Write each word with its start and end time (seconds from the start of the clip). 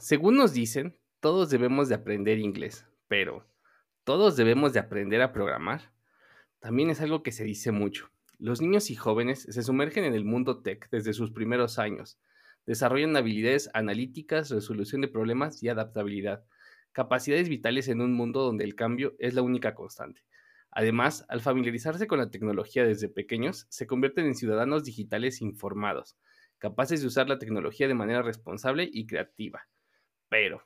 Según 0.00 0.38
nos 0.38 0.54
dicen, 0.54 0.96
todos 1.20 1.50
debemos 1.50 1.90
de 1.90 1.94
aprender 1.94 2.38
inglés, 2.38 2.86
pero 3.06 3.46
¿todos 4.02 4.34
debemos 4.34 4.72
de 4.72 4.80
aprender 4.80 5.20
a 5.20 5.30
programar? 5.30 5.92
También 6.58 6.88
es 6.88 7.02
algo 7.02 7.22
que 7.22 7.32
se 7.32 7.44
dice 7.44 7.70
mucho. 7.70 8.10
Los 8.38 8.62
niños 8.62 8.90
y 8.90 8.96
jóvenes 8.96 9.42
se 9.42 9.62
sumergen 9.62 10.04
en 10.04 10.14
el 10.14 10.24
mundo 10.24 10.62
tech 10.62 10.88
desde 10.90 11.12
sus 11.12 11.32
primeros 11.32 11.78
años. 11.78 12.18
Desarrollan 12.64 13.14
habilidades 13.14 13.68
analíticas, 13.74 14.48
resolución 14.48 15.02
de 15.02 15.08
problemas 15.08 15.62
y 15.62 15.68
adaptabilidad, 15.68 16.46
capacidades 16.92 17.50
vitales 17.50 17.86
en 17.88 18.00
un 18.00 18.14
mundo 18.14 18.40
donde 18.40 18.64
el 18.64 18.76
cambio 18.76 19.14
es 19.18 19.34
la 19.34 19.42
única 19.42 19.74
constante. 19.74 20.22
Además, 20.70 21.26
al 21.28 21.42
familiarizarse 21.42 22.06
con 22.06 22.20
la 22.20 22.30
tecnología 22.30 22.86
desde 22.86 23.10
pequeños, 23.10 23.66
se 23.68 23.86
convierten 23.86 24.24
en 24.24 24.34
ciudadanos 24.34 24.82
digitales 24.82 25.42
informados, 25.42 26.16
capaces 26.56 27.02
de 27.02 27.06
usar 27.06 27.28
la 27.28 27.38
tecnología 27.38 27.86
de 27.86 27.92
manera 27.92 28.22
responsable 28.22 28.88
y 28.90 29.06
creativa. 29.06 29.68
Pero, 30.30 30.62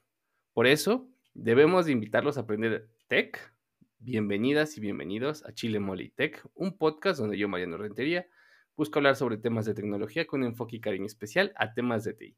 por 0.53 0.67
eso, 0.67 1.09
debemos 1.33 1.87
de 1.87 1.93
invitarlos 1.93 2.37
a 2.37 2.43
aprender 2.43 2.91
tech. 3.09 3.55
Bienvenidas 3.99 4.77
y 4.77 4.83
bienvenidos 4.83 5.43
a 5.47 5.55
Chile 5.55 5.81
Mole 5.81 6.13
Tech, 6.15 6.45
un 6.53 6.77
podcast 6.77 7.19
donde 7.19 7.39
yo, 7.39 7.49
Mariano 7.49 7.79
Rentería, 7.79 8.29
busco 8.77 8.99
hablar 8.99 9.17
sobre 9.17 9.39
temas 9.39 9.65
de 9.65 9.73
tecnología 9.73 10.27
con 10.27 10.43
un 10.43 10.49
enfoque 10.49 10.77
y 10.77 10.81
cariño 10.83 11.07
especial 11.07 11.55
a 11.57 11.73
temas 11.73 12.05
de 12.05 12.13
TI. 12.13 12.37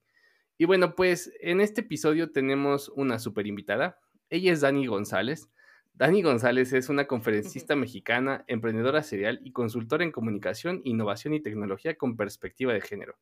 Y 0.56 0.66
bueno, 0.66 0.94
pues 0.94 1.32
en 1.40 1.60
este 1.60 1.80
episodio 1.80 2.30
tenemos 2.30 2.90
una 2.90 3.18
super 3.18 3.48
invitada. 3.48 3.98
Ella 4.30 4.52
es 4.52 4.60
Dani 4.60 4.86
González. 4.86 5.50
Dani 5.94 6.22
González 6.22 6.72
es 6.74 6.88
una 6.88 7.08
conferencista 7.08 7.74
mexicana, 7.76 8.44
emprendedora 8.46 9.02
serial 9.02 9.40
y 9.42 9.50
consultora 9.50 10.04
en 10.04 10.12
comunicación, 10.12 10.80
innovación 10.84 11.34
y 11.34 11.42
tecnología 11.42 11.96
con 11.96 12.16
perspectiva 12.16 12.72
de 12.72 12.82
género. 12.82 13.16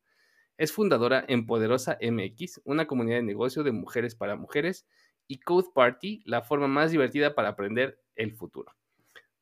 Es 0.57 0.71
fundadora 0.71 1.25
en 1.27 1.45
Poderosa 1.45 1.97
MX, 2.01 2.61
una 2.63 2.87
comunidad 2.87 3.17
de 3.17 3.23
negocio 3.23 3.63
de 3.63 3.73
mujeres 3.73 4.15
para 4.15 4.37
mujeres, 4.37 4.85
y 5.27 5.39
Code 5.39 5.67
Party, 5.73 6.21
la 6.25 6.43
forma 6.43 6.67
más 6.67 6.91
divertida 6.91 7.35
para 7.35 7.49
aprender 7.49 7.99
el 8.15 8.31
futuro. 8.31 8.73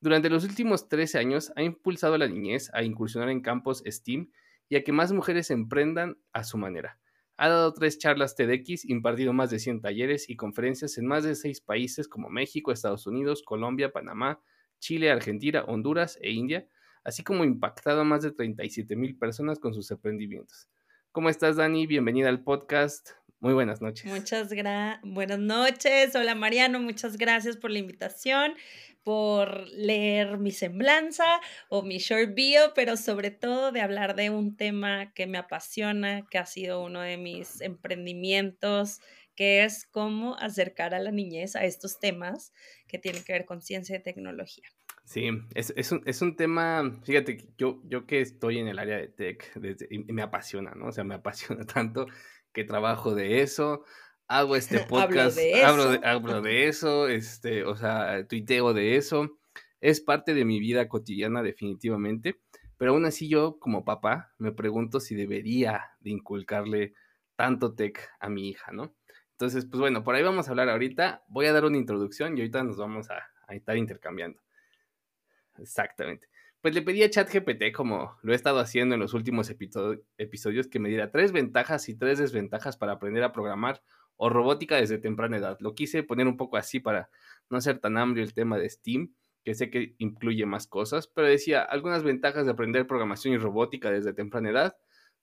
Durante 0.00 0.28
los 0.28 0.44
últimos 0.44 0.88
13 0.88 1.18
años 1.18 1.52
ha 1.54 1.62
impulsado 1.62 2.14
a 2.14 2.18
la 2.18 2.26
niñez 2.26 2.68
a 2.74 2.82
incursionar 2.82 3.28
en 3.28 3.42
campos 3.42 3.82
STEAM 3.86 4.30
y 4.68 4.76
a 4.76 4.82
que 4.82 4.92
más 4.92 5.12
mujeres 5.12 5.50
emprendan 5.50 6.18
a 6.32 6.42
su 6.42 6.58
manera. 6.58 6.98
Ha 7.36 7.48
dado 7.48 7.72
tres 7.74 7.98
charlas 7.98 8.34
TEDx, 8.34 8.84
impartido 8.84 9.32
más 9.32 9.50
de 9.50 9.60
100 9.60 9.82
talleres 9.82 10.28
y 10.28 10.36
conferencias 10.36 10.98
en 10.98 11.06
más 11.06 11.24
de 11.24 11.36
seis 11.36 11.60
países 11.60 12.08
como 12.08 12.28
México, 12.28 12.72
Estados 12.72 13.06
Unidos, 13.06 13.42
Colombia, 13.42 13.92
Panamá, 13.92 14.40
Chile, 14.78 15.10
Argentina, 15.10 15.64
Honduras 15.64 16.18
e 16.20 16.32
India, 16.32 16.66
así 17.04 17.22
como 17.22 17.44
impactado 17.44 18.00
a 18.00 18.04
más 18.04 18.22
de 18.22 18.32
37 18.32 18.96
mil 18.96 19.16
personas 19.16 19.58
con 19.58 19.74
sus 19.74 19.90
emprendimientos. 19.90 20.68
¿Cómo 21.14 21.28
estás, 21.28 21.54
Dani? 21.54 21.86
Bienvenida 21.86 22.28
al 22.28 22.42
podcast. 22.42 23.10
Muy 23.38 23.54
buenas 23.54 23.80
noches. 23.80 24.04
Muchas 24.06 24.52
gracias. 24.52 24.98
Buenas 25.04 25.38
noches. 25.38 26.12
Hola, 26.16 26.34
Mariano. 26.34 26.80
Muchas 26.80 27.18
gracias 27.18 27.56
por 27.56 27.70
la 27.70 27.78
invitación, 27.78 28.54
por 29.04 29.68
leer 29.68 30.38
mi 30.38 30.50
semblanza 30.50 31.40
o 31.68 31.82
mi 31.82 31.98
short 31.98 32.34
bio, 32.34 32.72
pero 32.74 32.96
sobre 32.96 33.30
todo 33.30 33.70
de 33.70 33.80
hablar 33.80 34.16
de 34.16 34.30
un 34.30 34.56
tema 34.56 35.12
que 35.14 35.28
me 35.28 35.38
apasiona, 35.38 36.26
que 36.28 36.38
ha 36.38 36.46
sido 36.46 36.82
uno 36.82 37.00
de 37.00 37.16
mis 37.16 37.60
emprendimientos, 37.60 38.98
que 39.36 39.62
es 39.62 39.86
cómo 39.86 40.34
acercar 40.40 40.94
a 40.94 40.98
la 40.98 41.12
niñez 41.12 41.54
a 41.54 41.64
estos 41.64 42.00
temas 42.00 42.52
que 42.88 42.98
tienen 42.98 43.22
que 43.22 43.34
ver 43.34 43.44
con 43.44 43.62
ciencia 43.62 43.94
y 43.94 44.02
tecnología. 44.02 44.68
Sí, 45.04 45.28
es, 45.54 45.72
es, 45.76 45.92
un, 45.92 46.02
es 46.06 46.22
un 46.22 46.34
tema, 46.34 46.98
fíjate, 47.04 47.36
yo, 47.58 47.80
yo 47.84 48.06
que 48.06 48.20
estoy 48.22 48.58
en 48.58 48.68
el 48.68 48.78
área 48.78 48.96
de 48.96 49.08
tech, 49.08 49.52
desde, 49.54 49.86
y 49.90 49.98
me 50.12 50.22
apasiona, 50.22 50.72
¿no? 50.74 50.86
O 50.86 50.92
sea, 50.92 51.04
me 51.04 51.14
apasiona 51.14 51.64
tanto 51.66 52.06
que 52.52 52.64
trabajo 52.64 53.14
de 53.14 53.42
eso, 53.42 53.84
hago 54.28 54.56
este 54.56 54.78
podcast, 54.88 55.38
hablo, 55.62 55.90
de 55.90 55.96
eso. 55.96 56.06
Hablo, 56.06 56.42
de, 56.42 56.68
eso, 56.68 57.08
este, 57.08 57.64
o 57.64 57.76
sea, 57.76 58.26
tuiteo 58.26 58.72
de 58.72 58.96
eso, 58.96 59.38
es 59.80 60.00
parte 60.00 60.32
de 60.32 60.46
mi 60.46 60.58
vida 60.58 60.88
cotidiana 60.88 61.42
definitivamente, 61.42 62.40
pero 62.78 62.92
aún 62.92 63.04
así 63.04 63.28
yo 63.28 63.58
como 63.58 63.84
papá 63.84 64.32
me 64.38 64.52
pregunto 64.52 65.00
si 65.00 65.14
debería 65.14 65.82
de 66.00 66.10
inculcarle 66.10 66.94
tanto 67.36 67.74
tech 67.74 68.08
a 68.20 68.30
mi 68.30 68.48
hija, 68.48 68.72
¿no? 68.72 68.94
Entonces, 69.32 69.66
pues 69.66 69.80
bueno, 69.80 70.02
por 70.02 70.14
ahí 70.14 70.22
vamos 70.22 70.46
a 70.48 70.50
hablar 70.50 70.70
ahorita, 70.70 71.24
voy 71.28 71.46
a 71.46 71.52
dar 71.52 71.64
una 71.66 71.76
introducción 71.76 72.38
y 72.38 72.40
ahorita 72.40 72.62
nos 72.62 72.78
vamos 72.78 73.10
a, 73.10 73.18
a 73.46 73.54
estar 73.54 73.76
intercambiando. 73.76 74.43
Exactamente. 75.58 76.28
Pues 76.60 76.74
le 76.74 76.82
pedí 76.82 77.02
a 77.02 77.10
ChatGPT, 77.10 77.72
como 77.74 78.16
lo 78.22 78.32
he 78.32 78.36
estado 78.36 78.58
haciendo 78.58 78.94
en 78.94 79.00
los 79.00 79.12
últimos 79.12 79.50
episodios, 79.50 80.66
que 80.68 80.78
me 80.78 80.88
diera 80.88 81.10
tres 81.10 81.30
ventajas 81.30 81.88
y 81.90 81.94
tres 81.94 82.18
desventajas 82.18 82.76
para 82.78 82.92
aprender 82.92 83.22
a 83.22 83.32
programar 83.32 83.82
o 84.16 84.30
robótica 84.30 84.76
desde 84.76 84.96
temprana 84.98 85.36
edad. 85.36 85.58
Lo 85.60 85.74
quise 85.74 86.02
poner 86.02 86.26
un 86.26 86.38
poco 86.38 86.56
así 86.56 86.80
para 86.80 87.10
no 87.50 87.60
ser 87.60 87.80
tan 87.80 87.98
amplio 87.98 88.24
el 88.24 88.32
tema 88.32 88.56
de 88.58 88.70
Steam, 88.70 89.12
que 89.44 89.54
sé 89.54 89.68
que 89.68 89.94
incluye 89.98 90.46
más 90.46 90.66
cosas, 90.66 91.06
pero 91.06 91.28
decía 91.28 91.60
algunas 91.60 92.02
ventajas 92.02 92.46
de 92.46 92.52
aprender 92.52 92.86
programación 92.86 93.34
y 93.34 93.38
robótica 93.38 93.90
desde 93.90 94.14
temprana 94.14 94.48
edad. 94.48 94.76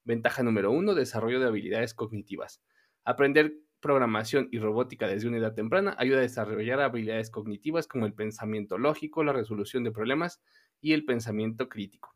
Ventaja 0.04 0.44
número 0.44 0.72
uno, 0.72 0.94
desarrollo 0.94 1.40
de 1.40 1.48
habilidades 1.48 1.96
cognitivas. 1.96 2.62
Aprender 3.04 3.56
programación 3.82 4.48
y 4.52 4.60
robótica 4.60 5.08
desde 5.08 5.28
una 5.28 5.38
edad 5.38 5.54
temprana 5.54 5.96
ayuda 5.98 6.20
a 6.20 6.22
desarrollar 6.22 6.80
habilidades 6.80 7.30
cognitivas 7.30 7.88
como 7.88 8.06
el 8.06 8.14
pensamiento 8.14 8.78
lógico, 8.78 9.24
la 9.24 9.34
resolución 9.34 9.84
de 9.84 9.92
problemas 9.92 10.42
y 10.80 10.94
el 10.94 11.04
pensamiento 11.04 11.68
crítico. 11.68 12.16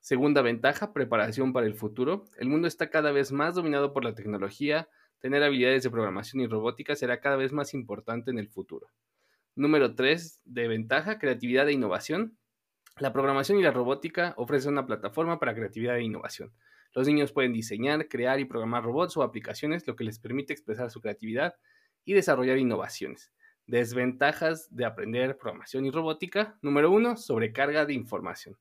Segunda 0.00 0.42
ventaja, 0.42 0.92
preparación 0.92 1.54
para 1.54 1.66
el 1.66 1.74
futuro. 1.74 2.26
El 2.36 2.50
mundo 2.50 2.68
está 2.68 2.90
cada 2.90 3.10
vez 3.10 3.32
más 3.32 3.54
dominado 3.54 3.94
por 3.94 4.04
la 4.04 4.14
tecnología. 4.14 4.88
Tener 5.18 5.42
habilidades 5.42 5.82
de 5.82 5.90
programación 5.90 6.42
y 6.42 6.46
robótica 6.46 6.94
será 6.94 7.20
cada 7.20 7.36
vez 7.36 7.52
más 7.52 7.72
importante 7.72 8.30
en 8.30 8.38
el 8.38 8.50
futuro. 8.50 8.88
Número 9.54 9.94
3 9.94 10.42
de 10.44 10.68
ventaja, 10.68 11.18
creatividad 11.18 11.68
e 11.68 11.72
innovación. 11.72 12.36
La 12.98 13.12
programación 13.12 13.58
y 13.58 13.62
la 13.62 13.70
robótica 13.70 14.34
ofrecen 14.36 14.72
una 14.72 14.84
plataforma 14.86 15.38
para 15.38 15.54
creatividad 15.54 15.96
e 15.96 16.02
innovación. 16.02 16.52
Los 16.94 17.08
niños 17.08 17.32
pueden 17.32 17.52
diseñar, 17.52 18.08
crear 18.08 18.38
y 18.38 18.44
programar 18.44 18.84
robots 18.84 19.16
o 19.16 19.22
aplicaciones, 19.22 19.86
lo 19.86 19.96
que 19.96 20.04
les 20.04 20.20
permite 20.20 20.52
expresar 20.52 20.90
su 20.90 21.00
creatividad 21.00 21.56
y 22.04 22.14
desarrollar 22.14 22.56
innovaciones. 22.58 23.32
Desventajas 23.66 24.68
de 24.70 24.84
aprender 24.84 25.36
programación 25.36 25.86
y 25.86 25.90
robótica. 25.90 26.56
Número 26.62 26.90
uno, 26.90 27.16
sobrecarga 27.16 27.84
de 27.84 27.94
información. 27.94 28.56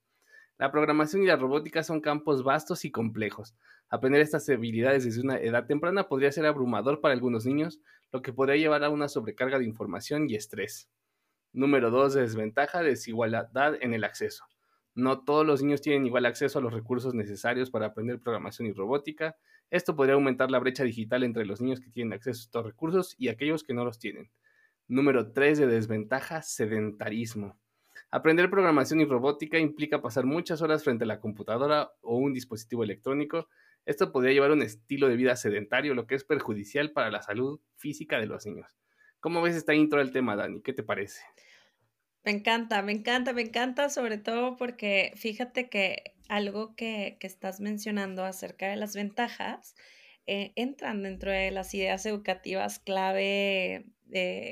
La 0.57 0.71
programación 0.71 1.21
y 1.23 1.27
la 1.27 1.35
robótica 1.35 1.83
son 1.83 2.01
campos 2.01 2.43
vastos 2.43 2.85
y 2.85 2.91
complejos. 2.91 3.55
Aprender 3.89 4.21
estas 4.21 4.49
habilidades 4.49 5.03
desde 5.03 5.21
una 5.21 5.37
edad 5.37 5.67
temprana 5.67 6.07
podría 6.07 6.31
ser 6.31 6.45
abrumador 6.47 7.01
para 7.01 7.13
algunos 7.13 7.45
niños, 7.45 7.79
lo 8.11 8.21
que 8.21 8.33
podría 8.33 8.55
llevar 8.55 8.83
a 8.83 8.89
una 8.89 9.09
sobrecarga 9.09 9.59
de 9.59 9.65
información 9.65 10.27
y 10.27 10.35
estrés. 10.35 10.89
Número 11.51 11.91
dos, 11.91 12.15
desventaja, 12.15 12.81
desigualdad 12.81 13.75
en 13.81 13.93
el 13.93 14.03
acceso. 14.03 14.45
No 14.95 15.23
todos 15.23 15.45
los 15.45 15.63
niños 15.63 15.81
tienen 15.81 16.05
igual 16.05 16.25
acceso 16.25 16.59
a 16.59 16.61
los 16.61 16.73
recursos 16.73 17.15
necesarios 17.15 17.71
para 17.71 17.87
aprender 17.87 18.19
programación 18.19 18.67
y 18.67 18.73
robótica. 18.73 19.35
Esto 19.71 19.95
podría 19.95 20.13
aumentar 20.13 20.51
la 20.51 20.59
brecha 20.59 20.83
digital 20.83 21.23
entre 21.23 21.45
los 21.45 21.61
niños 21.61 21.79
que 21.79 21.89
tienen 21.89 22.13
acceso 22.13 22.41
a 22.41 22.43
estos 22.43 22.65
recursos 22.65 23.15
y 23.17 23.29
aquellos 23.29 23.63
que 23.63 23.73
no 23.73 23.85
los 23.85 23.97
tienen. 23.97 24.29
Número 24.87 25.31
3 25.31 25.57
de 25.57 25.67
desventaja, 25.67 26.43
sedentarismo. 26.43 27.57
Aprender 28.11 28.51
programación 28.51 29.01
y 29.01 29.05
robótica 29.05 29.57
implica 29.57 30.01
pasar 30.01 30.25
muchas 30.25 30.61
horas 30.61 30.83
frente 30.83 31.05
a 31.05 31.07
la 31.07 31.19
computadora 31.19 31.91
o 32.01 32.17
un 32.17 32.31
dispositivo 32.31 32.83
electrónico. 32.83 33.47
Esto 33.85 34.11
podría 34.11 34.33
llevar 34.33 34.51
a 34.51 34.53
un 34.53 34.61
estilo 34.61 35.09
de 35.09 35.15
vida 35.15 35.35
sedentario, 35.35 35.95
lo 35.95 36.05
que 36.05 36.13
es 36.13 36.23
perjudicial 36.23 36.91
para 36.91 37.09
la 37.09 37.23
salud 37.23 37.59
física 37.75 38.19
de 38.19 38.27
los 38.27 38.45
niños. 38.45 38.77
¿Cómo 39.19 39.41
ves 39.41 39.55
esta 39.55 39.73
intro 39.73 39.97
del 39.97 40.11
tema, 40.11 40.35
Dani? 40.35 40.61
¿Qué 40.61 40.73
te 40.73 40.83
parece? 40.83 41.23
Me 42.23 42.31
encanta, 42.31 42.81
me 42.81 42.93
encanta, 42.93 43.33
me 43.33 43.41
encanta, 43.41 43.89
sobre 43.89 44.17
todo 44.17 44.55
porque 44.55 45.11
fíjate 45.15 45.69
que 45.69 46.15
algo 46.29 46.75
que, 46.75 47.17
estás 47.21 47.59
mencionando 47.59 48.23
acerca 48.23 48.69
de 48.69 48.77
las 48.77 48.95
ventajas 48.95 49.75
eh, 50.25 50.53
entran 50.55 51.03
dentro 51.03 51.31
de 51.31 51.51
las 51.51 51.73
ideas 51.73 52.05
educativas 52.05 52.79
clave 52.79 53.85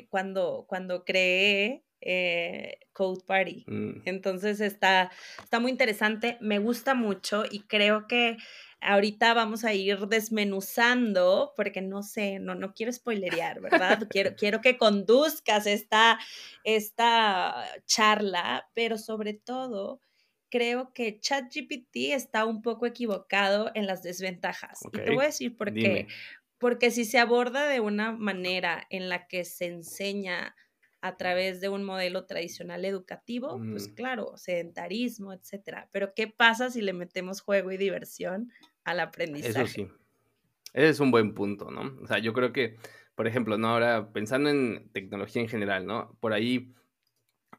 cuando, 0.10 0.66
cuando 0.68 1.06
creé 1.06 1.84
eh, 2.02 2.80
Code 2.94 3.24
Party. 3.26 3.64
Mm. 3.68 4.02
Entonces 4.06 4.60
está, 4.60 5.12
está 5.44 5.60
muy 5.60 5.72
interesante, 5.72 6.38
me 6.42 6.60
gusta 6.60 6.96
mucho 6.96 7.44
y 7.50 7.62
creo 7.62 8.08
que 8.08 8.38
ahorita 8.82 9.34
vamos 9.34 9.64
a 9.64 9.74
ir 9.74 10.08
desmenuzando, 10.08 11.54
porque 11.56 11.82
no 11.82 12.04
sé, 12.04 12.40
no, 12.40 12.56
no 12.56 12.74
quiero 12.74 12.92
spoilerear, 12.92 13.62
¿verdad? 13.62 14.08
quiero, 14.10 14.36
quiero 14.36 14.62
que 14.62 14.78
conduzcas 14.78 15.68
esta, 15.68 16.20
esta 16.64 17.66
charla, 17.86 18.70
pero 18.74 18.98
sobre 18.98 19.34
todo 19.34 20.02
creo 20.50 20.94
que 20.94 21.20
ChatGPT 21.20 22.14
está 22.14 22.46
un 22.46 22.62
poco 22.62 22.86
equivocado 22.86 23.72
en 23.74 23.88
las 23.88 24.04
desventajas. 24.04 24.80
Y 24.92 24.98
te 24.98 25.12
voy 25.12 25.24
a 25.24 25.28
decir 25.28 25.56
por 25.56 25.74
qué. 25.74 26.08
Porque 26.58 26.92
si 26.92 27.06
se 27.06 27.18
aborda 27.18 27.68
de 27.68 27.80
una 27.80 28.12
manera 28.12 28.86
en 28.90 29.10
la 29.10 29.28
que 29.28 29.46
se 29.46 29.66
enseña 29.66 30.56
a 31.00 31.18
través 31.18 31.62
de 31.62 31.70
un 31.70 31.84
modelo 31.84 32.28
tradicional 32.28 32.86
educativo, 32.86 33.60
pues 33.72 33.90
mm. 33.90 33.94
claro, 33.96 34.38
sedentarismo, 34.38 35.34
etcétera. 35.34 35.90
Pero 35.92 36.14
¿qué 36.14 36.28
pasa 36.28 36.70
si 36.70 36.82
le 36.82 36.94
metemos 36.94 37.42
juego 37.42 37.72
y 37.72 37.78
diversión 37.78 38.52
al 38.84 39.00
aprendizaje? 39.00 39.62
Eso 39.62 39.68
sí. 39.68 39.88
Ese 40.74 40.90
es 40.90 41.00
un 41.00 41.12
buen 41.12 41.34
punto, 41.34 41.70
¿no? 41.70 41.98
O 42.02 42.08
sea, 42.08 42.20
yo 42.20 42.34
creo 42.34 42.54
que, 42.54 42.78
por 43.16 43.28
ejemplo, 43.28 43.58
¿no? 43.58 43.70
Ahora 43.70 44.12
pensando 44.14 44.50
en 44.50 44.90
tecnología 44.94 45.42
en 45.42 45.50
general, 45.50 45.86
¿no? 45.86 46.18
Por 46.20 46.34
ahí, 46.34 46.74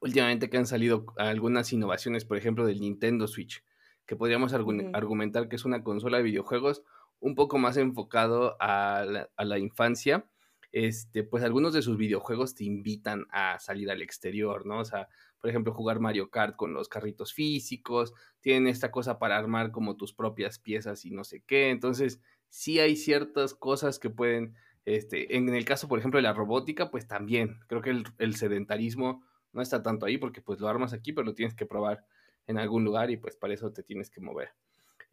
últimamente 0.00 0.48
que 0.48 0.56
han 0.56 0.66
salido 0.66 1.06
algunas 1.18 1.72
innovaciones, 1.72 2.24
por 2.24 2.38
ejemplo, 2.38 2.64
del 2.66 2.80
Nintendo 2.80 3.26
Switch, 3.26 3.62
que 4.06 4.16
podríamos 4.16 4.52
argumentar 4.54 5.48
que 5.48 5.56
es 5.56 5.64
una 5.64 5.84
consola 5.84 6.18
de 6.18 6.24
videojuegos 6.24 6.82
un 7.20 7.34
poco 7.34 7.58
más 7.58 7.76
enfocado 7.76 8.56
a 8.60 9.04
la, 9.38 9.58
infancia, 9.58 10.26
este, 10.72 11.22
pues 11.22 11.44
algunos 11.44 11.72
de 11.72 11.82
sus 11.82 11.96
videojuegos 11.96 12.54
te 12.54 12.64
invitan 12.64 13.26
a 13.30 13.58
salir 13.60 13.90
al 13.90 14.02
exterior, 14.02 14.66
¿no? 14.66 14.80
O 14.80 14.84
sea, 14.84 15.08
por 15.42 15.50
ejemplo, 15.50 15.74
jugar 15.74 15.98
Mario 15.98 16.30
Kart 16.30 16.54
con 16.54 16.72
los 16.72 16.88
carritos 16.88 17.34
físicos, 17.34 18.14
tienen 18.40 18.68
esta 18.68 18.92
cosa 18.92 19.18
para 19.18 19.36
armar 19.36 19.72
como 19.72 19.96
tus 19.96 20.14
propias 20.14 20.60
piezas 20.60 21.04
y 21.04 21.10
no 21.10 21.24
sé 21.24 21.42
qué, 21.44 21.70
entonces 21.70 22.20
sí 22.48 22.78
hay 22.78 22.94
ciertas 22.94 23.52
cosas 23.52 23.98
que 23.98 24.08
pueden, 24.08 24.54
este, 24.84 25.36
en 25.36 25.48
el 25.48 25.64
caso, 25.64 25.88
por 25.88 25.98
ejemplo, 25.98 26.18
de 26.18 26.22
la 26.22 26.32
robótica, 26.32 26.92
pues 26.92 27.08
también, 27.08 27.58
creo 27.66 27.82
que 27.82 27.90
el, 27.90 28.04
el 28.18 28.36
sedentarismo 28.36 29.24
no 29.52 29.62
está 29.62 29.82
tanto 29.82 30.06
ahí 30.06 30.16
porque 30.16 30.40
pues 30.40 30.60
lo 30.60 30.68
armas 30.68 30.92
aquí, 30.92 31.12
pero 31.12 31.26
lo 31.26 31.34
tienes 31.34 31.56
que 31.56 31.66
probar 31.66 32.06
en 32.46 32.58
algún 32.58 32.84
lugar 32.84 33.10
y 33.10 33.16
pues 33.16 33.34
para 33.34 33.52
eso 33.52 33.72
te 33.72 33.82
tienes 33.82 34.10
que 34.10 34.20
mover. 34.20 34.50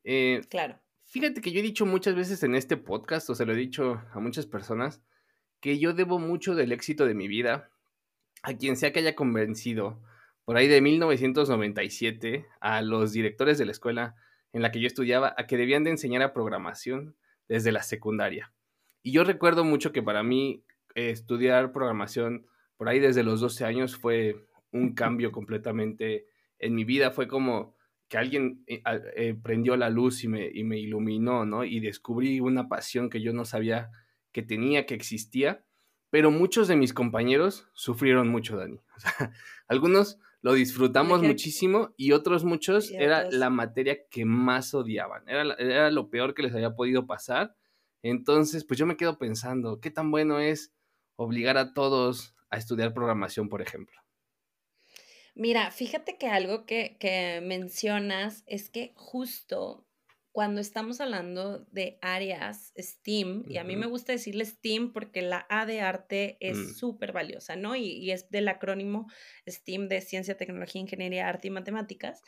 Eh, 0.04 0.42
claro. 0.48 0.80
Fíjate 1.06 1.42
que 1.42 1.52
yo 1.52 1.60
he 1.60 1.64
dicho 1.64 1.88
muchas 1.88 2.14
veces 2.14 2.44
en 2.44 2.54
este 2.54 2.78
podcast, 2.78 3.28
o 3.32 3.36
se 3.36 3.48
lo 3.48 3.54
he 3.54 3.58
dicho 3.58 4.00
a 4.14 4.20
muchas 4.20 4.46
personas, 4.46 5.02
que 5.60 5.80
yo 5.80 5.94
debo 5.94 6.20
mucho 6.20 6.54
del 6.54 6.72
éxito 6.72 7.08
de 7.08 7.16
mi 7.16 7.28
vida 7.28 7.72
a 8.44 8.54
quien 8.54 8.78
sea 8.78 8.94
que 8.94 9.00
haya 9.00 9.16
convencido 9.16 10.00
por 10.50 10.58
ahí 10.58 10.68
de 10.68 10.82
1997 10.82 12.48
a 12.60 12.82
los 12.82 13.14
directores 13.14 13.60
de 13.60 13.66
la 13.68 13.72
escuela 13.72 14.16
en 14.52 14.64
la 14.64 14.72
que 14.72 14.80
yo 14.80 14.88
estudiaba 14.88 15.36
a 15.38 15.46
que 15.46 15.58
debían 15.58 15.84
de 15.84 15.92
enseñar 15.92 16.24
a 16.24 16.34
programación 16.34 17.16
desde 17.48 17.72
la 17.72 17.84
secundaria. 17.84 18.52
Y 19.04 19.12
yo 19.12 19.24
recuerdo 19.24 19.64
mucho 19.64 19.92
que 19.92 20.02
para 20.02 20.24
mí 20.24 20.64
estudiar 20.96 21.72
programación 21.72 22.48
por 22.78 22.90
ahí 22.90 22.98
desde 22.98 23.22
los 23.22 23.42
12 23.42 23.64
años 23.64 23.96
fue 23.96 24.48
un 24.72 24.96
cambio 24.96 25.32
completamente 25.32 26.26
en 26.58 26.74
mi 26.74 26.84
vida, 26.84 27.12
fue 27.12 27.28
como 27.28 27.76
que 28.08 28.18
alguien 28.18 28.64
eh, 28.66 28.82
eh, 29.16 29.36
prendió 29.40 29.78
la 29.78 29.92
luz 29.92 30.24
y 30.24 30.30
me, 30.30 30.50
y 30.52 30.64
me 30.64 30.80
iluminó, 30.80 31.46
¿no? 31.46 31.64
Y 31.64 31.80
descubrí 31.80 32.40
una 32.40 32.68
pasión 32.68 33.12
que 33.12 33.22
yo 33.22 33.34
no 33.34 33.46
sabía 33.46 33.92
que 34.32 34.42
tenía, 34.42 34.88
que 34.88 34.96
existía, 34.96 35.64
pero 36.10 36.32
muchos 36.32 36.68
de 36.68 36.76
mis 36.76 36.92
compañeros 36.92 37.70
sufrieron 37.74 38.30
mucho, 38.30 38.58
Dani. 38.58 38.82
Algunos 39.68 40.20
lo 40.42 40.54
disfrutamos 40.54 41.22
muchísimo 41.22 41.94
y 41.98 42.14
otros 42.14 42.46
muchos 42.46 42.92
era 42.92 43.30
la 43.30 43.50
materia 43.50 44.08
que 44.10 44.26
más 44.26 44.74
odiaban, 44.74 45.28
era, 45.28 45.54
era 45.56 45.92
lo 45.92 46.10
peor 46.10 46.34
que 46.34 46.44
les 46.44 46.54
había 46.54 46.76
podido 46.76 47.06
pasar. 47.06 47.56
Entonces, 48.02 48.64
pues 48.64 48.80
yo 48.80 48.86
me 48.86 48.96
quedo 48.96 49.18
pensando, 49.18 49.82
¿qué 49.82 49.92
tan 49.92 50.12
bueno 50.12 50.40
es 50.40 50.74
obligar 51.18 51.58
a 51.58 51.74
todos 51.74 52.36
a 52.50 52.58
estudiar 52.58 52.94
programación, 52.94 53.50
por 53.50 53.62
ejemplo? 53.62 54.00
Mira, 55.36 55.72
fíjate 55.72 56.18
que 56.18 56.28
algo 56.28 56.66
que, 56.66 56.98
que 57.00 57.42
mencionas 57.44 58.44
es 58.48 58.70
que 58.70 58.94
justo 58.96 59.89
cuando 60.32 60.62
estamos 60.62 61.02
hablando 61.02 61.66
de 61.72 61.98
áreas 62.02 62.74
STEAM, 62.78 63.46
y 63.48 63.58
a 63.58 63.64
mí 63.64 63.76
me 63.76 63.88
gusta 63.88 64.12
decirle 64.12 64.46
STEAM 64.46 64.94
porque 64.94 65.22
la 65.22 65.46
A 65.50 65.66
de 65.66 65.82
arte 65.82 66.38
es 66.40 66.58
mm. 66.58 66.74
súper 66.76 67.12
valiosa, 67.12 67.56
¿no? 67.56 67.76
Y, 67.76 68.12
es 68.12 68.30
del 68.30 68.48
acrónimo 68.48 69.08
STEAM 69.48 69.88
de 69.88 70.02
Ciencia, 70.02 70.38
Tecnología, 70.38 70.82
Ingeniería, 70.82 71.28
Arte 71.28 71.48
y 71.48 71.52
Matemáticas. 71.52 72.22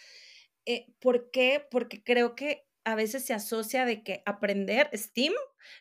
Eh, 0.65 0.88
¿Por 1.00 1.31
qué? 1.31 1.65
Porque 1.69 2.03
creo 2.03 2.36
que 2.36 2.65
a 2.83 2.95
veces 2.95 3.24
se 3.24 3.33
asocia 3.33 3.86
de 3.86 4.03
que 4.03 4.24
aprender 4.25 4.89
STEAM 4.94 5.33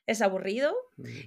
es 0.06 0.20
aburrido, 0.20 0.75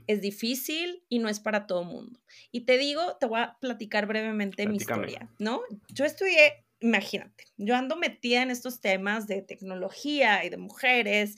es 0.06 0.22
difícil 0.22 1.04
y 1.10 1.20
no 1.20 1.30
es 1.30 1.40
para 1.40 1.66
todo 1.66 1.84
mundo. 1.84 2.20
Y 2.52 2.62
te 2.62 2.78
digo, 2.78 3.18
te 3.20 3.26
voy 3.26 3.40
a 3.40 3.58
platicar 3.60 4.06
brevemente 4.06 4.68
mi 4.68 4.78
historia, 4.78 5.30
¿no? 5.40 5.62
Yo 5.90 6.06
estudié, 6.06 6.63
imagínate, 6.84 7.46
yo 7.56 7.76
ando 7.76 7.96
metida 7.96 8.42
en 8.42 8.52
estos 8.52 8.82
temas 8.82 9.26
de 9.26 9.42
tecnología 9.42 10.44
y 10.44 10.50
de 10.50 10.58
mujeres, 10.58 11.38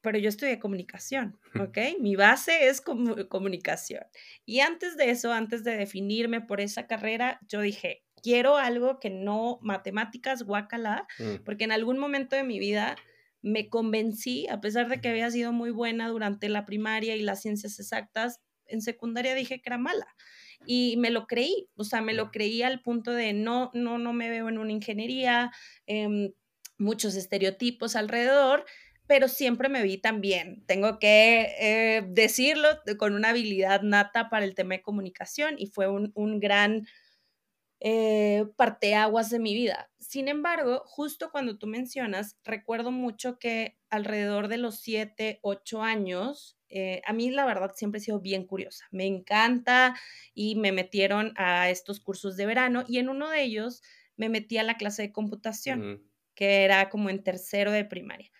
pero 0.00 0.18
yo 0.18 0.28
estudié 0.28 0.58
comunicación, 0.58 1.38
¿ok? 1.70 1.78
Mi 2.00 2.16
base 2.16 2.66
es 2.66 2.80
comunicación. 2.80 4.02
Y 4.44 4.58
antes 4.58 4.96
de 4.96 5.10
eso, 5.10 5.32
antes 5.32 5.62
de 5.62 5.76
definirme 5.76 6.40
por 6.40 6.60
esa 6.60 6.88
carrera, 6.88 7.38
yo 7.48 7.60
dije, 7.60 8.02
quiero 8.22 8.56
algo 8.56 8.98
que 8.98 9.10
no 9.10 9.60
matemáticas, 9.62 10.42
guacala, 10.42 11.06
mm. 11.20 11.44
porque 11.44 11.64
en 11.64 11.72
algún 11.72 11.98
momento 11.98 12.34
de 12.34 12.42
mi 12.42 12.58
vida 12.58 12.96
me 13.40 13.68
convencí, 13.68 14.48
a 14.48 14.60
pesar 14.60 14.88
de 14.88 15.00
que 15.00 15.08
había 15.08 15.30
sido 15.30 15.52
muy 15.52 15.70
buena 15.70 16.08
durante 16.08 16.48
la 16.48 16.66
primaria 16.66 17.14
y 17.14 17.22
las 17.22 17.40
ciencias 17.40 17.78
exactas, 17.78 18.40
en 18.66 18.82
secundaria 18.82 19.34
dije 19.36 19.60
que 19.60 19.68
era 19.68 19.78
mala. 19.78 20.06
Y 20.66 20.96
me 20.98 21.10
lo 21.10 21.26
creí, 21.26 21.68
o 21.76 21.84
sea, 21.84 22.00
me 22.00 22.14
lo 22.14 22.30
creí 22.30 22.62
al 22.62 22.80
punto 22.82 23.12
de 23.12 23.32
no, 23.32 23.70
no, 23.74 23.98
no 23.98 24.12
me 24.12 24.30
veo 24.30 24.48
en 24.48 24.58
una 24.58 24.72
ingeniería, 24.72 25.50
em, 25.86 26.32
muchos 26.78 27.14
estereotipos 27.16 27.96
alrededor, 27.96 28.64
pero 29.06 29.28
siempre 29.28 29.68
me 29.68 29.82
vi 29.82 29.98
también, 29.98 30.64
tengo 30.66 30.98
que 30.98 31.54
eh, 31.60 32.02
decirlo, 32.08 32.68
con 32.98 33.14
una 33.14 33.30
habilidad 33.30 33.82
nata 33.82 34.30
para 34.30 34.44
el 34.44 34.54
tema 34.54 34.74
de 34.74 34.82
comunicación 34.82 35.56
y 35.58 35.66
fue 35.66 35.88
un, 35.88 36.12
un 36.14 36.40
gran 36.40 36.86
eh, 37.80 38.46
parteaguas 38.56 39.30
de 39.30 39.40
mi 39.40 39.54
vida. 39.54 39.91
Sin 40.12 40.28
embargo, 40.28 40.82
justo 40.84 41.30
cuando 41.30 41.56
tú 41.56 41.66
mencionas, 41.66 42.36
recuerdo 42.44 42.90
mucho 42.90 43.38
que 43.38 43.78
alrededor 43.88 44.48
de 44.48 44.58
los 44.58 44.78
7, 44.80 45.38
8 45.40 45.82
años, 45.82 46.58
eh, 46.68 47.00
a 47.06 47.14
mí 47.14 47.30
la 47.30 47.46
verdad 47.46 47.72
siempre 47.74 47.98
he 47.98 48.04
sido 48.04 48.20
bien 48.20 48.46
curiosa. 48.46 48.84
Me 48.90 49.06
encanta 49.06 49.98
y 50.34 50.56
me 50.56 50.70
metieron 50.70 51.32
a 51.36 51.70
estos 51.70 51.98
cursos 51.98 52.36
de 52.36 52.44
verano 52.44 52.84
y 52.86 52.98
en 52.98 53.08
uno 53.08 53.30
de 53.30 53.42
ellos 53.42 53.80
me 54.18 54.28
metí 54.28 54.58
a 54.58 54.64
la 54.64 54.76
clase 54.76 55.00
de 55.00 55.12
computación, 55.12 56.02
que 56.34 56.64
era 56.64 56.90
como 56.90 57.08
en 57.08 57.24
tercero 57.24 57.72
de 57.72 57.86
primaria. 57.86 58.30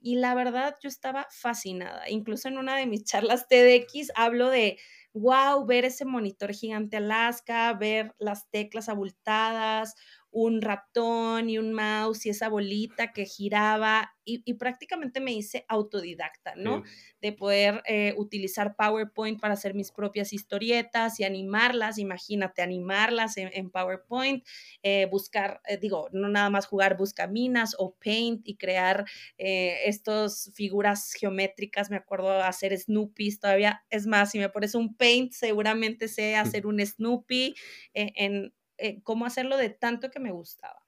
Y 0.00 0.16
la 0.16 0.34
verdad 0.34 0.78
yo 0.82 0.88
estaba 0.88 1.28
fascinada. 1.30 2.10
Incluso 2.10 2.48
en 2.48 2.58
una 2.58 2.76
de 2.76 2.86
mis 2.86 3.04
charlas 3.04 3.46
TEDx 3.46 4.10
hablo 4.16 4.50
de 4.50 4.78
wow, 5.12 5.66
ver 5.66 5.84
ese 5.84 6.04
monitor 6.04 6.52
gigante 6.52 6.96
Alaska, 6.96 7.72
ver 7.74 8.14
las 8.18 8.48
teclas 8.50 8.88
abultadas, 8.88 9.94
un 10.32 10.62
ratón 10.62 11.50
y 11.50 11.58
un 11.58 11.72
mouse 11.72 12.26
y 12.26 12.30
esa 12.30 12.48
bolita 12.48 13.12
que 13.12 13.24
giraba 13.24 14.12
y, 14.24 14.54
prácticamente 14.54 15.20
me 15.20 15.32
hice 15.32 15.64
autodidacta, 15.68 16.54
¿no? 16.54 16.84
De 17.20 17.32
poder 17.32 17.82
eh, 17.86 18.14
utilizar 18.16 18.76
PowerPoint 18.76 19.40
para 19.40 19.54
hacer 19.54 19.74
mis 19.74 19.90
propias 19.90 20.32
historietas 20.32 21.18
y 21.18 21.24
animarlas, 21.24 21.98
imagínate, 21.98 22.62
animarlas 22.62 23.36
en, 23.36 23.70
PowerPoint, 23.70 24.46
eh, 24.82 25.06
buscar, 25.10 25.60
eh, 25.66 25.78
digo, 25.78 26.08
no 26.12 26.28
nada 26.28 26.50
más 26.50 26.66
jugar 26.66 26.96
buscaminas 26.96 27.74
o 27.78 27.96
Paint 27.96 28.46
y 28.46 28.56
crear 28.56 29.04
estas 29.36 30.52
figuras 30.54 31.12
geométricas, 31.14 31.90
me 31.90 31.96
acuerdo 31.96 32.30
hacer 32.42 32.76
Snoopy, 32.78 33.36
todavía, 33.38 33.84
es 33.90 34.06
más, 34.06 34.30
si 34.30 34.38
me 34.38 34.48
pones 34.48 34.74
un 34.74 34.94
Paint, 34.94 35.32
seguramente 35.32 36.08
sé 36.08 36.36
hacer 36.60 36.66
un 36.66 36.84
Snoopy 36.84 37.54
en 37.94 38.52
eh, 38.80 39.02
cómo 39.02 39.26
hacerlo 39.26 39.56
de 39.56 39.70
tanto 39.70 40.10
que 40.10 40.20
me 40.20 40.32
gustaba. 40.32 40.84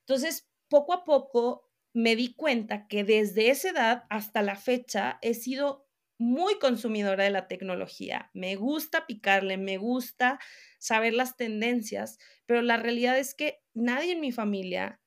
Entonces, 0.00 0.48
poco 0.68 0.92
a 0.92 1.04
poco 1.04 1.68
me 1.92 2.16
di 2.16 2.34
cuenta 2.34 2.86
que 2.86 3.04
desde 3.04 3.50
esa 3.50 3.70
edad 3.70 4.04
hasta 4.10 4.42
la 4.42 4.56
fecha 4.56 5.18
he 5.22 5.34
sido 5.34 5.88
muy 6.18 6.58
consumidora 6.58 7.24
de 7.24 7.30
la 7.30 7.48
tecnología. 7.48 8.30
Me 8.34 8.54
gusta 8.54 9.06
picarle, 9.06 9.56
me 9.56 9.78
gusta 9.78 10.38
saber 10.78 11.14
las 11.14 11.36
tendencias, 11.36 12.18
pero 12.46 12.60
la 12.62 12.76
realidad 12.76 13.18
es 13.18 13.34
que 13.34 13.62
nadie 13.72 14.12
en 14.12 14.20
mi 14.20 14.30
familia 14.30 15.00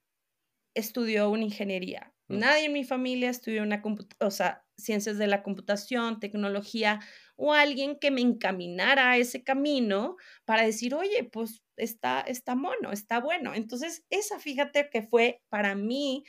estudió 0.74 1.30
una 1.30 1.44
ingeniería. 1.44 2.14
Mm. 2.30 2.40
Nadie 2.40 2.66
en 2.66 2.74
mi 2.74 2.84
familia 2.84 3.30
estudió 3.30 3.62
una 3.62 3.82
o 4.20 4.32
sea, 4.32 4.63
ciencias 4.78 5.18
de 5.18 5.28
la 5.28 5.44
computación, 5.44 6.20
tecnología 6.20 7.00
o 7.36 7.54
alguien 7.54 7.98
que 8.00 8.12
me 8.12 8.22
encaminara 8.22 9.12
a 9.12 9.18
ese 9.18 9.44
camino 9.44 10.18
para 10.46 10.64
decir, 10.64 10.94
oye, 10.96 11.24
pues 11.24 11.64
está, 11.78 12.22
está 12.22 12.56
mono, 12.56 12.92
está 12.92 13.20
bueno. 13.20 13.54
Entonces, 13.54 14.06
esa 14.10 14.40
fíjate 14.40 14.90
que 14.92 15.02
fue 15.04 15.42
para 15.50 15.76
mí 15.76 16.24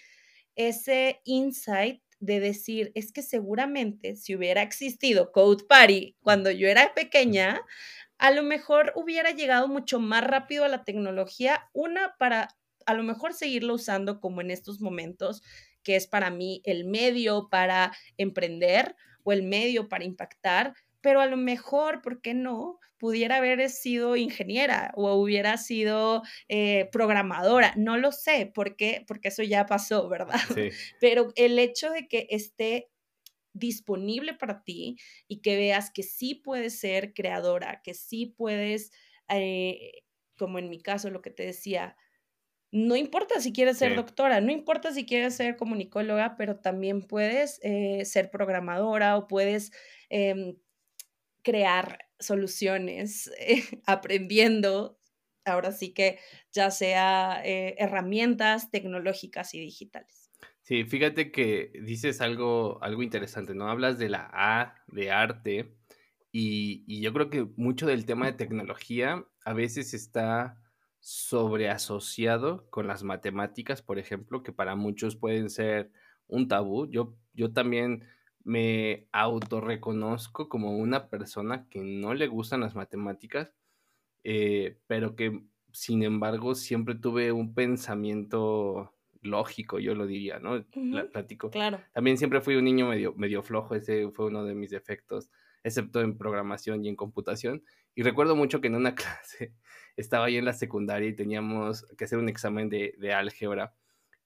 ese 0.56 1.20
insight 1.24 2.02
de 2.20 2.40
decir, 2.40 2.90
es 2.94 3.12
que 3.12 3.22
seguramente 3.22 4.16
si 4.16 4.34
hubiera 4.34 4.62
existido 4.62 5.32
Code 5.32 5.64
Party 5.68 6.16
cuando 6.22 6.50
yo 6.50 6.68
era 6.68 6.94
pequeña, 6.94 7.60
a 8.18 8.30
lo 8.30 8.42
mejor 8.42 8.92
hubiera 8.96 9.32
llegado 9.32 9.68
mucho 9.68 10.00
más 10.00 10.24
rápido 10.24 10.64
a 10.64 10.68
la 10.68 10.84
tecnología, 10.84 11.68
una 11.72 12.14
para 12.18 12.48
a 12.86 12.94
lo 12.94 13.02
mejor 13.02 13.34
seguirlo 13.34 13.74
usando 13.74 14.20
como 14.20 14.40
en 14.40 14.50
estos 14.50 14.80
momentos, 14.80 15.42
que 15.84 15.96
es 15.96 16.06
para 16.06 16.30
mí 16.30 16.62
el 16.64 16.84
medio 16.84 17.48
para 17.50 17.92
emprender 18.16 18.96
o 19.22 19.32
el 19.32 19.42
medio 19.42 19.88
para 19.88 20.04
impactar, 20.04 20.74
pero 21.00 21.20
a 21.20 21.26
lo 21.26 21.36
mejor, 21.36 22.02
¿por 22.02 22.20
qué 22.20 22.34
no? 22.34 22.80
Pudiera 22.98 23.36
haber 23.36 23.68
sido 23.68 24.16
ingeniera 24.16 24.92
o 24.94 25.12
hubiera 25.14 25.58
sido 25.58 26.22
eh, 26.48 26.88
programadora, 26.90 27.74
no 27.76 27.98
lo 27.98 28.10
sé, 28.10 28.50
¿por 28.54 28.76
qué? 28.76 29.04
Porque 29.06 29.28
eso 29.28 29.42
ya 29.42 29.66
pasó, 29.66 30.08
¿verdad? 30.08 30.40
Pero 31.00 31.32
el 31.36 31.58
hecho 31.58 31.90
de 31.90 32.08
que 32.08 32.26
esté 32.30 32.88
disponible 33.52 34.34
para 34.34 34.64
ti 34.64 34.96
y 35.28 35.40
que 35.40 35.56
veas 35.56 35.90
que 35.90 36.02
sí 36.02 36.34
puedes 36.34 36.80
ser 36.80 37.14
creadora, 37.14 37.82
que 37.84 37.94
sí 37.94 38.34
puedes, 38.36 38.90
eh, 39.28 40.02
como 40.36 40.58
en 40.58 40.68
mi 40.68 40.80
caso, 40.80 41.10
lo 41.10 41.22
que 41.22 41.30
te 41.30 41.44
decía, 41.44 41.96
no 42.74 42.96
importa 42.96 43.40
si 43.40 43.52
quieres 43.52 43.78
ser 43.78 43.94
doctora, 43.94 44.40
no 44.40 44.50
importa 44.50 44.92
si 44.92 45.06
quieres 45.06 45.36
ser 45.36 45.56
comunicóloga, 45.56 46.36
pero 46.36 46.56
también 46.56 47.02
puedes 47.02 47.60
eh, 47.62 48.04
ser 48.04 48.32
programadora 48.32 49.16
o 49.16 49.28
puedes 49.28 49.70
em, 50.08 50.56
crear 51.44 52.00
soluciones 52.18 53.30
aprendiendo, 53.86 54.98
ahora 55.44 55.70
sí 55.70 55.94
que 55.94 56.18
ya 56.50 56.72
sea 56.72 57.40
eh, 57.44 57.76
herramientas 57.78 58.72
tecnológicas 58.72 59.54
y 59.54 59.60
digitales. 59.60 60.32
Sí, 60.62 60.82
fíjate 60.82 61.30
que 61.30 61.70
dices 61.80 62.20
algo, 62.20 62.82
algo 62.82 63.04
interesante, 63.04 63.54
¿no? 63.54 63.68
Hablas 63.68 64.00
de 64.00 64.08
la 64.08 64.28
A 64.32 64.82
de 64.88 65.12
arte 65.12 65.76
y, 66.32 66.82
y 66.88 67.02
yo 67.02 67.12
creo 67.12 67.30
que 67.30 67.46
mucho 67.56 67.86
del 67.86 68.04
tema 68.04 68.26
de 68.26 68.32
tecnología 68.32 69.24
a 69.44 69.52
veces 69.52 69.94
está 69.94 70.58
sobreasociado 71.04 72.66
con 72.70 72.86
las 72.86 73.02
matemáticas, 73.02 73.82
por 73.82 73.98
ejemplo, 73.98 74.42
que 74.42 74.52
para 74.52 74.74
muchos 74.74 75.16
pueden 75.16 75.50
ser 75.50 75.90
un 76.28 76.48
tabú. 76.48 76.86
Yo, 76.86 77.14
yo 77.34 77.52
también 77.52 78.04
me 78.42 79.06
autorreconozco 79.12 80.48
como 80.48 80.78
una 80.78 81.10
persona 81.10 81.68
que 81.68 81.80
no 81.82 82.14
le 82.14 82.26
gustan 82.26 82.60
las 82.60 82.74
matemáticas, 82.74 83.52
eh, 84.22 84.78
pero 84.86 85.14
que 85.14 85.42
sin 85.72 86.02
embargo 86.04 86.54
siempre 86.54 86.94
tuve 86.94 87.32
un 87.32 87.52
pensamiento 87.52 88.94
lógico, 89.20 89.78
yo 89.78 89.94
lo 89.94 90.06
diría, 90.06 90.38
¿no? 90.38 90.64
platico. 91.12 91.50
Claro. 91.50 91.80
También 91.92 92.16
siempre 92.16 92.40
fui 92.40 92.56
un 92.56 92.64
niño 92.64 92.88
medio, 92.88 93.12
medio 93.14 93.42
flojo, 93.42 93.74
ese 93.74 94.10
fue 94.10 94.28
uno 94.28 94.42
de 94.44 94.54
mis 94.54 94.70
defectos, 94.70 95.28
excepto 95.62 96.00
en 96.00 96.16
programación 96.16 96.82
y 96.82 96.88
en 96.88 96.96
computación. 96.96 97.62
Y 97.94 98.02
recuerdo 98.02 98.36
mucho 98.36 98.60
que 98.60 98.68
en 98.68 98.74
una 98.74 98.94
clase 98.94 99.54
estaba 99.96 100.26
ahí 100.26 100.36
en 100.36 100.44
la 100.44 100.52
secundaria 100.52 101.08
y 101.08 101.16
teníamos 101.16 101.86
que 101.96 102.04
hacer 102.04 102.18
un 102.18 102.28
examen 102.28 102.68
de, 102.68 103.12
álgebra 103.14 103.74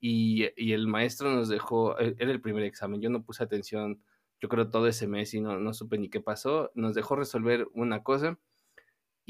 y, 0.00 0.44
el 0.72 0.86
maestro 0.86 1.32
nos 1.32 1.48
dejó, 1.48 1.98
e, 1.98 2.16
era 2.18 2.30
el 2.30 2.40
primer 2.40 2.62
examen, 2.64 3.00
yo 3.00 3.10
no 3.10 3.24
puse 3.24 3.42
atención, 3.42 4.02
yo 4.40 4.48
creo 4.48 4.70
todo 4.70 4.86
ese 4.86 5.06
mes 5.06 5.34
y 5.34 5.40
no, 5.40 5.58
no 5.58 5.74
supe 5.74 5.98
ni 5.98 6.08
qué 6.08 6.20
pasó, 6.20 6.70
nos 6.74 6.94
dejó 6.94 7.16
resolver 7.16 7.68
una 7.74 8.02
cosa 8.02 8.38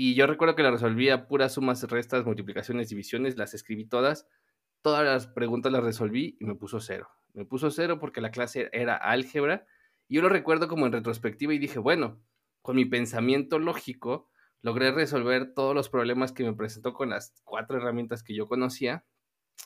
y 0.00 0.14
yo 0.14 0.28
recuerdo 0.28 0.54
que 0.54 0.62
la 0.62 0.71
resolvía 0.71 1.26
puras 1.26 1.54
sumas, 1.54 1.83
restas, 1.83 2.25
multiplicaciones, 2.25 2.88
divisiones, 2.88 3.37
las 3.37 3.52
escribí 3.52 3.85
todas, 3.85 4.28
todas 4.80 5.04
las 5.04 5.26
preguntas 5.26 5.73
las 5.73 5.83
resolví 5.83 6.37
y 6.38 6.45
me 6.45 6.54
puso 6.54 6.78
cero. 6.78 7.09
Me 7.35 7.45
puso 7.45 7.73
cero 7.73 7.99
porque 7.99 8.21
la 8.21 8.30
clase 8.30 8.68
era 8.73 8.95
álgebra 8.95 9.66
y 10.07 10.14
yo 10.14 10.23
lo 10.23 10.28
recuerdo 10.28 10.68
como 10.68 10.87
en 10.87 10.92
retrospectiva 10.92 11.52
y 11.52 11.59
dije, 11.59 11.80
bueno, 11.80 12.23
con 12.68 12.76
mi 12.76 12.84
pensamiento 12.84 13.58
lógico, 13.58 14.28
logré 14.60 14.92
resolver 14.92 15.54
todos 15.54 15.75
los 15.75 15.88
problemas 15.88 16.32
que 16.32 16.44
me 16.44 16.52
presentó 16.52 16.92
con 16.92 17.08
las 17.08 17.32
cuatro 17.42 17.78
herramientas 17.78 18.22
que 18.22 18.34
yo 18.34 18.46
conocía. 18.46 19.06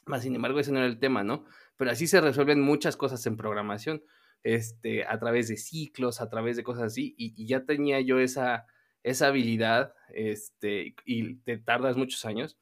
Más 0.07 0.23
sin 0.23 0.37
embargo, 0.37 0.61
ese 0.61 0.71
no 0.71 0.79
era 0.79 0.87
el 0.87 1.01
tema, 1.01 1.25
¿no? 1.25 1.45
Pero 1.77 1.91
así 1.91 2.07
se 2.07 2.21
resuelven 2.21 2.61
muchas 2.61 2.97
cosas 2.97 3.27
en 3.27 3.37
programación, 3.37 4.05
este, 4.45 5.05
a 5.05 5.19
través 5.19 5.49
de 5.49 5.57
ciclos, 5.57 6.21
a 6.21 6.31
través 6.31 6.57
de 6.57 6.63
cosas 6.63 6.85
así, 6.85 7.13
y, 7.19 7.45
ya 7.45 7.65
tenía 7.65 8.01
yo 8.01 8.21
esa, 8.21 8.67
esa 9.03 9.27
habilidad, 9.27 9.95
este, 10.15 10.95
y 11.05 11.39
te 11.39 11.59
tardas 11.59 11.97
muchos 11.97 12.25
años. 12.25 12.57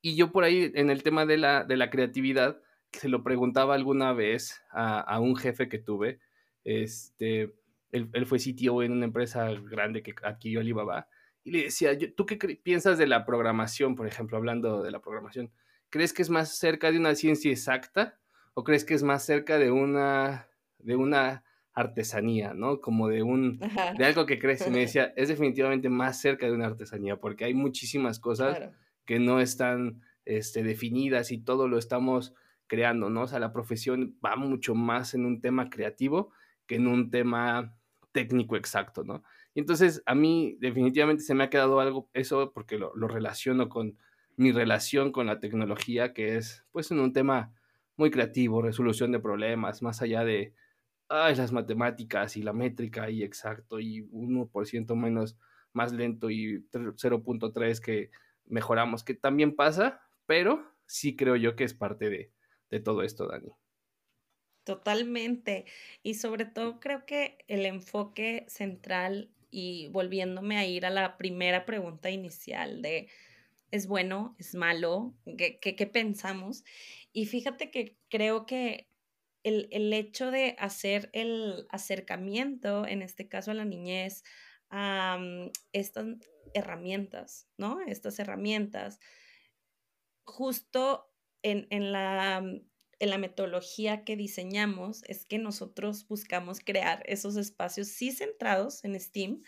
Y 0.00 0.14
yo 0.14 0.30
por 0.30 0.44
ahí, 0.44 0.70
en 0.76 0.90
el 0.90 1.02
tema 1.02 1.26
de 1.26 1.36
la, 1.36 1.64
de 1.64 1.76
la 1.76 1.90
creatividad, 1.90 2.60
se 2.92 3.08
lo 3.08 3.24
preguntaba 3.24 3.74
alguna 3.74 4.12
vez 4.12 4.62
a, 4.70 5.00
a 5.00 5.18
un 5.18 5.34
jefe 5.34 5.68
que 5.68 5.80
tuve, 5.80 6.20
este, 6.62 7.56
él, 7.92 8.08
él, 8.12 8.26
fue 8.26 8.38
CTO 8.38 8.82
en 8.82 8.92
una 8.92 9.06
empresa 9.06 9.50
grande 9.50 10.02
que 10.02 10.14
adquirió 10.22 10.60
Alibaba, 10.60 11.08
y 11.42 11.52
le 11.52 11.62
decía, 11.64 11.96
¿tú 12.16 12.26
qué 12.26 12.36
piensas 12.62 12.98
de 12.98 13.06
la 13.06 13.24
programación, 13.24 13.94
por 13.94 14.06
ejemplo, 14.06 14.36
hablando 14.36 14.82
de 14.82 14.90
la 14.90 15.00
programación? 15.00 15.50
¿Crees 15.88 16.12
que 16.12 16.22
es 16.22 16.30
más 16.30 16.58
cerca 16.58 16.92
de 16.92 16.98
una 16.98 17.14
ciencia 17.14 17.50
exacta 17.50 18.18
o 18.54 18.62
crees 18.62 18.84
que 18.84 18.94
es 18.94 19.02
más 19.02 19.24
cerca 19.24 19.58
de 19.58 19.70
una, 19.70 20.48
de 20.78 20.96
una 20.96 21.44
artesanía, 21.72 22.52
¿no? 22.52 22.80
Como 22.80 23.08
de 23.08 23.22
un, 23.22 23.58
de 23.96 24.04
algo 24.04 24.26
que 24.26 24.38
crees. 24.38 24.66
Y 24.66 24.70
me 24.70 24.80
decía, 24.80 25.12
es 25.16 25.28
definitivamente 25.28 25.88
más 25.88 26.20
cerca 26.20 26.46
de 26.46 26.52
una 26.52 26.66
artesanía 26.66 27.16
porque 27.16 27.44
hay 27.44 27.54
muchísimas 27.54 28.20
cosas 28.20 28.70
que 29.06 29.18
no 29.18 29.40
están 29.40 30.02
este, 30.24 30.62
definidas 30.62 31.32
y 31.32 31.38
todo 31.38 31.68
lo 31.68 31.78
estamos 31.78 32.34
creando, 32.66 33.10
¿no? 33.10 33.22
O 33.22 33.26
sea, 33.26 33.40
la 33.40 33.52
profesión 33.52 34.16
va 34.24 34.36
mucho 34.36 34.74
más 34.74 35.14
en 35.14 35.24
un 35.24 35.40
tema 35.40 35.70
creativo 35.70 36.32
que 36.66 36.76
en 36.76 36.86
un 36.86 37.10
tema 37.10 37.76
técnico 38.12 38.56
exacto, 38.56 39.04
¿no? 39.04 39.22
Y 39.54 39.60
entonces 39.60 40.02
a 40.06 40.14
mí 40.14 40.56
definitivamente 40.60 41.22
se 41.22 41.34
me 41.34 41.44
ha 41.44 41.50
quedado 41.50 41.80
algo, 41.80 42.08
eso 42.12 42.52
porque 42.52 42.78
lo, 42.78 42.92
relaciono 43.08 43.68
con 43.68 43.98
mi 44.36 44.52
relación 44.52 45.12
con 45.12 45.26
la 45.26 45.40
tecnología, 45.40 46.12
que 46.12 46.36
es 46.36 46.64
pues 46.72 46.90
en 46.90 47.00
un 47.00 47.12
tema 47.12 47.52
muy 47.96 48.10
creativo, 48.10 48.62
resolución 48.62 49.12
de 49.12 49.20
problemas, 49.20 49.82
más 49.82 50.02
allá 50.02 50.24
de 50.24 50.54
ay, 51.08 51.34
las 51.34 51.52
matemáticas 51.52 52.36
y 52.36 52.42
la 52.42 52.52
métrica 52.52 53.10
y 53.10 53.22
exacto 53.22 53.80
y 53.80 54.02
1% 54.10 54.94
menos 54.96 55.36
más 55.72 55.92
lento 55.92 56.30
y 56.30 56.64
0.3 56.72 57.80
que 57.80 58.10
mejoramos, 58.46 59.04
que 59.04 59.14
también 59.14 59.54
pasa, 59.54 60.00
pero 60.26 60.64
sí 60.86 61.16
creo 61.16 61.36
yo 61.36 61.56
que 61.56 61.64
es 61.64 61.74
parte 61.74 62.10
de, 62.10 62.32
de 62.70 62.80
todo 62.80 63.02
esto, 63.02 63.26
Dani. 63.26 63.50
Totalmente. 64.64 65.64
Y 66.02 66.14
sobre 66.14 66.44
todo 66.44 66.80
creo 66.80 67.06
que 67.06 67.38
el 67.48 67.66
enfoque 67.66 68.44
central 68.48 69.30
y 69.50 69.88
volviéndome 69.88 70.56
a 70.58 70.66
ir 70.66 70.86
a 70.86 70.90
la 70.90 71.16
primera 71.16 71.64
pregunta 71.64 72.10
inicial 72.10 72.82
de 72.82 73.08
¿es 73.70 73.86
bueno? 73.86 74.34
¿Es 74.38 74.54
malo? 74.54 75.14
¿Qué, 75.38 75.58
qué, 75.60 75.86
pensamos? 75.86 76.64
Y 77.12 77.26
fíjate 77.26 77.70
que 77.70 77.96
creo 78.08 78.46
que 78.46 78.88
el, 79.42 79.68
el, 79.70 79.92
hecho 79.92 80.30
de 80.30 80.56
hacer 80.58 81.10
el 81.12 81.66
acercamiento, 81.70 82.86
en 82.86 83.02
este 83.02 83.28
caso 83.28 83.52
a 83.52 83.54
la 83.54 83.64
niñez, 83.64 84.24
a 84.70 85.18
mm, 85.18 85.50
estas 85.72 86.06
herramientas, 86.54 87.48
¿no? 87.56 87.80
Estas 87.80 88.18
herramientas, 88.18 89.00
justo 90.24 91.10
en, 91.42 91.66
en 91.70 91.92
la 91.92 92.40
mm, 92.42 92.69
en 93.00 93.10
la 93.10 93.18
metodología 93.18 94.04
que 94.04 94.16
diseñamos 94.16 95.02
es 95.06 95.24
que 95.26 95.38
nosotros 95.38 96.06
buscamos 96.06 96.60
crear 96.60 97.02
esos 97.06 97.36
espacios 97.36 97.88
sí 97.88 98.12
centrados 98.12 98.84
en 98.84 98.98
STEAM 98.98 99.42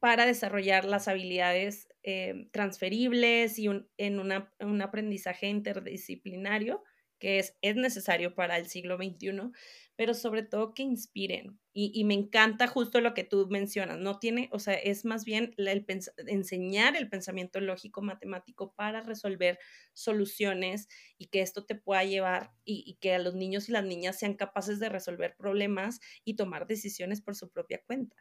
para 0.00 0.26
desarrollar 0.26 0.84
las 0.84 1.08
habilidades 1.08 1.88
eh, 2.02 2.48
transferibles 2.52 3.58
y 3.58 3.68
en 3.96 4.20
un 4.20 4.82
aprendizaje 4.82 5.48
interdisciplinario 5.48 6.82
que 7.24 7.38
es, 7.38 7.56
es 7.62 7.74
necesario 7.74 8.34
para 8.34 8.58
el 8.58 8.66
siglo 8.66 8.98
XXI, 8.98 9.50
pero 9.96 10.12
sobre 10.12 10.42
todo 10.42 10.74
que 10.74 10.82
inspiren. 10.82 11.58
Y, 11.76 12.04
me 12.04 12.14
encanta 12.14 12.68
justo 12.68 13.00
lo 13.00 13.14
que 13.14 13.24
tú 13.24 13.48
mencionas, 13.50 13.98
no 13.98 14.20
tiene, 14.20 14.48
o 14.52 14.60
sea, 14.60 14.74
es 14.74 15.04
más 15.04 15.24
bien 15.24 15.54
el 15.56 15.84
enseñar 16.28 16.94
el 16.94 17.08
pensamiento 17.08 17.58
lógico 17.60 18.00
matemático 18.00 18.72
para 18.76 19.00
resolver 19.00 19.58
soluciones 19.92 20.86
y 21.18 21.26
que 21.28 21.40
esto 21.40 21.64
te 21.64 21.74
pueda 21.74 22.04
llevar 22.04 22.52
y, 22.64 22.84
y 22.86 22.94
que 23.00 23.14
a 23.14 23.18
los 23.18 23.34
niños 23.34 23.68
y 23.68 23.72
las 23.72 23.84
niñas 23.84 24.20
sean 24.20 24.34
capaces 24.34 24.78
de 24.78 24.88
resolver 24.88 25.34
problemas 25.36 25.98
y 26.24 26.36
tomar 26.36 26.68
decisiones 26.68 27.20
por 27.20 27.34
su 27.34 27.50
propia 27.50 27.82
cuenta. 27.84 28.14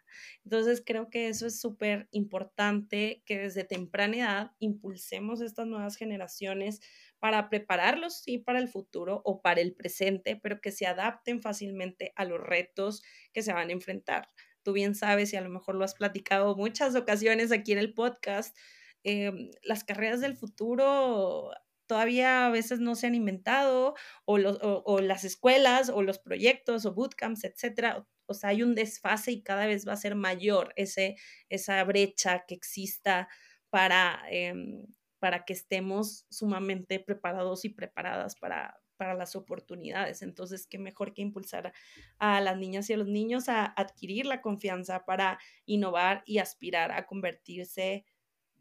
Entonces, 0.44 0.82
creo 0.84 1.12
que 1.12 1.28
eso 1.28 1.46
es 1.46 1.60
súper 1.60 2.08
importante 2.10 3.22
que 3.24 3.38
desde 3.38 3.66
temprana 3.66 4.18
edad 4.18 4.52
impulsemos 4.58 5.42
estas 5.42 5.68
nuevas 5.68 5.96
generaciones 5.96 6.80
para 7.24 7.48
prepararlos, 7.48 8.18
sí, 8.18 8.38
para 8.38 8.60
el 8.60 8.68
futuro 8.68 9.22
o 9.24 9.42
para 9.42 9.62
el 9.62 9.74
presente, 9.74 10.36
pero 10.36 10.60
que 10.60 10.74
se 10.74 10.88
adapten 10.88 11.42
fácilmente 11.42 12.12
a 12.18 12.26
los 12.26 12.38
retos 12.38 13.02
que 13.32 13.42
se 13.42 13.54
van 13.54 13.70
a 13.70 13.72
enfrentar. 13.72 14.28
Tú 14.62 14.74
bien 14.74 14.94
sabes 14.94 15.32
y 15.32 15.38
a 15.38 15.42
lo 15.42 15.50
mejor 15.50 15.76
lo 15.76 15.86
has 15.86 15.96
platicado 15.96 16.54
muchas 16.58 16.98
ocasiones 16.98 17.54
aquí 17.54 17.72
en 17.72 17.78
el 17.78 17.94
podcast, 17.94 18.58
em, 19.06 19.52
las 19.62 19.86
carreras 19.86 20.20
del 20.20 20.36
futuro 20.36 21.50
todavía 21.88 22.46
a 22.46 22.50
veces 22.50 22.82
no 22.82 22.94
se 22.94 23.08
han 23.08 23.16
inventado 23.16 23.96
o, 24.26 24.36
o, 24.36 25.00
las 25.00 25.24
escuelas 25.24 25.88
o 25.88 26.02
los 26.02 26.20
proyectos 26.20 26.86
o 26.86 26.94
bootcamps, 26.94 27.46
etcétera. 27.46 28.06
O 28.26 28.34
sea, 28.34 28.50
hay 28.50 28.64
un 28.64 28.76
desfase 28.76 29.32
y 29.32 29.44
cada 29.44 29.66
vez 29.66 29.88
va 29.88 29.94
a 29.94 29.98
ser 29.98 30.16
mayor 30.16 30.74
ese, 30.76 31.16
esa 31.48 31.82
brecha 31.86 32.44
que 32.46 32.56
exista 32.56 33.30
para 33.70 34.22
em, 34.30 34.88
para 35.24 35.46
que 35.46 35.54
estemos 35.54 36.26
sumamente 36.30 37.00
preparados 37.00 37.64
y 37.64 37.70
preparadas 37.70 38.36
para, 38.36 38.82
para 38.98 39.14
las 39.14 39.38
oportunidades. 39.38 40.22
Entonces, 40.22 40.68
qué 40.68 40.78
mejor 40.78 41.14
que 41.14 41.22
impulsar 41.22 41.72
a 42.20 42.42
las 42.42 42.58
niñas 42.58 42.90
y 42.90 42.94
a 42.94 42.98
los 42.98 43.08
niños 43.08 43.48
a 43.48 43.64
adquirir 43.64 44.26
la 44.26 44.42
confianza 44.42 45.06
para 45.06 45.40
innovar 45.66 46.24
y 46.26 46.40
aspirar 46.40 46.92
a 46.92 47.06
convertirse 47.06 48.04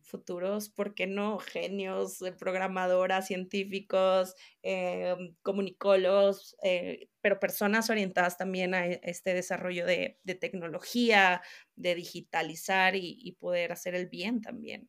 futuros, 0.02 0.69
¿por 0.69 0.95
qué 0.95 1.09
no? 1.09 1.40
Genios, 1.40 2.23
eh, 2.23 2.31
programadoras, 2.31 3.26
científicos, 3.26 4.37
eh, 4.62 5.16
comunicólogos, 5.42 6.57
eh, 6.62 7.09
pero 7.21 7.40
personas 7.40 7.90
orientadas 7.90 8.38
también 8.38 8.75
a 8.75 8.87
este 8.87 9.35
desarrollo 9.35 9.85
de, 9.85 10.21
tecnología, 10.40 11.42
de 11.75 11.97
digitalizar 11.97 12.95
y, 12.95 13.37
poder 13.40 13.73
hacer 13.73 13.97
el 13.97 14.07
bien 14.07 14.40
también. 14.42 14.88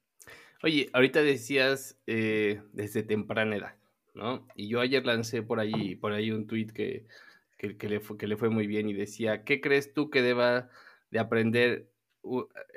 Oye, 0.63 0.89
ahorita 0.93 1.21
decías 1.21 1.99
desde 2.05 3.03
temprana 3.03 3.57
edad, 3.57 3.75
¿no? 4.13 4.47
Y 4.55 4.69
yo 4.69 4.79
ayer 4.79 5.05
lancé 5.05 5.43
por 5.43 5.59
ahí, 5.59 5.95
por 5.95 6.13
ahí 6.13 6.31
un 6.31 6.47
tweet 6.47 6.67
que, 6.67 7.05
que, 7.57 7.89
le 7.89 7.99
fue, 7.99 8.17
que 8.17 8.27
le 8.27 8.37
fue 8.37 8.49
muy 8.49 8.65
bien 8.65 8.87
y 8.87 8.93
decía, 8.93 9.43
¿qué 9.43 9.59
crees 9.59 9.93
tú 9.93 10.09
que 10.09 10.21
deba 10.21 10.69
de 11.11 11.19
aprender 11.19 11.91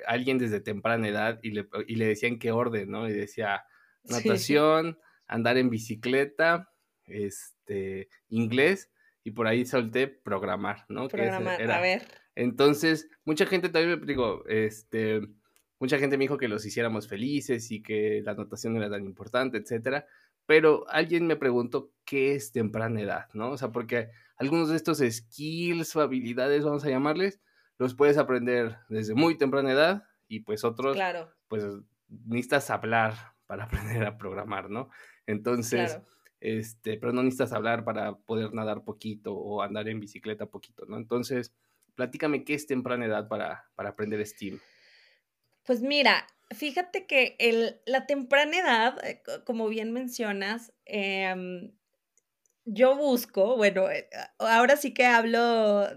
alguien 0.06 0.38
desde 0.38 0.60
temprana 0.60 1.06
edad 1.06 1.38
y 1.44 1.50
le, 1.50 1.68
y 1.86 1.94
le 1.94 2.06
decían 2.06 2.40
qué 2.40 2.50
orden, 2.50 2.90
¿no? 2.90 3.08
Y 3.08 3.12
decía 3.12 3.64
natación, 4.02 4.98
andar 5.28 5.56
en 5.56 5.70
bicicleta, 5.70 6.72
este, 7.06 8.08
inglés, 8.28 8.90
y 9.22 9.30
por 9.30 9.46
ahí 9.46 9.64
solté 9.64 10.08
programar, 10.08 10.86
¿no? 10.88 11.08
Programar, 11.08 11.70
a 11.70 11.80
ver. 11.80 12.06
Entonces, 12.34 13.08
mucha 13.24 13.46
gente 13.46 13.68
también 13.68 14.00
me 14.00 14.06
digo, 14.06 14.44
este, 14.48 15.20
mucha 15.78 15.98
gente 15.98 16.16
me 16.16 16.24
dijo 16.24 16.38
que 16.38 16.48
los 16.48 16.64
hiciéramos 16.64 17.08
felices 17.08 17.70
y 17.70 17.82
que 17.82 18.22
la 18.24 18.32
anotación 18.32 18.76
era 18.76 18.90
tan 18.90 19.04
importante, 19.04 19.58
etcétera. 19.58 20.06
Pero 20.46 20.88
alguien 20.88 21.26
me 21.26 21.36
preguntó 21.36 21.90
qué 22.04 22.34
es 22.34 22.52
temprana 22.52 23.00
edad, 23.00 23.26
¿no? 23.34 23.50
O 23.50 23.58
sea, 23.58 23.72
porque 23.72 24.10
algunos 24.36 24.68
de 24.68 24.76
estos 24.76 24.98
skills 24.98 25.96
o 25.96 26.00
habilidades, 26.00 26.64
vamos 26.64 26.84
a 26.84 26.90
llamarles, 26.90 27.40
los 27.78 27.94
puedes 27.94 28.16
aprender 28.16 28.78
desde 28.88 29.14
muy 29.14 29.36
temprana 29.36 29.72
edad 29.72 30.04
y 30.28 30.40
pues 30.40 30.64
otros, 30.64 30.96
pues 31.48 31.64
necesitas 32.08 32.70
hablar 32.70 33.14
para 33.46 33.64
aprender 33.64 34.04
a 34.04 34.16
programar, 34.18 34.70
¿no? 34.70 34.90
Entonces, 35.26 35.98
este, 36.40 36.96
pero 36.98 37.12
no 37.12 37.22
necesitas 37.22 37.52
hablar 37.52 37.84
para 37.84 38.16
poder 38.16 38.54
nadar 38.54 38.84
poquito 38.84 39.34
o 39.34 39.62
andar 39.62 39.88
en 39.88 40.00
bicicleta 40.00 40.46
poquito, 40.46 40.86
¿no? 40.86 40.96
Entonces, 40.96 41.52
platícame 41.94 42.44
qué 42.44 42.54
es 42.54 42.66
temprana 42.66 43.06
edad 43.06 43.28
para, 43.28 43.64
para 43.74 43.90
aprender 43.90 44.24
STEAM. 44.24 44.60
Pues 45.66 45.82
mira, 45.82 46.26
fíjate 46.54 47.06
que 47.06 47.34
el, 47.40 47.80
la 47.86 48.06
temprana 48.06 48.56
edad, 48.58 49.04
eh, 49.04 49.22
como 49.44 49.68
bien 49.68 49.92
mencionas, 49.92 50.72
eh, 50.86 51.34
yo 52.64 52.96
busco, 52.96 53.56
bueno, 53.56 53.90
eh, 53.90 54.08
ahora 54.38 54.76
sí 54.76 54.92
que 54.92 55.04
hablo 55.06 55.88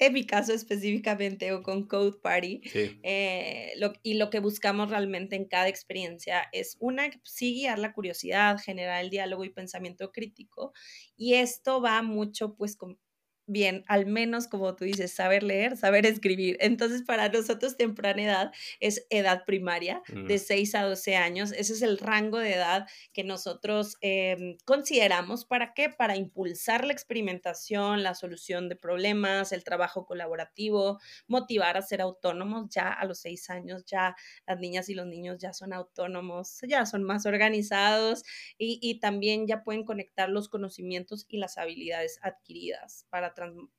en 0.00 0.12
mi 0.12 0.24
caso 0.26 0.52
específicamente 0.52 1.52
o 1.52 1.62
con 1.62 1.88
Code 1.88 2.18
Party, 2.22 2.62
eh, 3.02 3.72
y 4.02 4.14
lo 4.14 4.30
que 4.30 4.38
buscamos 4.38 4.90
realmente 4.90 5.34
en 5.36 5.46
cada 5.46 5.68
experiencia 5.68 6.48
es 6.52 6.76
una, 6.78 7.10
sí 7.24 7.54
guiar 7.54 7.78
la 7.80 7.92
curiosidad, 7.92 8.58
generar 8.64 9.02
el 9.02 9.10
diálogo 9.10 9.44
y 9.44 9.50
pensamiento 9.50 10.12
crítico, 10.12 10.72
y 11.16 11.34
esto 11.34 11.82
va 11.82 12.00
mucho 12.02 12.54
pues 12.54 12.76
con 12.76 12.98
bien, 13.48 13.84
al 13.88 14.06
menos 14.06 14.46
como 14.46 14.76
tú 14.76 14.84
dices, 14.84 15.12
saber 15.12 15.42
leer, 15.42 15.76
saber 15.76 16.06
escribir. 16.06 16.56
Entonces, 16.60 17.02
para 17.02 17.28
nosotros 17.28 17.76
temprana 17.76 18.22
edad 18.22 18.52
es 18.80 19.06
edad 19.10 19.44
primaria, 19.46 20.02
de 20.26 20.38
6 20.38 20.74
a 20.74 20.82
12 20.82 21.16
años. 21.16 21.52
Ese 21.52 21.72
es 21.72 21.82
el 21.82 21.98
rango 21.98 22.38
de 22.38 22.54
edad 22.54 22.86
que 23.12 23.24
nosotros 23.24 23.96
em, 24.00 24.56
consideramos. 24.64 25.44
¿Para 25.44 25.74
qué? 25.74 25.88
Para 25.88 26.16
impulsar 26.16 26.84
la 26.84 26.92
experimentación, 26.92 28.02
la 28.02 28.14
solución 28.14 28.68
de 28.68 28.76
problemas, 28.76 29.52
el 29.52 29.64
trabajo 29.64 30.06
colaborativo, 30.06 31.00
motivar 31.26 31.76
a 31.76 31.82
ser 31.82 32.00
autónomos. 32.00 32.68
Ya 32.70 32.88
a 32.92 33.04
los 33.06 33.18
6 33.20 33.50
años, 33.50 33.84
ya 33.86 34.14
las 34.46 34.58
niñas 34.58 34.88
y 34.88 34.94
los 34.94 35.06
niños 35.06 35.38
ya 35.38 35.52
son 35.52 35.72
autónomos, 35.72 36.60
ya 36.68 36.86
son 36.86 37.02
más 37.02 37.26
organizados 37.26 38.22
y, 38.58 38.78
y 38.82 39.00
también 39.00 39.46
ya 39.46 39.64
pueden 39.64 39.84
conectar 39.84 40.28
los 40.28 40.48
conocimientos 40.48 41.26
y 41.28 41.38
las 41.38 41.58
habilidades 41.58 42.18
adquiridas 42.22 43.06
para 43.10 43.34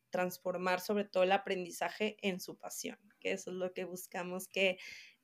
transformar 0.09 0.81
sobre 0.81 1.05
todo 1.05 1.23
el 1.23 1.31
aprendizaje 1.31 2.17
en 2.21 2.39
su 2.39 2.57
pasión, 2.57 2.97
que 3.19 3.31
eso 3.31 3.51
es 3.51 3.57
lo 3.57 3.73
que 3.73 3.85
buscamos, 3.85 4.47
que 4.47 4.77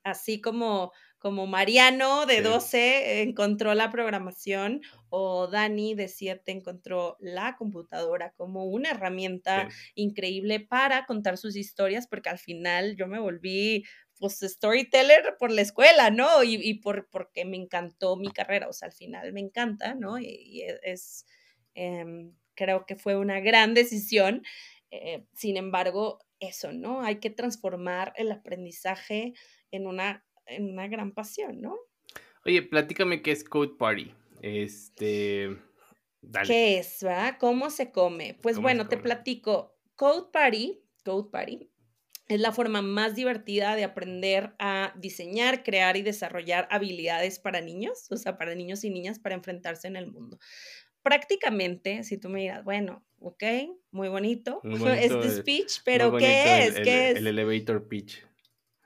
así 0.06 0.40
como, 0.40 0.92
como 1.18 1.46
Mariano 1.46 2.26
de 2.26 2.40
12 2.40 3.22
encontró 3.22 3.74
la 3.74 3.90
programación 3.90 4.80
o 5.08 5.48
Dani 5.48 5.94
de 5.94 6.06
7 6.06 6.52
encontró 6.52 7.16
la 7.18 7.56
computadora 7.56 8.32
como 8.36 8.66
una 8.66 8.90
herramienta 8.90 9.68
increíble 9.96 10.60
para 10.60 11.06
contar 11.06 11.38
sus 11.38 11.56
historias, 11.56 12.06
porque 12.06 12.28
al 12.28 12.38
final 12.38 12.94
yo 12.96 13.08
me 13.08 13.18
volví 13.18 13.84
pues 14.18 14.38
storyteller 14.40 15.36
por 15.38 15.50
la 15.50 15.60
escuela, 15.60 16.10
¿no? 16.10 16.42
Y, 16.42 16.74
por, 16.74 17.08
porque 17.10 17.44
me 17.44 17.56
encantó 17.56 18.16
mi 18.16 18.30
carrera, 18.30 18.68
o 18.68 18.72
sea, 18.72 18.86
al 18.86 18.94
final 18.94 19.32
me 19.32 19.40
encanta, 19.40 19.94
¿no? 19.94 20.18
Y, 20.18 20.62
es... 20.82 21.26
Em, 21.74 22.32
creo 22.56 22.86
que 22.86 22.96
fue 22.96 23.16
una 23.16 23.38
gran 23.40 23.74
decisión. 23.74 24.42
Eh, 24.90 25.24
sin 25.34 25.56
embargo, 25.56 26.18
eso, 26.40 26.72
¿no? 26.72 27.02
Hay 27.02 27.20
que 27.20 27.30
transformar 27.30 28.12
el 28.16 28.32
aprendizaje 28.32 29.34
en 29.70 29.86
una, 29.86 30.24
en 30.46 30.70
una 30.70 30.88
gran 30.88 31.12
pasión, 31.12 31.60
¿no? 31.60 31.76
Oye, 32.44 32.62
platícame 32.62 33.22
qué 33.22 33.32
es 33.32 33.44
Code 33.44 33.74
Party. 33.78 34.14
Este. 34.42 35.56
¿Qué 36.46 36.78
es, 36.78 37.02
va? 37.04 37.38
¿Cómo 37.38 37.70
se 37.70 37.92
come? 37.92 38.38
Pues 38.42 38.58
bueno, 38.58 38.88
te 38.88 38.96
platico. 38.96 39.76
Code 39.94 40.30
Party, 40.32 40.82
Code 41.04 41.30
Party, 41.30 41.70
es 42.28 42.40
la 42.40 42.52
forma 42.52 42.82
más 42.82 43.14
divertida 43.14 43.76
de 43.76 43.84
aprender 43.84 44.54
a 44.58 44.92
diseñar, 44.96 45.62
crear 45.62 45.96
y 45.96 46.02
desarrollar 46.02 46.66
habilidades 46.70 47.38
para 47.38 47.60
niños, 47.60 48.10
o 48.10 48.16
sea, 48.16 48.36
para 48.36 48.54
niños 48.54 48.82
y 48.84 48.90
niñas 48.90 49.18
para 49.18 49.36
enfrentarse 49.36 49.86
en 49.86 49.96
el 49.96 50.10
mundo 50.10 50.38
prácticamente, 51.06 52.02
si 52.02 52.18
tú 52.18 52.28
me 52.28 52.40
dirás, 52.40 52.64
bueno, 52.64 53.06
ok, 53.20 53.44
muy 53.92 54.08
bonito, 54.08 54.60
este 55.00 55.30
speech, 55.30 55.82
pero 55.84 56.16
¿qué 56.16 56.64
es? 56.64 56.80
¿Qué 56.80 57.10
es? 57.10 57.18
El 57.18 57.28
elevator 57.28 57.86
pitch. 57.86 58.26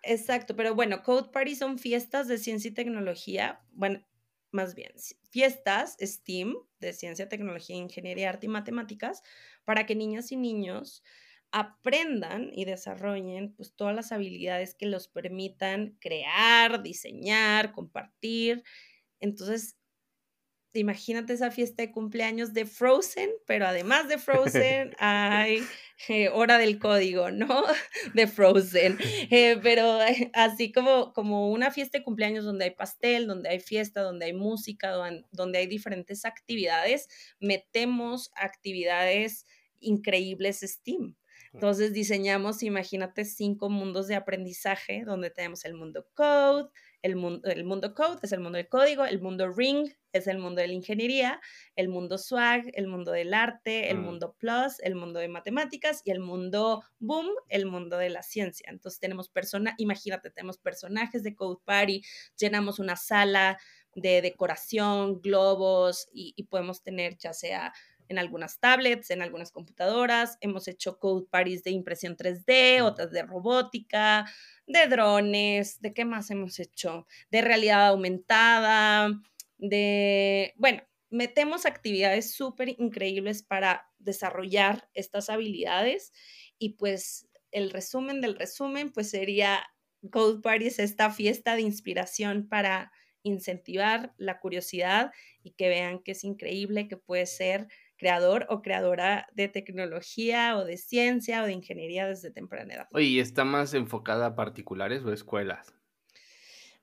Exacto, 0.02 0.54
pero 0.54 0.74
bueno, 0.74 1.02
Code 1.02 1.30
Party 1.33 1.54
son 1.54 1.78
fiestas 1.78 2.28
de 2.28 2.37
ciencia 2.37 2.68
y 2.68 2.74
tecnología, 2.74 3.64
bueno, 3.72 4.06
más 4.50 4.74
bien, 4.74 4.92
fiestas 5.30 5.96
STEAM 5.98 6.56
de 6.78 6.92
ciencia, 6.92 7.26
tecnología, 7.26 7.76
ingeniería, 7.76 8.28
arte 8.28 8.44
y 8.44 8.50
matemáticas, 8.50 9.22
para 9.64 9.87
que 9.87 9.94
niñas 9.94 10.30
y 10.30 10.37
niños 10.37 11.02
aprendan 11.52 12.50
y 12.52 12.66
desarrollen 12.66 13.54
pues 13.54 13.74
todas 13.74 13.96
las 13.96 14.12
habilidades 14.12 14.74
que 14.74 14.85
los 14.85 15.09
permitan 15.09 15.96
crear, 16.00 16.83
diseñar, 16.83 17.72
compartir. 17.72 18.62
Entonces, 19.20 19.79
imagínate 20.74 21.33
esa 21.33 21.50
fiesta 21.50 21.83
de 21.83 21.90
cumpleaños 21.90 22.52
de 22.52 22.66
Frozen, 22.66 23.30
pero 23.46 23.66
además 23.66 24.09
de 24.09 24.18
Frozen 24.18 24.94
hay 24.98 25.62
eh, 26.09 26.28
hora 26.28 26.59
del 26.59 26.78
código, 26.78 27.30
¿no? 27.30 27.46
De 28.14 28.26
Frozen. 28.26 28.98
Eh, 29.30 29.59
pero 29.62 30.00
eh, 30.02 30.30
así 30.35 30.72
como, 30.72 31.12
como 31.12 31.50
una 31.50 31.70
fiesta 31.70 31.98
de 31.98 32.04
cumpleaños 32.04 32.44
donde 32.44 32.66
hay 32.66 32.70
pastel, 32.70 33.26
donde 33.26 33.48
hay 33.48 33.61
fiesta, 33.61 34.02
donde 34.02 34.26
hay 34.26 34.33
música, 34.33 34.92
donde 35.33 35.59
hay 35.59 35.66
diferentes 35.66 36.24
actividades, 36.24 37.09
metemos 37.40 38.30
actividades 38.37 39.46
increíbles 39.80 40.61
STEAM. 40.61 41.16
Entonces 41.52 41.92
diseñamos, 41.92 42.62
imagínate, 42.62 43.24
cinco 43.24 43.70
mundos 43.70 44.06
de 44.06 44.14
aprendizaje 44.14 45.02
donde 45.04 45.30
tenemos 45.30 45.64
el 45.64 45.74
mundo 45.74 46.06
code, 46.14 46.68
el 47.02 47.16
mundo, 47.16 47.48
el 47.48 47.64
mundo 47.64 47.94
code 47.94 48.18
es 48.22 48.32
el 48.32 48.40
mundo 48.40 48.56
del 48.56 48.68
código, 48.68 49.04
el 49.04 49.20
mundo 49.20 49.50
ring 49.50 49.90
es 50.12 50.26
el 50.26 50.38
mundo 50.38 50.60
de 50.60 50.68
la 50.68 50.74
ingeniería, 50.74 51.40
el 51.76 51.88
mundo 51.88 52.18
swag, 52.18 52.70
el 52.74 52.86
mundo 52.88 53.12
del 53.12 53.32
arte, 53.32 53.90
el 53.90 53.98
mm. 53.98 54.02
mundo 54.02 54.36
plus, 54.38 54.80
el 54.80 54.94
mundo 54.94 55.20
de 55.20 55.28
matemáticas 55.28 56.02
y 56.04 56.10
el 56.10 56.20
mundo 56.20 56.82
boom, 56.98 57.28
el 57.48 57.66
mundo 57.66 57.96
de 57.96 58.10
la 58.10 58.22
ciencia. 58.22 58.66
Entonces 58.70 59.00
tenemos 59.00 59.28
personas, 59.28 59.74
imagínate, 59.78 60.30
tenemos 60.30 60.58
personajes 60.58 61.22
de 61.22 61.34
Code 61.34 61.60
Party, 61.64 62.02
llenamos 62.36 62.78
una 62.78 62.96
sala 62.96 63.58
de 63.94 64.22
decoración, 64.22 65.20
globos 65.20 66.08
y, 66.12 66.32
y 66.36 66.44
podemos 66.44 66.82
tener 66.82 67.16
ya 67.18 67.32
sea 67.32 67.72
en 68.11 68.18
algunas 68.18 68.59
tablets, 68.59 69.11
en 69.11 69.23
algunas 69.23 69.53
computadoras. 69.53 70.37
Hemos 70.40 70.66
hecho 70.66 70.99
code 70.99 71.27
parties 71.31 71.62
de 71.62 71.70
impresión 71.70 72.16
3D, 72.16 72.83
otras 72.83 73.12
de 73.12 73.23
robótica, 73.23 74.27
de 74.66 74.87
drones, 74.88 75.81
¿de 75.81 75.94
qué 75.94 76.05
más 76.05 76.31
hemos 76.31 76.59
hecho? 76.59 77.07
De 77.31 77.40
realidad 77.40 77.87
aumentada, 77.87 79.11
de, 79.59 80.55
bueno, 80.57 80.83
metemos 81.09 81.66
actividades 81.66 82.35
súper 82.35 82.70
increíbles 82.81 83.44
para 83.44 83.88
desarrollar 84.01 84.88
estas 84.92 85.31
habilidades 85.31 86.12
y 86.59 86.70
pues 86.70 87.29
el 87.53 87.70
resumen 87.70 88.20
del 88.20 88.35
resumen 88.35 88.90
pues 88.90 89.11
sería 89.11 89.62
Code 90.11 90.40
Parties, 90.40 90.81
esta 90.81 91.11
fiesta 91.11 91.55
de 91.55 91.62
inspiración 91.62 92.49
para 92.49 92.90
incentivar 93.23 94.14
la 94.16 94.40
curiosidad 94.40 95.12
y 95.42 95.53
que 95.53 95.68
vean 95.68 96.03
que 96.03 96.12
es 96.12 96.25
increíble, 96.25 96.88
que 96.88 96.96
puede 96.96 97.27
ser 97.27 97.68
creador 98.00 98.46
o 98.48 98.62
creadora 98.62 99.26
de 99.34 99.48
tecnología 99.48 100.56
o 100.56 100.64
de 100.64 100.78
ciencia 100.78 101.42
o 101.42 101.46
de 101.46 101.52
ingeniería 101.52 102.06
desde 102.08 102.30
temprana 102.30 102.74
edad. 102.74 102.88
Oye, 102.92 103.06
¿y 103.06 103.20
está 103.20 103.44
más 103.44 103.74
enfocada 103.74 104.26
a 104.26 104.34
particulares 104.34 105.04
o 105.04 105.12
escuelas? 105.12 105.79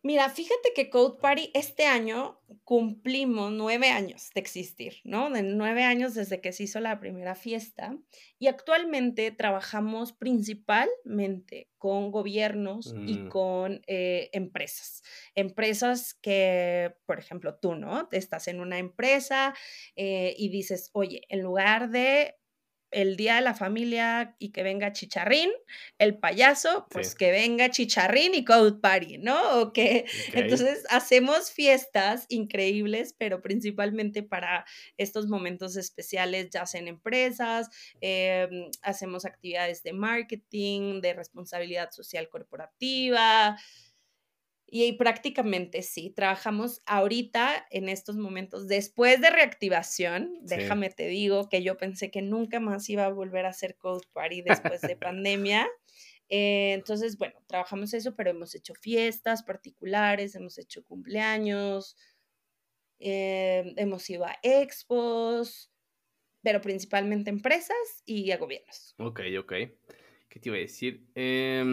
Mira, 0.08 0.30
fíjate 0.30 0.72
que 0.74 0.90
Code 0.90 1.20
Party 1.20 1.52
este 1.54 1.86
año 1.86 2.40
cumplimos 2.64 3.52
nueve 3.52 3.90
años 3.90 4.30
de 4.34 4.40
existir, 4.40 5.02
¿no? 5.04 5.30
De 5.30 5.44
nueve 5.44 5.84
años 5.84 6.14
desde 6.14 6.40
que 6.40 6.54
se 6.54 6.64
hizo 6.64 6.80
la 6.80 6.98
primera 7.02 7.36
fiesta 7.36 7.94
y 8.40 8.48
actualmente 8.48 9.32
trabajamos 9.32 10.14
principalmente 10.14 11.70
con 11.78 12.12
gobiernos 12.12 12.96
y 13.06 13.18
mm. 13.18 13.28
con 13.28 13.82
eh, 13.86 14.30
empresas. 14.32 15.04
Empresas 15.36 16.14
que, 16.14 16.96
por 17.06 17.20
ejemplo, 17.20 17.60
tú, 17.60 17.76
¿no? 17.76 18.08
Estás 18.14 18.48
en 18.48 18.62
una 18.62 18.78
empresa 18.78 19.54
eh, 19.98 20.34
y 20.38 20.48
dices, 20.48 20.90
oye, 20.94 21.24
en 21.28 21.42
lugar 21.42 21.90
de 21.90 22.38
el 22.92 23.18
día 23.18 23.36
de 23.36 23.42
la 23.42 23.54
familia 23.54 24.36
y 24.40 24.50
que 24.50 24.64
venga 24.64 24.94
Chicharrín, 24.94 25.50
el 25.98 26.18
payaso, 26.18 26.88
pues 26.90 27.16
que 27.16 27.32
venga 27.32 27.70
Chicharrín 27.70 28.34
y 28.34 28.46
Code 28.46 28.80
Party, 28.80 29.18
¿no? 29.18 29.60
O 29.60 29.74
que 29.74 30.06
entonces 30.34 30.86
hacemos 30.90 31.52
fiestas 31.52 32.26
increíbles, 32.30 33.14
pero 33.18 33.42
principalmente 33.42 34.24
para 34.24 34.66
estos 34.98 35.28
momentos 35.28 35.76
especiales, 35.76 36.50
ya 36.52 36.66
sea 36.66 36.82
en 36.82 36.88
empresas, 36.88 37.70
em, 38.02 38.72
hacemos 38.82 39.26
actividades 39.26 39.84
de 39.84 39.94
marketing, 39.94 41.02
de 41.02 41.14
responsabilidad 41.14 41.92
social 41.92 42.30
corporativa, 42.30 43.58
y 44.70 44.92
prácticamente 44.94 45.82
sí, 45.82 46.10
trabajamos 46.10 46.82
ahorita 46.86 47.66
en 47.72 47.88
estos 47.88 48.18
momentos, 48.18 48.68
después 48.68 49.22
de 49.22 49.30
reactivación, 49.30 50.38
déjame 50.42 50.90
te 50.90 51.08
digo 51.08 51.48
que 51.48 51.64
yo 51.64 51.78
pensé 51.78 52.12
que 52.12 52.22
nunca 52.22 52.60
más 52.60 52.90
iba 52.90 53.06
a 53.06 53.10
volver 53.10 53.46
a 53.46 53.50
hacer 53.50 53.78
Code 53.78 54.06
Party 54.12 54.42
después 54.42 54.82
de 54.82 54.98
pandemia. 54.98 55.68
Eh, 56.30 56.74
entonces, 56.74 57.18
bueno, 57.18 57.42
trabajamos 57.48 57.94
eso, 57.94 58.14
pero 58.14 58.32
hemos 58.32 58.54
hecho 58.56 58.74
fiestas 58.76 59.44
particulares, 59.44 60.36
hemos 60.36 60.58
hecho 60.58 60.84
cumpleaños, 60.84 61.96
eh, 63.00 63.74
hemos 63.78 64.10
ido 64.10 64.26
a 64.26 64.38
expos, 64.44 65.72
pero 66.42 66.60
principalmente 66.60 67.30
empresas 67.30 68.04
y 68.06 68.32
a 68.32 68.38
gobiernos. 68.38 68.96
Ok, 68.98 69.22
ok. 69.40 69.54
¿Qué 70.28 70.40
te 70.42 70.50
iba 70.50 70.58
a 70.58 70.60
decir? 70.60 71.08
Eh, 71.16 71.64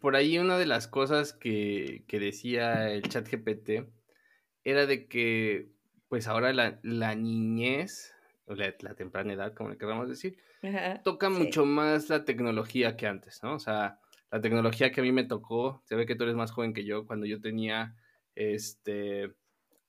por 0.00 0.16
ahí 0.16 0.38
una 0.38 0.58
de 0.58 0.66
las 0.66 0.88
cosas 0.88 1.32
que, 1.32 2.04
decía 2.08 2.90
el 2.90 3.02
chat 3.02 3.28
GPT 3.28 3.88
era 4.64 4.86
de 4.86 5.08
que 5.08 5.70
pues 6.08 6.26
ahora 6.26 6.52
la, 6.52 7.14
niñez, 7.14 8.14
o 8.46 8.54
la, 8.54 8.72
temprana 8.94 9.34
edad, 9.34 9.52
como 9.54 9.70
le 9.70 9.78
queramos 9.78 10.08
decir, 10.08 10.38
toca 11.04 11.28
mucho 11.28 11.66
más 11.66 12.08
la 12.08 12.24
tecnología 12.24 12.96
que 12.96 13.06
antes, 13.06 13.42
¿no? 13.42 13.54
O 13.54 13.58
sea, 13.58 14.00
la 14.30 14.40
tecnología 14.40 14.90
que 14.90 15.00
a 15.00 15.04
mí 15.04 15.12
me 15.12 15.24
tocó, 15.24 15.82
se 15.84 15.96
ve 15.96 16.06
que 16.06 16.14
tú 16.14 16.24
eres 16.24 16.36
más 16.36 16.50
joven 16.50 16.72
que 16.72 16.84
yo, 16.84 17.06
cuando 17.06 17.26
yo 17.26 17.40
tenía 17.40 17.94
este 18.34 19.34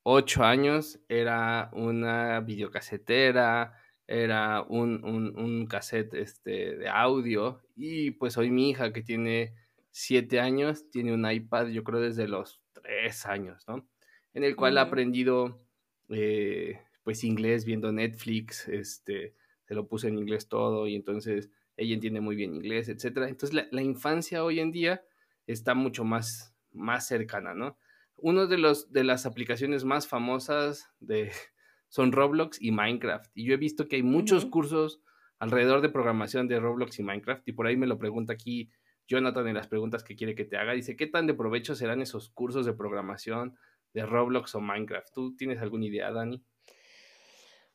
ocho 0.03 0.43
años, 0.43 0.99
era 1.07 1.69
una 1.73 2.41
videocasetera, 2.41 3.73
era 4.07 4.63
un, 4.63 5.03
un, 5.05 5.39
un 5.39 5.67
cassette 5.67 6.15
este, 6.15 6.75
de 6.75 6.89
audio, 6.89 7.61
y 7.75 8.11
pues 8.11 8.37
hoy 8.37 8.49
mi 8.49 8.69
hija 8.69 8.91
que 8.91 9.03
tiene 9.03 9.53
siete 9.91 10.39
años, 10.39 10.89
tiene 10.89 11.13
un 11.13 11.29
iPad, 11.29 11.67
yo 11.67 11.83
creo 11.83 11.99
desde 11.99 12.27
los 12.27 12.61
tres 12.73 13.25
años, 13.25 13.63
¿no? 13.67 13.87
En 14.33 14.43
el 14.43 14.55
cual 14.55 14.77
ha 14.77 14.81
aprendido, 14.81 15.61
eh, 16.09 16.79
pues, 17.03 17.23
inglés 17.23 17.65
viendo 17.65 17.91
Netflix, 17.91 18.67
este, 18.67 19.35
se 19.65 19.75
lo 19.75 19.87
puse 19.87 20.07
en 20.07 20.17
inglés 20.17 20.47
todo 20.47 20.87
y 20.87 20.95
entonces 20.95 21.49
ella 21.77 21.93
entiende 21.93 22.21
muy 22.21 22.35
bien 22.35 22.55
inglés, 22.55 22.89
etcétera. 22.89 23.29
Entonces, 23.29 23.67
la, 23.71 23.81
infancia 23.81 24.43
hoy 24.43 24.59
en 24.59 24.71
día 24.71 25.03
está 25.47 25.73
mucho 25.73 26.03
más, 26.03 26.53
más 26.71 27.07
cercana, 27.07 27.53
¿no? 27.53 27.77
Uno 28.17 28.47
de, 28.47 28.57
los, 28.57 28.91
de 28.91 29.03
las 29.03 29.25
aplicaciones 29.25 29.85
más 29.85 30.07
famosas 30.07 30.89
de, 30.99 31.31
son 31.87 32.11
Roblox 32.11 32.61
y 32.61 32.71
Minecraft. 32.71 33.31
Y 33.33 33.45
yo 33.45 33.53
he 33.53 33.57
visto 33.57 33.87
que 33.87 33.95
hay 33.95 34.03
muchos 34.03 34.45
cursos 34.45 35.01
alrededor 35.39 35.81
de 35.81 35.89
programación 35.89 36.47
de 36.47 36.59
Roblox 36.59 36.99
y 36.99 37.03
Minecraft. 37.03 37.47
Y 37.47 37.53
por 37.53 37.65
ahí 37.65 37.77
me 37.77 37.87
lo 37.87 37.97
pregunta 37.97 38.33
aquí 38.33 38.69
Jonathan 39.09 39.47
en 39.47 39.55
las 39.55 39.67
preguntas 39.67 40.03
que 40.03 40.15
quiere 40.15 40.35
que 40.35 40.45
te 40.45 40.55
haga. 40.55 40.73
Dice, 40.73 40.95
¿qué 40.95 41.07
tan 41.07 41.25
de 41.27 41.33
provecho 41.33 41.75
serán 41.75 42.01
esos 42.01 42.29
cursos 42.29 42.65
de 42.65 42.73
programación 42.73 43.57
de 43.93 44.05
Roblox 44.05 44.53
o 44.53 44.61
Minecraft? 44.61 45.11
¿Tú 45.11 45.35
tienes 45.35 45.59
alguna 45.59 45.87
idea, 45.87 46.11
Dani? 46.11 46.43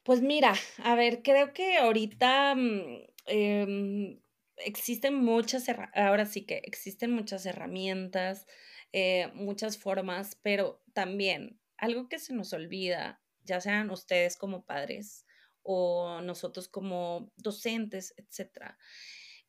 Pues 0.04 0.22
mira, 0.22 0.54
a 0.84 0.94
ver, 0.94 1.22
creo 1.22 1.52
que 1.52 1.76
ahorita 1.78 2.54
mm, 2.54 3.06
em, 3.26 4.20
existen 4.58 5.16
muchas, 5.16 5.66
ahora 5.94 6.24
sí 6.24 6.46
que 6.46 6.58
existen 6.64 7.10
muchas 7.10 7.46
herramientas, 7.46 8.46
eh, 8.92 9.30
muchas 9.34 9.76
formas, 9.76 10.38
pero 10.40 10.82
también 10.92 11.58
algo 11.78 12.08
que 12.08 12.20
se 12.20 12.32
nos 12.32 12.52
olvida, 12.52 13.20
ya 13.42 13.60
sean 13.60 13.90
ustedes 13.90 14.36
como 14.36 14.64
padres 14.64 15.26
o 15.62 16.20
nosotros 16.22 16.68
como 16.68 17.32
docentes, 17.36 18.14
etcétera, 18.16 18.78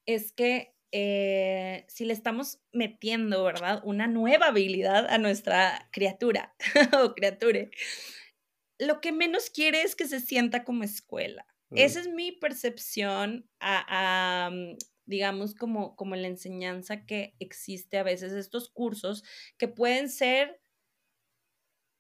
es 0.05 0.31
que 0.31 0.74
eh, 0.91 1.85
si 1.87 2.05
le 2.05 2.13
estamos 2.13 2.59
metiendo, 2.71 3.43
¿verdad? 3.43 3.81
Una 3.83 4.07
nueva 4.07 4.47
habilidad 4.47 5.07
a 5.07 5.17
nuestra 5.17 5.89
criatura 5.91 6.55
o 7.03 7.13
criature, 7.13 7.71
lo 8.79 9.01
que 9.01 9.11
menos 9.11 9.49
quiere 9.49 9.81
es 9.81 9.95
que 9.95 10.07
se 10.07 10.19
sienta 10.19 10.63
como 10.63 10.83
escuela. 10.83 11.45
Mm. 11.69 11.77
Esa 11.77 11.99
es 12.01 12.07
mi 12.07 12.31
percepción 12.31 13.49
a, 13.59 14.49
mm, 14.51 14.77
digamos, 15.05 15.55
como, 15.55 15.95
como 15.95 16.15
la 16.15 16.27
enseñanza 16.27 17.05
que 17.05 17.35
existe 17.39 17.97
a 17.97 18.03
veces, 18.03 18.33
estos 18.33 18.69
cursos 18.69 19.23
que 19.57 19.67
pueden 19.67 20.09
ser 20.09 20.61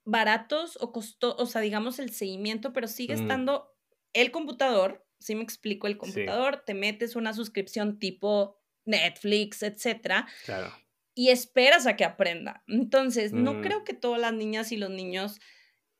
baratos 0.05 0.77
o 0.79 0.91
costosos, 0.91 1.41
o 1.41 1.45
sea, 1.47 1.61
digamos, 1.61 1.99
el 1.99 2.11
seguimiento, 2.11 2.73
pero 2.73 2.87
sigue 2.87 3.15
mm. 3.15 3.21
estando 3.21 3.75
el 4.13 4.31
computador, 4.31 5.05
si 5.19 5.35
me 5.35 5.43
explico, 5.43 5.87
el 5.87 5.97
computador, 5.97 6.63
te 6.65 6.73
metes 6.73 7.15
una 7.15 7.33
suscripción 7.33 7.99
tipo 7.99 8.57
Netflix, 8.85 9.63
etcétera. 9.63 10.27
Claro. 10.45 10.71
Y 11.13 11.29
esperas 11.29 11.87
a 11.87 11.95
que 11.95 12.03
aprenda. 12.03 12.63
Entonces, 12.67 13.31
no 13.33 13.55
mm. 13.55 13.61
creo 13.61 13.83
que 13.83 13.93
todas 13.93 14.19
las 14.19 14.33
niñas 14.33 14.71
y 14.71 14.77
los 14.77 14.89
niños 14.89 15.39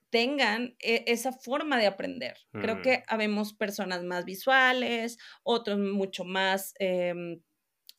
tengan 0.09 0.75
e, 0.79 1.03
esa 1.07 1.31
forma 1.31 1.77
de 1.77 1.87
aprender. 1.87 2.37
Creo 2.51 2.77
mm. 2.77 2.81
que 2.81 3.03
habemos 3.07 3.53
personas 3.53 4.03
más 4.03 4.25
visuales, 4.25 5.17
otros 5.43 5.79
mucho 5.79 6.23
más 6.23 6.73
em, 6.79 7.41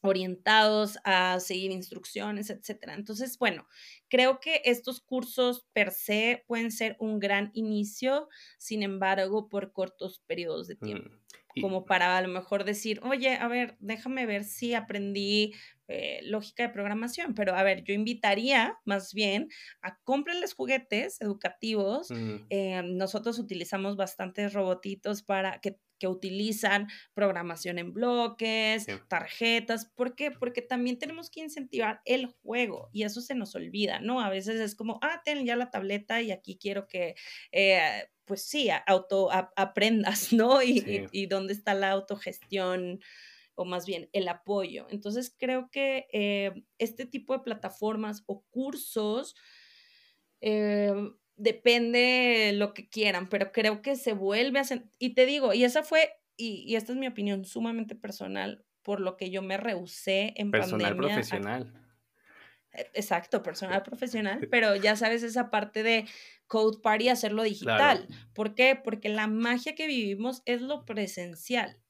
orientados 0.03 0.99
a 1.05 1.41
seguir 1.41 1.73
instrucciones, 1.73 2.51
etcétera. 2.51 2.95
Entonces, 2.95 3.39
bueno, 3.39 3.67
creo 4.09 4.41
que 4.41 4.63
estos 4.65 5.01
cursos 5.01 5.67
per 5.73 5.91
se 5.91 6.45
pueden 6.47 6.71
ser 6.71 6.97
un 7.01 7.19
gran 7.19 7.51
inicio, 7.55 8.29
sin 8.59 8.83
embargo, 8.83 9.49
por 9.49 9.73
cortos 9.73 10.23
periodos 10.27 10.69
de 10.69 10.77
tiempo. 10.77 11.11
Mm 11.11 11.46
como 11.59 11.85
para 11.87 12.17
a 12.19 12.23
lo 12.23 12.29
mejor 12.29 12.65
decir, 12.65 13.01
oye, 13.03 13.37
a 13.37 13.49
ver, 13.49 13.77
déjame 13.81 14.27
ver 14.27 14.45
si 14.45 14.75
aprendí 14.75 15.55
eh, 15.89 16.21
lógica 16.25 16.65
de 16.65 16.69
programación, 16.71 17.35
pero 17.35 17.55
a 17.55 17.63
ver, 17.63 17.85
yo 17.85 17.95
invitaría 17.95 18.79
más 18.85 19.15
bien 19.15 19.49
a 19.83 19.99
cómprenles 20.03 20.55
juguetes 20.55 21.21
educativos. 21.21 22.09
Eh, 22.51 22.83
nosotros 22.85 23.39
utilizamos 23.39 23.97
bastantes 23.97 24.53
robotitos 24.53 25.23
para 25.23 25.61
que, 25.61 25.79
que 25.99 26.09
utilizan 26.09 26.89
programación 27.15 27.79
en 27.79 27.93
bloques, 27.93 28.87
tarjetas. 29.09 29.87
¿Por 29.87 30.15
qué? 30.15 30.31
Porque 30.31 30.63
también 30.63 30.99
tenemos 30.99 31.31
que 31.31 31.41
incentivar 31.41 32.01
el 32.05 32.27
juego 32.27 32.91
y 32.93 33.05
eso 33.05 33.21
se 33.21 33.35
nos 33.35 33.55
olvida, 33.55 34.01
¿no? 34.01 34.21
A 34.21 34.29
veces 34.29 34.61
es 34.61 34.75
como, 34.75 34.99
ah, 35.03 35.23
ten 35.25 35.47
ya 35.47 35.57
la 35.57 35.71
tableta 35.71 36.21
y 36.21 36.33
aquí 36.33 36.59
quiero 36.61 36.87
que... 36.87 37.15
Eh, 37.53 38.09
pues 38.27 38.43
sí, 38.43 38.69
auto 38.87 39.31
aprendas, 39.31 40.33
¿no? 40.33 40.61
Y, 40.63 41.27
dónde 41.27 41.53
está 41.53 41.75
la 41.75 41.93
autogestión 41.93 43.01
o 43.57 43.65
más 43.65 43.87
bien 43.87 44.09
el 44.13 44.29
apoyo. 44.29 44.87
Entonces 44.91 45.35
creo 45.37 45.69
que 45.71 46.07
eh, 46.13 46.53
este 46.79 47.07
tipo 47.07 47.33
de 47.33 47.41
plataformas 47.41 48.23
o 48.27 48.45
cursos 48.51 49.35
eh, 50.41 50.93
depende 51.37 52.53
lo 52.55 52.75
que 52.75 52.89
quieran, 52.89 53.29
pero 53.29 53.51
creo 53.53 53.83
que 53.83 53.97
se 53.97 54.13
vuelve 54.13 54.61
a... 54.61 54.65
Y 54.99 55.15
te 55.15 55.27
digo, 55.27 55.55
y 55.55 55.65
esa 55.65 55.83
fue, 55.83 56.11
y, 56.37 56.77
esta 56.77 56.93
es 56.93 56.99
mi 56.99 57.07
opinión 57.07 57.45
sumamente 57.45 57.95
personal, 57.95 58.65
por 58.83 59.01
lo 59.01 59.17
que 59.17 59.31
yo 59.31 59.43
me 59.43 59.57
rehusé 59.57 60.35
en 60.37 60.51
personal 60.51 60.97
profesional. 60.97 61.73
E, 62.73 62.83
exacto, 62.95 63.43
personal 63.43 63.83
profesional, 63.83 64.49
pero 64.51 64.77
ya 64.77 64.97
sabes 64.97 65.23
esa 65.23 65.51
parte 65.51 65.83
de 65.83 66.07
Code 66.47 66.79
Party 66.83 67.09
hacerlo 67.09 67.43
digital. 67.43 68.07
¿Por 68.35 68.55
qué? 68.55 68.79
Porque 68.83 69.09
la 69.09 69.27
magia 69.27 69.75
que 69.75 69.87
vivimos 69.87 70.43
es 70.45 70.61
lo 70.61 70.85
presencial. 70.85 71.81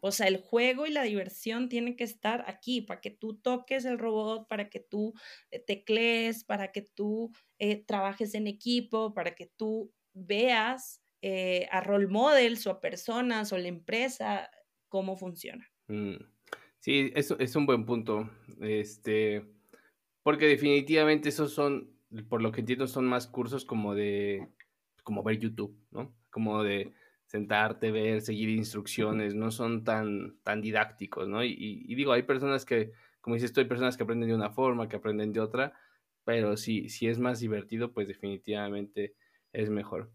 O 0.00 0.12
sea, 0.12 0.26
el 0.28 0.38
juego 0.38 0.86
y 0.86 0.90
la 0.90 1.02
diversión 1.02 1.68
tienen 1.68 1.96
que 1.96 2.04
estar 2.04 2.44
aquí 2.46 2.80
para 2.80 3.00
que 3.00 3.10
tú 3.10 3.34
toques 3.34 3.84
el 3.84 3.98
robot, 3.98 4.48
para 4.48 4.70
que 4.70 4.80
tú 4.80 5.14
eh, 5.50 5.58
teclees, 5.58 6.44
para 6.44 6.72
que 6.72 6.82
tú 6.82 7.32
eh, 7.58 7.84
trabajes 7.84 8.34
en 8.34 8.46
equipo, 8.46 9.14
para 9.14 9.34
que 9.34 9.46
tú 9.56 9.92
veas 10.14 11.02
eh, 11.22 11.68
a 11.70 11.80
role 11.82 12.06
models 12.06 12.66
o 12.66 12.70
a 12.70 12.80
personas 12.80 13.52
o 13.52 13.58
la 13.58 13.68
empresa 13.68 14.50
cómo 14.88 15.16
funciona. 15.16 15.70
Mm. 15.88 16.16
Sí, 16.80 17.12
eso 17.14 17.38
es 17.38 17.54
un 17.56 17.66
buen 17.66 17.84
punto. 17.84 18.30
Este, 18.60 19.44
Porque 20.22 20.46
definitivamente 20.46 21.28
esos 21.28 21.52
son, 21.52 21.94
por 22.28 22.40
lo 22.42 22.52
que 22.52 22.60
entiendo, 22.60 22.86
son 22.86 23.06
más 23.06 23.26
cursos 23.26 23.66
como 23.66 23.94
de, 23.94 24.48
como 25.04 25.22
ver 25.22 25.38
YouTube, 25.38 25.76
¿no? 25.90 26.14
Como 26.30 26.62
de 26.62 26.92
sentarte, 27.30 27.92
ver, 27.92 28.22
seguir 28.22 28.48
instrucciones, 28.48 29.36
no 29.36 29.52
son 29.52 29.84
tan, 29.84 30.36
tan 30.42 30.60
didácticos, 30.60 31.28
¿no? 31.28 31.44
Y, 31.44 31.94
digo, 31.94 32.10
hay 32.10 32.24
personas 32.24 32.64
que, 32.64 32.90
como 33.20 33.34
dices 33.34 33.52
tú, 33.52 33.60
hay 33.60 33.68
personas 33.68 33.96
que 33.96 34.02
aprenden 34.02 34.30
de 34.30 34.34
una 34.34 34.50
forma, 34.50 34.88
que 34.88 34.96
aprenden 34.96 35.32
de 35.32 35.38
otra, 35.38 35.72
pero 36.24 36.56
si, 36.56 36.88
si 36.88 37.06
es 37.06 37.20
más 37.20 37.38
divertido, 37.38 37.92
pues 37.92 38.08
definitivamente 38.08 39.14
es 39.52 39.70
mejor. 39.70 40.10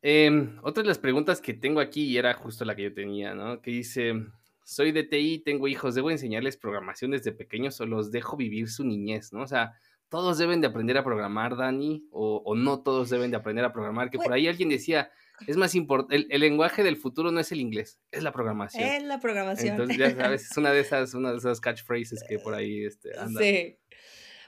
Em, 0.00 0.58
otra 0.62 0.82
de 0.82 0.88
las 0.88 0.98
preguntas 0.98 1.42
que 1.42 1.52
tengo 1.52 1.80
aquí, 1.80 2.04
y 2.04 2.16
era 2.16 2.32
justo 2.32 2.64
la 2.64 2.74
que 2.74 2.84
yo 2.84 2.94
tenía, 2.94 3.34
¿no? 3.34 3.60
Que 3.60 3.70
dice, 3.70 4.14
soy 4.64 4.90
de 4.90 5.02
TI, 5.04 5.40
tengo 5.40 5.68
hijos, 5.68 5.94
¿debo 5.94 6.10
enseñarles 6.10 6.56
programación 6.56 7.10
desde 7.10 7.32
pequeños 7.32 7.78
o 7.82 7.84
los 7.84 8.10
dejo 8.10 8.38
vivir 8.38 8.70
su 8.70 8.84
niñez, 8.86 9.34
¿no? 9.34 9.42
O 9.42 9.46
sea, 9.46 9.74
¿todos 10.08 10.38
deben 10.38 10.62
de 10.62 10.68
aprender 10.68 10.96
a 10.96 11.04
programar, 11.04 11.58
Dani? 11.58 12.08
¿O, 12.10 12.54
no 12.56 12.80
todos 12.80 13.10
deben 13.10 13.30
de 13.30 13.36
aprender 13.36 13.66
a 13.66 13.72
programar? 13.74 14.08
Que 14.08 14.16
por 14.16 14.28
pues 14.28 14.36
ahí 14.36 14.48
alguien 14.48 14.70
decía, 14.70 15.10
es 15.46 15.56
más 15.56 15.74
importante, 15.74 16.26
el, 16.28 16.40
lenguaje 16.40 16.82
del 16.82 16.96
futuro 16.96 17.30
no 17.30 17.40
es 17.40 17.52
el 17.52 17.60
inglés, 17.60 18.00
es 18.10 18.22
la 18.22 18.32
programación. 18.32 18.82
Es 18.82 19.02
la 19.02 19.20
programación. 19.20 19.72
Entonces, 19.72 19.96
ya 19.96 20.14
sabes, 20.14 20.50
es 20.50 20.56
una 20.56 20.72
de 20.72 20.80
esas, 20.80 21.14
una 21.14 21.32
de 21.32 21.38
esas 21.38 21.60
catchphrases 21.60 22.22
que 22.28 22.38
por 22.38 22.54
ahí 22.54 22.84
este, 22.84 23.18
anda. 23.18 23.40
Sí. 23.40 23.78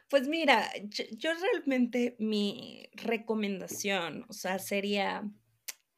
Pues 0.08 0.28
mira, 0.28 0.70
yo 1.16 1.30
realmente 1.34 2.14
mi 2.18 2.88
recomendación, 2.94 4.24
o 4.28 4.32
sea, 4.32 4.58
sería 4.58 5.24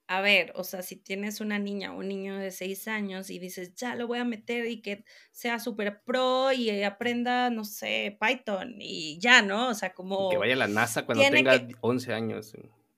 a 0.08 0.20
ver, 0.20 0.52
o 0.54 0.62
sea, 0.62 0.82
si 0.82 0.96
tienes 0.96 1.40
una 1.40 1.58
niña 1.58 1.92
o 1.92 1.98
un 1.98 2.08
niño 2.08 2.38
de 2.38 2.52
seis 2.52 2.86
años 2.86 3.28
y 3.30 3.38
dices, 3.38 3.74
ya 3.74 3.96
lo 3.96 4.06
voy 4.06 4.18
a 4.18 4.24
meter 4.24 4.66
y 4.66 4.80
que 4.80 5.04
sea 5.32 5.58
súper 5.58 6.02
pro 6.02 6.52
y 6.52 6.70
aprenda, 6.82 7.50
no 7.50 7.64
sé, 7.64 8.16
Python 8.20 8.76
y 8.78 9.18
ya, 9.18 9.42
¿no? 9.42 9.70
O 9.70 9.74
sea, 9.74 9.94
como... 9.94 10.30
Que 10.30 10.36
vaya 10.36 10.54
a 10.54 10.58
la 10.58 10.68
NASA 10.68 11.04
cuando 11.04 11.24
tenga 11.28 11.66
11 11.80 12.12
años. 12.12 12.52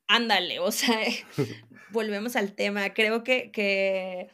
Ándale, 0.08 0.58
o 0.58 0.72
sea, 0.72 0.98
volvemos 1.92 2.34
al 2.34 2.54
tema. 2.54 2.92
Creo 2.94 3.22
que, 3.22 3.50
que, 3.52 4.28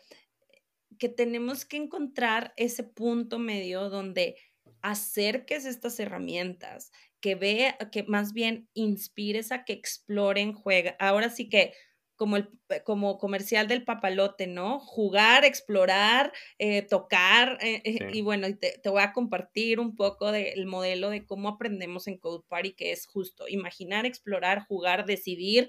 que 0.99 1.09
tenemos 1.09 1.65
que 1.65 1.77
encontrar 1.77 2.55
ese 2.57 2.85
punto 2.85 3.39
medio 3.39 3.91
donde 3.91 4.37
acerques 4.83 5.65
estas 5.65 5.99
herramientas, 5.99 6.93
que 7.21 7.35
vea, 7.35 7.77
que 7.91 8.05
más 8.05 8.33
bien 8.33 8.69
inspires 8.75 9.51
a 9.51 9.65
que 9.65 9.73
exploren, 9.73 10.53
juega. 10.53 10.95
Ahora 10.99 11.31
sí 11.31 11.49
que 11.49 11.73
como 12.17 12.37
el 12.37 12.49
eh, 12.69 12.83
como 12.85 13.19
comercial 13.19 13.69
del 13.69 13.85
papalote, 13.85 14.47
¿no? 14.47 14.81
Jugar, 14.81 15.45
explorar, 15.45 16.33
eh, 16.59 16.83
tocar, 16.83 17.59
eh, 17.61 17.83
y 18.13 18.23
bueno, 18.23 18.47
te, 18.59 18.79
te, 18.83 18.89
voy 18.89 19.03
a 19.03 19.13
compartir 19.13 19.81
un 19.81 19.95
poco 19.97 20.33
del 20.33 20.67
modelo 20.67 21.11
de 21.11 21.27
cómo 21.27 21.49
aprendemos 21.49 22.07
en 22.07 22.19
Code 22.19 22.45
Party, 22.49 22.73
que 22.73 22.93
es 22.93 23.07
justo 23.07 23.49
imaginar, 23.49 24.07
explorar, 24.07 24.65
jugar, 24.67 25.07
decidir, 25.07 25.69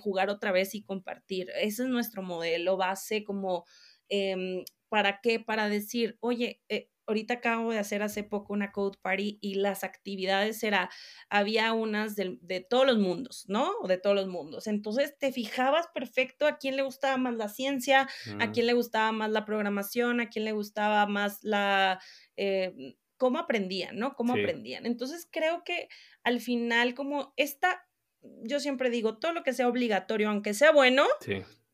jugar 0.00 0.30
otra 0.30 0.52
vez 0.52 0.74
y 0.74 0.82
compartir. 0.82 1.50
Ese 1.60 1.82
es 1.82 1.88
nuestro 1.88 2.22
modelo 2.22 2.76
base 2.76 3.24
como... 3.24 3.64
Em, 4.08 4.64
¿Para 4.88 5.20
qué? 5.22 5.40
Para 5.40 5.70
decir, 5.70 6.18
oye, 6.20 6.60
ahorita 7.06 7.34
acabo 7.34 7.72
de 7.72 7.78
hacer 7.78 8.02
hace 8.02 8.22
poco 8.22 8.52
una 8.52 8.72
code 8.72 8.98
party 9.00 9.38
y 9.40 9.54
las 9.54 9.84
actividades 9.84 10.62
era, 10.62 10.90
había 11.28 11.72
unas 11.72 12.16
de, 12.16 12.66
todos 12.68 12.86
los 12.86 12.98
mundos, 12.98 13.44
¿no? 13.48 13.72
O 13.80 13.88
de 13.88 13.98
todos 13.98 14.16
los 14.16 14.28
mundos. 14.28 14.66
Entonces 14.66 15.16
te 15.18 15.32
fijabas 15.32 15.86
perfecto 15.94 16.46
a 16.46 16.58
quién 16.58 16.76
le 16.76 16.82
gustaba 16.82 17.16
más 17.16 17.34
la 17.34 17.48
ciencia, 17.48 18.08
a 18.38 18.52
quién 18.52 18.66
le 18.66 18.72
gustaba 18.72 19.12
más 19.12 19.30
la 19.30 19.44
programación, 19.44 20.20
a 20.20 20.28
quién 20.28 20.44
le 20.44 20.52
gustaba 20.52 21.06
más 21.06 21.42
la... 21.42 22.00
Eh, 22.36 22.96
cómo 23.16 23.38
aprendían, 23.38 23.98
¿no? 23.98 24.14
Cómo 24.14 24.32
aprendían. 24.32 24.84
Entonces 24.84 25.28
creo 25.30 25.62
que 25.64 25.88
al 26.24 26.40
final 26.40 26.94
como 26.94 27.32
esta, 27.36 27.86
yo 28.20 28.58
siempre 28.58 28.90
digo, 28.90 29.18
todo 29.18 29.32
lo 29.32 29.44
que 29.44 29.52
sea 29.52 29.68
obligatorio, 29.68 30.28
aunque 30.28 30.54
sea 30.54 30.72
bueno, 30.72 31.06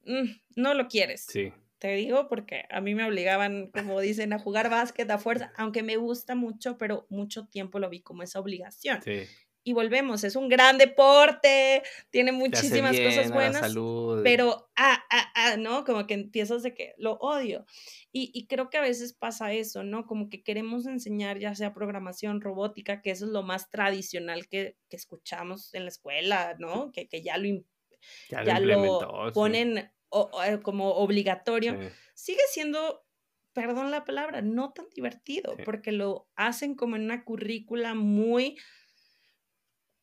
mm, 0.04 0.30
no 0.56 0.74
lo 0.74 0.88
quieres. 0.88 1.24
Sí. 1.24 1.52
Te 1.78 1.94
digo 1.94 2.28
porque 2.28 2.64
a 2.70 2.80
mí 2.80 2.94
me 2.94 3.04
obligaban, 3.04 3.70
como 3.70 4.00
dicen, 4.00 4.32
a 4.32 4.38
jugar 4.38 4.68
básquet 4.68 5.08
a 5.10 5.18
fuerza, 5.18 5.52
aunque 5.56 5.82
me 5.82 5.96
gusta 5.96 6.34
mucho, 6.34 6.76
pero 6.76 7.06
mucho 7.08 7.46
tiempo 7.46 7.78
lo 7.78 7.88
vi 7.88 8.00
como 8.00 8.24
esa 8.24 8.40
obligación. 8.40 9.00
Sí. 9.02 9.26
Y 9.62 9.74
volvemos, 9.74 10.24
es 10.24 10.34
un 10.34 10.48
gran 10.48 10.78
deporte, 10.78 11.82
tiene 12.10 12.32
muchísimas 12.32 12.98
cosas 12.98 13.30
buenas, 13.30 13.74
pero, 14.24 14.70
ah, 14.76 15.04
ah, 15.10 15.32
ah, 15.34 15.56
¿no? 15.58 15.84
Como 15.84 16.06
que 16.06 16.14
empiezas 16.14 16.62
de 16.62 16.74
que 16.74 16.94
lo 16.96 17.18
odio. 17.20 17.66
Y, 18.10 18.30
y, 18.32 18.46
creo 18.46 18.70
que 18.70 18.78
a 18.78 18.82
veces 18.82 19.12
pasa 19.12 19.52
eso, 19.52 19.84
¿no? 19.84 20.06
Como 20.06 20.30
que 20.30 20.42
queremos 20.42 20.86
enseñar 20.86 21.38
ya 21.38 21.54
sea 21.54 21.74
programación, 21.74 22.40
robótica, 22.40 23.02
que 23.02 23.10
eso 23.10 23.26
es 23.26 23.30
lo 23.30 23.42
más 23.42 23.68
tradicional 23.68 24.48
que, 24.48 24.76
que 24.88 24.96
escuchamos 24.96 25.74
en 25.74 25.82
la 25.82 25.90
escuela, 25.90 26.56
¿no? 26.58 26.90
Que, 26.90 27.06
que 27.06 27.20
ya 27.20 27.36
lo, 27.36 27.62
ya, 28.30 28.60
lo, 28.60 29.32
ponen 29.34 29.90
eh, 30.44 30.60
como 30.62 30.94
obligatorio, 30.94 31.78
sigue 32.14 32.42
siendo, 32.50 33.04
perdón 33.52 33.90
la 33.90 34.04
palabra, 34.04 34.42
no 34.42 34.72
tan 34.72 34.86
divertido, 34.94 35.56
porque 35.64 35.92
lo 35.92 36.28
hacen 36.34 36.74
como 36.74 36.96
en 36.96 37.02
una 37.02 37.24
currícula 37.24 37.94
muy 37.94 38.58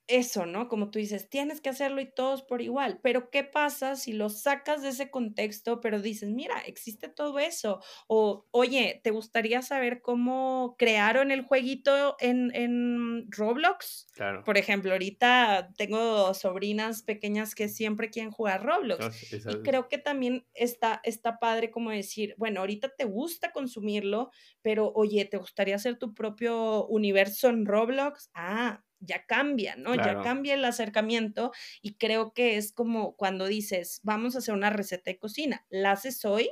eso, 0.08 0.46
¿no? 0.46 0.68
Como 0.68 0.92
tú 0.92 1.00
dices, 1.00 1.30
tienes 1.30 1.62
que 1.62 1.70
hacerlo 1.70 2.02
y 2.02 2.12
todos 2.12 2.44
por 2.44 2.62
igual, 2.62 3.00
pero 3.02 3.30
¿qué 3.30 3.44
pasa 3.44 3.96
si 3.96 4.14
lo 4.14 4.30
sacas 4.30 4.82
de 4.82 4.90
ese 4.90 5.10
contexto, 5.10 5.82
pero 5.82 6.02
dices, 6.02 6.30
mira, 6.30 6.60
existe 6.60 7.08
todo 7.10 7.40
eso? 7.40 7.82
O, 8.08 8.46
oye, 8.52 9.02
¿te 9.04 9.12
gustaría 9.12 9.62
saber 9.62 10.02
cómo 10.02 10.76
crearon 10.78 11.32
el 11.32 11.42
jueguito 11.42 12.16
en, 12.20 12.54
en 12.56 13.28
Roblox? 13.32 14.08
Claro. 14.14 14.44
Por 14.44 14.58
ejemplo, 14.58 14.92
ahorita 14.92 15.72
tengo 15.78 16.34
sobrinas 16.34 17.04
pequeñas 17.04 17.56
que 17.56 17.68
siempre 17.68 18.10
quieren 18.10 18.32
jugar 18.32 18.64
Roblox. 18.64 19.34
y 19.34 19.62
creo 19.64 19.90
que 19.90 19.98
también 19.98 20.46
está, 20.54 21.02
está 21.04 21.40
padre 21.40 21.72
como 21.72 21.90
decir, 21.92 22.36
bueno, 22.38 22.60
ahorita 22.60 22.90
te 22.96 23.06
gusta 23.06 23.52
consumirlo, 23.52 24.32
pero 24.62 24.92
oye, 24.94 25.26
¿te 25.26 25.38
gustaría 25.38 25.76
hacer 25.76 25.98
tu 25.98 26.14
propio 26.14 26.86
universo 26.88 27.50
en 27.50 27.66
Roblox? 27.66 28.30
Ah, 28.34 28.84
ya 29.06 29.26
cambia, 29.26 29.76
¿no? 29.76 29.96
Ya 29.96 30.22
cambia 30.22 30.54
el 30.54 30.66
acercamiento 30.66 31.52
y 31.82 31.96
creo 31.96 32.34
que 32.34 32.58
es 32.58 32.72
como 32.72 33.16
cuando 33.16 33.46
dices, 33.46 34.02
vamos 34.04 34.36
a 34.36 34.40
hacer 34.40 34.54
una 34.54 34.70
receta 34.70 35.12
de 35.12 35.20
cocina, 35.20 35.66
la 35.70 35.92
haces 35.92 36.26
hoy 36.26 36.52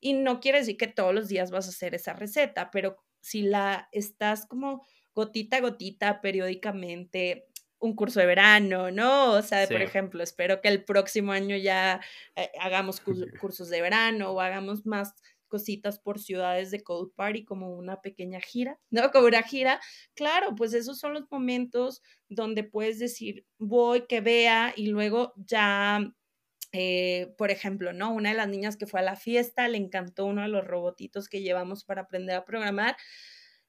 y 0.00 0.14
no 0.14 0.40
quiere 0.40 0.58
decir 0.58 0.76
que 0.76 0.88
todos 0.88 1.14
los 1.14 1.28
días 1.28 1.50
vas 1.50 1.66
a 1.66 1.70
hacer 1.70 1.94
esa 1.94 2.12
receta, 2.12 2.70
pero 2.70 2.96
si 3.20 3.42
la 3.42 3.88
estás 3.92 4.46
como 4.46 4.84
gotita 5.14 5.58
a 5.58 5.60
gotita, 5.60 6.20
periódicamente, 6.20 7.46
un 7.78 7.96
curso 7.96 8.20
de 8.20 8.26
verano, 8.26 8.90
¿no? 8.90 9.32
O 9.32 9.42
sea, 9.42 9.66
por 9.66 9.82
ejemplo, 9.82 10.22
espero 10.22 10.60
que 10.60 10.68
el 10.68 10.84
próximo 10.84 11.32
año 11.32 11.56
ya 11.56 12.00
eh, 12.36 12.50
hagamos 12.60 13.00
cursos 13.40 13.68
de 13.70 13.82
verano 13.82 14.30
o 14.30 14.40
hagamos 14.40 14.86
más 14.86 15.14
cositas 15.52 15.98
por 15.98 16.18
ciudades 16.18 16.70
de 16.70 16.82
Code 16.82 17.12
Party 17.14 17.44
como 17.44 17.76
una 17.76 18.00
pequeña 18.00 18.40
gira, 18.40 18.80
¿no? 18.90 19.10
Como 19.10 19.26
una 19.26 19.42
gira. 19.42 19.80
Claro, 20.14 20.54
pues 20.56 20.72
esos 20.72 20.98
son 20.98 21.12
los 21.12 21.30
momentos 21.30 22.00
donde 22.30 22.64
puedes 22.64 22.98
decir, 22.98 23.44
voy, 23.58 24.06
que 24.06 24.22
vea 24.22 24.72
y 24.74 24.86
luego 24.86 25.34
ya 25.36 26.14
eh, 26.72 27.34
por 27.36 27.50
ejemplo, 27.50 27.92
¿no? 27.92 28.14
Una 28.14 28.30
de 28.30 28.36
las 28.36 28.48
niñas 28.48 28.78
que 28.78 28.86
fue 28.86 29.00
a 29.00 29.02
la 29.02 29.16
fiesta 29.16 29.68
le 29.68 29.76
encantó 29.76 30.24
uno 30.24 30.40
de 30.40 30.48
los 30.48 30.66
robotitos 30.66 31.28
que 31.28 31.42
llevamos 31.42 31.84
para 31.84 32.02
aprender 32.02 32.34
a 32.34 32.46
programar 32.46 32.96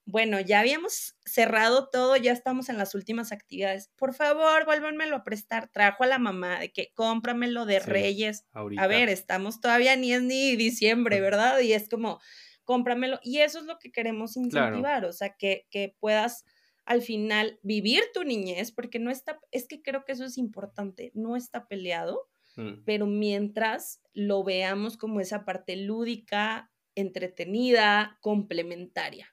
bueno, 0.06 0.39
ya 0.39 0.60
habíamos 0.60 1.16
cerrado 1.26 1.89
todo, 1.89 2.18
ya 2.18 2.32
estamos 2.34 2.70
en 2.70 2.78
las 2.78 2.94
últimas 2.94 3.32
actividades. 3.32 3.89
Por 3.96 4.13
favor, 4.13 4.66
vuélvanmelo 4.66 5.16
a 5.16 5.24
prestar. 5.24 5.70
Trajo 5.70 6.04
a 6.04 6.08
la 6.08 6.20
mamá 6.20 6.60
de 6.60 6.72
que 6.72 6.92
cómpramelo 6.94 7.66
de 7.66 7.80
Reyes. 7.80 8.46
A 8.54 8.88
ver, 8.88 9.10
estamos 9.10 9.62
todavía 9.62 9.96
ni 9.96 10.13
es 10.13 10.22
ni 10.22 10.56
diciembre, 10.56 11.22
¿verdad? 11.22 11.60
Y 11.60 11.74
es 11.74 11.88
como, 11.89 12.20
cómpramelo. 12.63 13.20
Y 13.24 13.39
eso 13.39 13.60
es 13.60 13.66
lo 13.66 13.80
que 13.80 13.92
queremos 13.92 14.36
incentivar, 14.36 15.06
o 15.06 15.13
sea, 15.13 15.36
que, 15.38 15.68
que 15.70 15.96
puedas 16.00 16.46
al 16.86 17.02
final 17.02 17.60
vivir 17.63 18.04
tu 18.13 18.24
niñez, 18.24 18.72
porque 18.72 19.00
no 19.00 19.10
está, 19.10 19.39
es 19.52 19.68
que 19.68 19.82
creo 19.82 20.04
que 20.04 20.12
eso 20.12 20.26
es 20.26 20.38
importante, 20.38 21.12
no 21.13 21.38
está 21.38 21.68
peleado, 21.68 22.28
mm. 22.58 22.84
pero 22.86 23.06
mientras 23.06 24.02
lo 24.13 24.44
veamos 24.44 24.98
como 24.98 25.22
esa 25.22 25.46
parte 25.46 25.78
lúdica, 25.78 26.72
entretenida, 26.96 28.18
complementaria. 28.22 29.33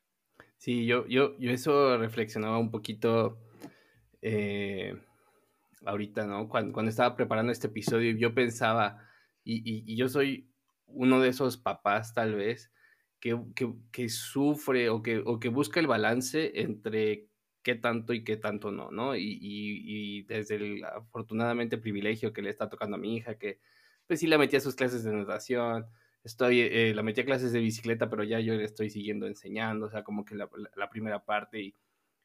Sí, 0.61 0.85
yo, 0.85 1.07
yo, 1.07 1.39
yo 1.39 1.51
eso 1.53 1.97
reflexionaba 1.97 2.59
un 2.59 2.71
poquito 2.71 3.39
eh, 4.21 4.95
ahorita, 5.87 6.27
¿no? 6.27 6.51
Cuando, 6.51 6.75
cuando, 6.75 6.91
estaba 6.91 7.17
preparando 7.17 7.51
este 7.51 7.69
episodio, 7.69 8.15
yo 8.15 8.35
pensaba, 8.35 9.09
y, 9.43 9.97
yo 9.97 10.11
soy 10.11 10.51
uno 10.87 11.19
de 11.23 11.31
esos 11.31 11.57
papás 11.57 12.13
tal 12.13 12.35
vez, 12.35 12.71
que, 13.21 13.39
sufre 14.11 14.91
o 14.91 15.03
que, 15.03 15.49
busca 15.49 15.81
el 15.81 15.87
balance 15.87 16.53
entre 16.61 17.31
qué 17.63 17.75
tanto 17.75 18.13
y 18.13 18.23
qué 18.23 18.37
tanto 18.37 18.71
no, 18.71 18.91
¿no? 18.91 19.17
Y, 19.17 20.25
desde 20.29 20.57
el 20.57 20.85
afortunadamente 20.85 21.79
privilegio 21.79 22.35
que 22.35 22.43
le 22.43 22.51
está 22.51 22.69
tocando 22.69 22.97
a 22.97 23.01
mi 23.01 23.17
hija, 23.17 23.39
que 23.39 23.61
pues 24.07 24.21
sí 24.21 24.27
la 24.27 24.37
metí 24.37 24.57
a 24.57 24.61
sus 24.61 24.75
clases 24.75 25.05
de 25.05 25.13
natación, 25.13 25.87
estoy, 26.25 26.61
eh, 26.61 26.93
la 26.95 27.03
metí 27.03 27.21
a 27.21 27.25
clases 27.25 27.53
de 27.53 27.61
bicicleta, 27.61 28.11
pero 28.11 28.25
ya 28.25 28.41
yo 28.41 28.55
le 28.55 28.65
estoy 28.65 28.91
siguiendo 28.91 29.27
enseñando, 29.27 29.87
o 29.87 29.91
sea, 29.91 30.05
como 30.05 30.25
que 30.25 30.35
la, 30.35 30.91
primera 30.91 31.25
parte 31.25 31.61
y, 31.61 31.75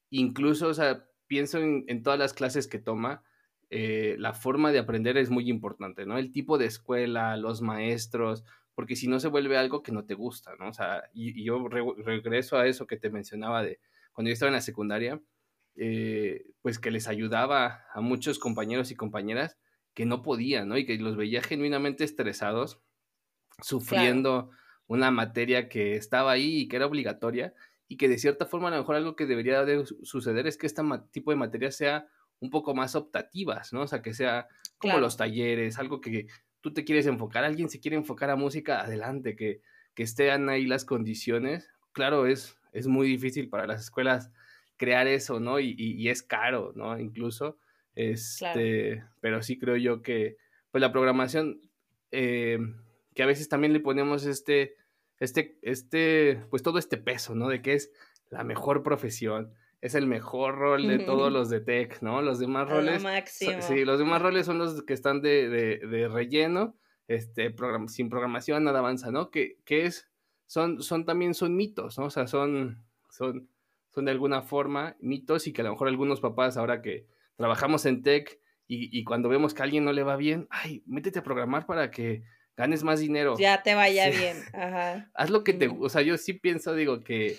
incluso, 0.10 0.68
o 0.68 0.74
sea, 0.74 1.06
pienso 1.28 1.60
en, 1.60 2.04
todas 2.04 2.20
las 2.20 2.34
clases 2.34 2.68
que 2.68 2.80
toma, 2.80 3.24
eh, 3.70 4.16
la 4.20 4.34
forma 4.34 4.72
de 4.72 4.80
aprender 4.80 5.18
es 5.18 5.30
muy 5.30 5.50
importante, 5.50 6.06
¿no? 6.06 6.18
El 6.18 6.32
tipo 6.32 6.58
de 6.58 6.66
escuela, 6.66 7.36
los 7.38 7.62
maestros, 7.62 8.44
porque 8.76 8.96
si 8.96 9.08
no 9.08 9.20
se 9.20 9.30
vuelve 9.30 9.58
algo 9.58 9.82
que 9.82 9.92
no 9.92 10.06
te 10.06 10.14
gusta, 10.14 10.56
¿no? 10.60 10.70
O 10.70 10.74
sea, 10.74 11.04
y, 11.14 11.44
yo 11.44 11.68
regreso 11.70 12.58
a 12.58 12.68
eso 12.68 12.88
que 12.88 12.98
te 12.98 13.10
mencionaba 13.10 13.64
de 13.64 13.80
cuando 14.14 14.30
yo 14.30 14.34
estaba 14.34 14.50
en 14.50 14.56
la 14.56 14.62
secundaria, 14.62 15.22
eh, 15.76 16.46
pues 16.62 16.80
que 16.80 16.92
les 16.92 17.08
ayudaba 17.08 17.86
a 17.94 18.02
muchos 18.02 18.40
compañeros 18.40 18.92
y 18.92 18.96
compañeras 18.96 19.58
que 19.94 20.06
no 20.06 20.22
podían, 20.22 20.70
¿no? 20.70 20.78
Y 20.78 20.86
que 20.86 20.98
los 20.98 21.16
veía 21.18 21.42
genuinamente 21.42 22.04
estresados, 22.04 22.82
sufriendo 23.62 24.50
una 24.88 25.12
materia 25.12 25.70
que 25.70 25.96
estaba 25.96 26.32
ahí 26.32 26.62
y 26.62 26.68
que 26.68 26.76
era 26.76 26.86
obligatoria 26.86 27.54
y 27.88 27.98
que 27.98 28.10
de 28.10 28.18
cierta 28.18 28.46
forma 28.46 28.68
a 28.68 28.72
lo 28.72 28.78
mejor 28.78 28.96
algo 28.96 29.16
que 29.16 29.26
debería 29.26 29.64
de 29.64 29.86
suceder 30.04 30.48
es 30.48 30.58
que 30.58 30.68
este 30.68 30.82
tipo 31.12 31.32
de 31.32 31.38
materias 31.38 31.76
sea 31.76 32.08
un 32.40 32.50
poco 32.50 32.76
más 32.76 32.96
optativas, 32.96 33.74
¿no? 33.74 33.82
O 33.82 33.88
sea, 33.88 34.02
que 34.02 34.14
sea 34.14 34.48
como 34.78 35.00
los 35.00 35.18
talleres, 35.18 35.80
algo 35.80 36.02
que 36.02 36.28
tú 36.62 36.74
te 36.74 36.84
quieres 36.84 37.06
enfocar, 37.06 37.44
alguien 37.44 37.70
se 37.70 37.80
quiere 37.80 37.98
enfocar 37.98 38.30
a 38.30 38.36
música, 38.36 38.82
adelante, 38.82 39.36
que, 39.36 39.62
que 39.94 40.04
estén 40.04 40.50
ahí 40.50 40.66
las 40.66 40.86
condiciones. 40.86 41.70
Claro, 41.92 42.28
es, 42.28 42.58
es 42.74 42.88
muy 42.88 43.08
difícil 43.08 43.50
para 43.50 43.68
las 43.68 43.82
escuelas 43.82 44.32
crear 44.78 45.08
eso, 45.08 45.40
¿no? 45.40 45.60
Y, 45.60 45.76
y, 45.78 46.10
es 46.10 46.22
caro, 46.22 46.74
¿no? 46.76 47.00
Incluso, 47.00 47.58
este, 47.96 49.04
pero 49.22 49.42
sí 49.42 49.58
creo 49.58 49.78
yo 49.78 50.02
que, 50.02 50.38
pues 50.72 50.82
la 50.82 50.92
programación, 50.92 51.62
eh, 52.12 52.60
que 53.16 53.24
a 53.24 53.26
veces 53.26 53.50
también 53.50 53.74
le 53.74 53.80
ponemos 53.80 54.26
este, 54.26 54.76
este, 55.20 55.58
este, 55.62 56.46
pues 56.50 56.62
todo 56.62 56.78
este 56.78 56.98
peso, 56.98 57.34
¿no? 57.34 57.48
De 57.48 57.62
que 57.62 57.74
es 57.74 57.92
la 58.30 58.44
mejor 58.44 58.84
profesión, 58.84 59.54
es 59.82 59.96
el 59.96 60.06
mejor 60.06 60.58
rol 60.58 60.88
de 60.88 61.00
todos 61.00 61.32
los 61.32 61.50
de 61.50 61.62
tech, 61.62 62.02
¿no? 62.02 62.22
Los 62.22 62.40
demás 62.40 62.70
roles. 62.70 63.04
sí, 63.28 63.86
los 63.86 64.00
demás 64.00 64.22
roles 64.22 64.46
son 64.46 64.58
los 64.58 64.84
que 64.84 64.94
están 64.94 65.22
de, 65.22 65.50
de, 65.50 66.08
relleno, 66.10 66.76
este, 67.08 67.56
sin 67.88 68.10
programación 68.10 68.64
nada 68.66 68.80
avanza, 68.80 69.12
¿no? 69.12 69.32
Que, 69.32 69.60
que 69.64 69.86
es, 69.86 70.10
son, 70.46 70.82
son 70.82 71.06
también 71.06 71.34
son 71.34 71.56
mitos, 71.56 71.98
¿no? 71.98 72.06
O 72.06 72.10
sea, 72.10 72.28
son, 72.28 72.84
son, 73.10 73.48
son 73.92 74.06
de 74.06 74.12
alguna 74.12 74.42
forma 74.42 74.98
mitos 75.00 75.48
y 75.48 75.54
que 75.54 75.62
a 75.62 75.66
lo 75.66 75.72
mejor 75.72 75.88
algunos 75.88 76.20
papás 76.20 76.58
ahora 76.58 76.82
que 76.82 77.08
trabajamos 77.38 77.86
en 77.86 78.02
tech 78.02 78.40
y, 78.68 78.98
y 78.98 79.04
cuando 79.04 79.30
vemos 79.30 79.54
que 79.54 79.62
a 79.62 79.66
alguien 79.66 79.86
no 79.86 79.94
le 79.94 80.04
va 80.04 80.18
bien, 80.18 80.48
ay, 80.50 80.84
métete 80.88 81.20
a 81.20 81.24
programar 81.24 81.68
para 81.68 81.92
que 81.92 82.24
ganes 82.58 82.84
más 82.84 83.00
dinero. 83.00 83.36
Ya 83.38 83.64
te 83.64 83.76
vaya 83.76 84.10
bien. 84.10 84.38
Ajá. 84.54 85.10
Haz 85.14 85.30
lo 85.30 85.44
que 85.44 85.54
te, 85.54 85.68
o 85.68 85.90
sea, 85.90 86.02
yo 86.02 86.18
sí 86.18 86.34
pienso, 86.34 86.74
digo, 86.74 87.04
que, 87.04 87.38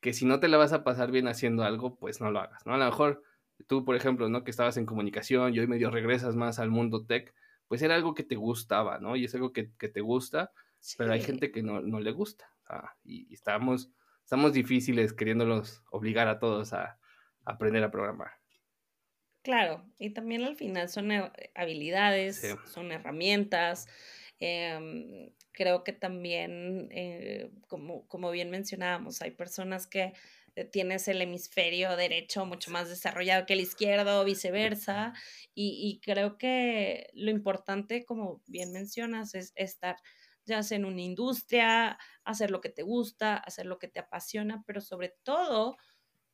que 0.00 0.12
si 0.12 0.24
no 0.24 0.40
te 0.40 0.48
la 0.48 0.56
vas 0.56 0.72
a 0.72 0.84
pasar 0.84 1.10
bien 1.10 1.28
haciendo 1.28 1.64
algo, 1.64 1.96
pues 1.96 2.20
no 2.20 2.30
lo 2.30 2.40
hagas, 2.40 2.64
¿no? 2.66 2.74
A 2.74 2.78
lo 2.78 2.84
mejor 2.84 3.22
tú, 3.66 3.84
por 3.84 3.96
ejemplo, 3.96 4.28
¿no? 4.28 4.44
Que 4.44 4.50
estabas 4.50 4.76
en 4.76 4.86
comunicación 4.86 5.54
y 5.54 5.58
hoy 5.58 5.66
medio 5.66 5.90
regresas 5.90 6.36
más 6.36 6.58
al 6.58 6.70
mundo 6.70 7.04
tech, 7.04 7.34
pues 7.66 7.82
era 7.82 7.94
algo 7.94 8.14
que 8.14 8.22
te 8.22 8.36
gustaba, 8.36 8.98
¿no? 8.98 9.16
Y 9.16 9.24
es 9.24 9.34
algo 9.34 9.52
que, 9.52 9.64
te 9.64 10.00
gusta, 10.00 10.52
pero 10.96 11.12
hay 11.12 11.20
gente 11.20 11.50
que 11.50 11.62
no, 11.62 11.80
le 11.80 12.12
gusta. 12.12 12.50
y, 13.04 13.32
estamos, 13.32 13.90
estamos 14.22 14.52
difíciles 14.52 15.12
queriéndolos 15.12 15.82
obligar 15.90 16.28
a 16.28 16.38
todos 16.38 16.72
a, 16.72 16.98
aprender 17.44 17.82
a 17.82 17.90
programar. 17.90 18.32
Claro, 19.42 19.86
y 19.98 20.10
también 20.10 20.44
al 20.44 20.56
final 20.56 20.88
son 20.88 21.10
eh, 21.10 21.32
habilidades, 21.54 22.56
son 22.66 22.92
herramientas, 22.92 23.86
Em, 24.40 25.30
creo 25.52 25.82
que 25.84 25.92
también, 25.92 26.88
eh, 26.92 27.50
como, 27.66 28.06
como 28.06 28.30
bien 28.30 28.50
mencionábamos, 28.50 29.20
hay 29.22 29.32
personas 29.32 29.86
que 29.86 30.12
eh, 30.54 30.64
tienes 30.64 31.08
el 31.08 31.20
hemisferio 31.22 31.96
derecho 31.96 32.46
mucho 32.46 32.70
más 32.70 32.88
desarrollado 32.88 33.46
que 33.46 33.54
el 33.54 33.60
izquierdo, 33.60 34.24
viceversa, 34.24 35.12
y, 35.54 36.00
creo 36.04 36.38
que 36.38 37.10
lo 37.14 37.30
importante, 37.32 38.04
como 38.04 38.42
bien 38.46 38.72
mencionas, 38.72 39.34
es 39.34 39.52
estar 39.56 39.96
ya 40.44 40.62
sea 40.62 40.78
en 40.78 40.84
una 40.86 41.02
industria, 41.02 41.98
hacer 42.24 42.50
lo 42.50 42.60
que 42.60 42.70
te 42.70 42.82
gusta, 42.82 43.36
hacer 43.36 43.66
lo 43.66 43.78
que 43.78 43.88
te 43.88 44.00
apasiona, 44.00 44.62
pero 44.66 44.80
sobre 44.80 45.14
todo 45.22 45.76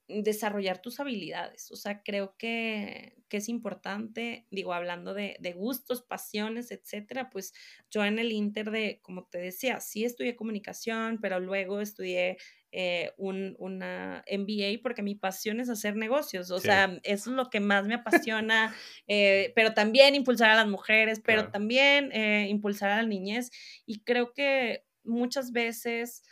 desarrollar 0.09 0.81
tus 0.83 1.01
habilidades. 1.01 1.71
O 1.71 1.77
sea, 1.77 2.03
creo 2.03 2.37
que, 2.37 3.17
es 3.31 3.49
importante, 3.49 4.47
digo, 4.53 4.73
hablando 4.73 5.12
de, 5.12 5.55
gustos, 5.57 6.03
pasiones, 6.03 6.71
etcétera, 6.71 7.31
pues 7.31 7.53
yo 7.90 8.05
en 8.05 8.21
el 8.21 8.31
Inter 8.31 8.71
de, 8.71 9.01
como 9.03 9.27
te 9.27 9.38
decía, 9.38 9.81
sí 9.81 10.05
estudié 10.05 10.37
comunicación, 10.37 11.19
pero 11.21 11.40
luego 11.40 11.81
estudié 11.81 12.37
eh, 12.71 13.12
un, 13.17 13.57
una 13.59 14.25
MBA 14.31 14.81
porque 14.85 15.03
mi 15.03 15.17
pasión 15.17 15.59
es 15.59 15.69
hacer 15.69 15.97
negocios. 15.97 16.53
O 16.53 16.61
sea, 16.61 17.01
eso 17.03 17.31
es 17.31 17.37
lo 17.37 17.51
que 17.51 17.59
más 17.59 17.87
me 17.87 17.95
apasiona, 18.29 18.73
eh, 19.09 19.53
pero 19.57 19.75
también 19.75 20.14
impulsar 20.14 20.51
a 20.51 20.57
las 20.57 20.69
mujeres, 20.69 21.21
pero 21.25 21.51
también 21.51 22.12
eh, 22.12 22.47
impulsar 22.49 22.90
a 22.90 23.03
la 23.03 23.09
niñez. 23.09 23.51
Y 23.85 24.05
creo 24.05 24.33
que 24.33 24.85
muchas 25.03 25.51
veces 25.51 26.23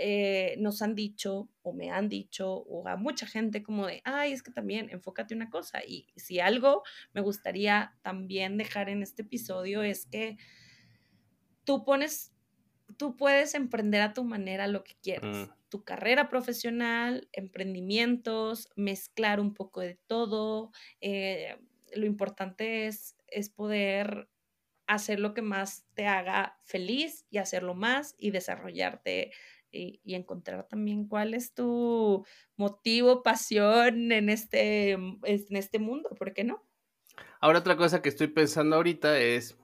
eh, 0.00 0.54
nos 0.58 0.80
han 0.80 0.94
dicho 0.94 1.48
o 1.62 1.72
me 1.72 1.90
han 1.90 2.08
dicho 2.08 2.52
o 2.52 2.86
a 2.86 2.96
mucha 2.96 3.26
gente 3.26 3.62
como 3.62 3.86
de, 3.86 4.00
ay, 4.04 4.32
es 4.32 4.42
que 4.42 4.52
también 4.52 4.88
enfócate 4.90 5.34
una 5.34 5.50
cosa. 5.50 5.80
Y 5.84 6.06
si 6.16 6.38
algo 6.38 6.82
me 7.12 7.20
gustaría 7.20 7.96
también 8.02 8.56
dejar 8.58 8.88
en 8.88 9.02
este 9.02 9.22
episodio 9.22 9.82
es 9.82 10.06
que 10.06 10.36
tú 11.64 11.84
pones, 11.84 12.32
tú 12.96 13.16
puedes 13.16 13.54
emprender 13.54 14.02
a 14.02 14.14
tu 14.14 14.24
manera 14.24 14.68
lo 14.68 14.84
que 14.84 14.96
quieras. 15.02 15.48
Mm. 15.48 15.52
Tu 15.68 15.84
carrera 15.84 16.28
profesional, 16.28 17.28
emprendimientos, 17.32 18.68
mezclar 18.76 19.40
un 19.40 19.52
poco 19.52 19.80
de 19.80 19.98
todo. 20.06 20.70
Eh, 21.00 21.56
lo 21.94 22.06
importante 22.06 22.86
es, 22.86 23.16
es 23.26 23.50
poder 23.50 24.28
hacer 24.86 25.20
lo 25.20 25.34
que 25.34 25.42
más 25.42 25.84
te 25.94 26.06
haga 26.06 26.58
feliz 26.64 27.26
y 27.30 27.38
hacerlo 27.38 27.74
más 27.74 28.14
y 28.16 28.30
desarrollarte 28.30 29.32
y, 29.70 30.00
encontrar 30.14 30.66
también 30.68 31.06
cuál 31.06 31.34
es 31.34 31.54
tu 31.54 32.24
motivo, 32.56 33.22
pasión 33.22 34.12
en 34.12 34.28
este, 34.28 34.96
mm, 34.96 35.20
en 35.24 35.56
este 35.56 35.78
mundo, 35.78 36.10
¿por 36.18 36.32
qué 36.32 36.44
no? 36.44 36.64
Ahora 37.40 37.60
otra 37.60 37.76
cosa 37.76 38.02
que 38.02 38.08
estoy 38.08 38.28
pensando 38.28 38.76
ahorita 38.76 39.18
es, 39.18 39.56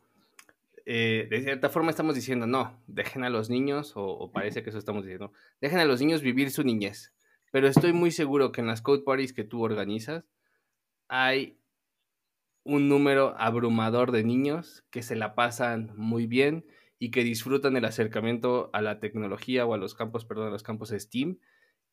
eh, 0.87 1.27
de 1.31 1.43
cierta 1.43 1.71
forma 1.71 1.91
estamos 1.91 2.15
diciendo, 2.15 2.47
no, 2.47 2.81
dejen 2.87 3.25
a 3.25 3.31
los 3.31 3.51
niños, 3.51 3.93
o, 3.97 4.31
parece 4.33 4.63
que 4.63 4.71
eso 4.71 4.79
estamos 4.79 5.05
diciendo, 5.05 5.33
dejen 5.61 5.79
a 5.79 5.85
los 5.85 6.01
niños 6.01 6.23
vivir 6.23 6.51
su 6.51 6.63
niñez. 6.63 7.13
Pero 7.51 7.69
estoy 7.69 7.93
muy 7.93 8.11
seguro 8.11 8.53
que 8.53 8.61
en 8.61 8.67
las 8.67 8.83
code 8.83 9.03
parties 9.03 9.33
que 9.33 9.45
tú 9.45 9.63
organizas 9.63 10.25
hay 11.09 11.57
un 12.65 12.89
número 12.89 13.35
abrumador 13.39 14.11
de 14.11 14.25
niños 14.25 14.85
que 14.91 15.03
se 15.03 15.15
la 15.15 15.35
pasan 15.35 15.93
muy 15.97 16.27
bien 16.27 16.65
y 16.99 17.11
que 17.11 17.25
disfrutan 17.25 17.77
el 17.77 17.85
acercamiento 17.85 18.71
a 18.73 18.83
la 18.83 19.01
tecnología 19.01 19.67
o 19.67 19.75
a 19.75 19.79
los 19.79 19.95
campos, 19.95 20.25
perdón, 20.25 20.49
a 20.49 20.51
los 20.51 20.63
campos 20.63 20.91
Steam 20.91 21.39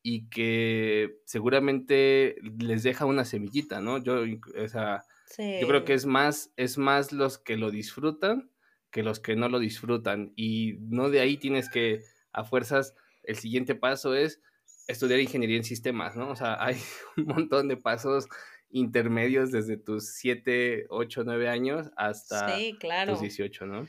y 0.03 0.29
que 0.29 1.19
seguramente 1.25 2.35
les 2.59 2.83
deja 2.83 3.05
una 3.05 3.25
semillita, 3.25 3.81
¿no? 3.81 3.97
Yo, 3.97 4.23
o 4.61 4.67
sea, 4.67 5.03
yo 5.37 5.67
creo 5.67 5.85
que 5.85 5.93
es 5.93 6.05
más, 6.05 6.51
es 6.57 6.77
más 6.77 7.11
los 7.11 7.37
que 7.37 7.57
lo 7.57 7.71
disfrutan 7.71 8.51
que 8.91 9.03
los 9.03 9.19
que 9.19 9.35
no 9.35 9.49
lo 9.49 9.57
disfrutan 9.57 10.33
y 10.35 10.75
no 10.81 11.09
de 11.09 11.21
ahí 11.21 11.37
tienes 11.37 11.69
que 11.69 12.03
a 12.33 12.43
fuerzas 12.43 12.93
el 13.23 13.37
siguiente 13.37 13.73
paso 13.73 14.15
es 14.15 14.41
estudiar 14.87 15.19
ingeniería 15.19 15.57
en 15.57 15.63
sistemas, 15.63 16.15
¿no? 16.15 16.29
O 16.29 16.35
sea, 16.35 16.63
hay 16.63 16.75
un 17.17 17.25
montón 17.25 17.67
de 17.67 17.77
pasos 17.77 18.27
intermedios 18.69 19.51
desde 19.51 19.77
tus 19.77 20.13
7, 20.13 20.87
8, 20.89 21.23
9 21.25 21.49
años 21.49 21.91
hasta 21.95 22.55
sí, 22.55 22.75
claro. 22.79 23.13
tus 23.13 23.21
18, 23.21 23.65
¿no? 23.65 23.87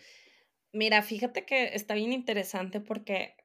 Mira, 0.72 1.02
fíjate 1.02 1.44
que 1.44 1.74
está 1.74 1.94
bien 1.94 2.12
interesante 2.12 2.80
porque 2.80 3.36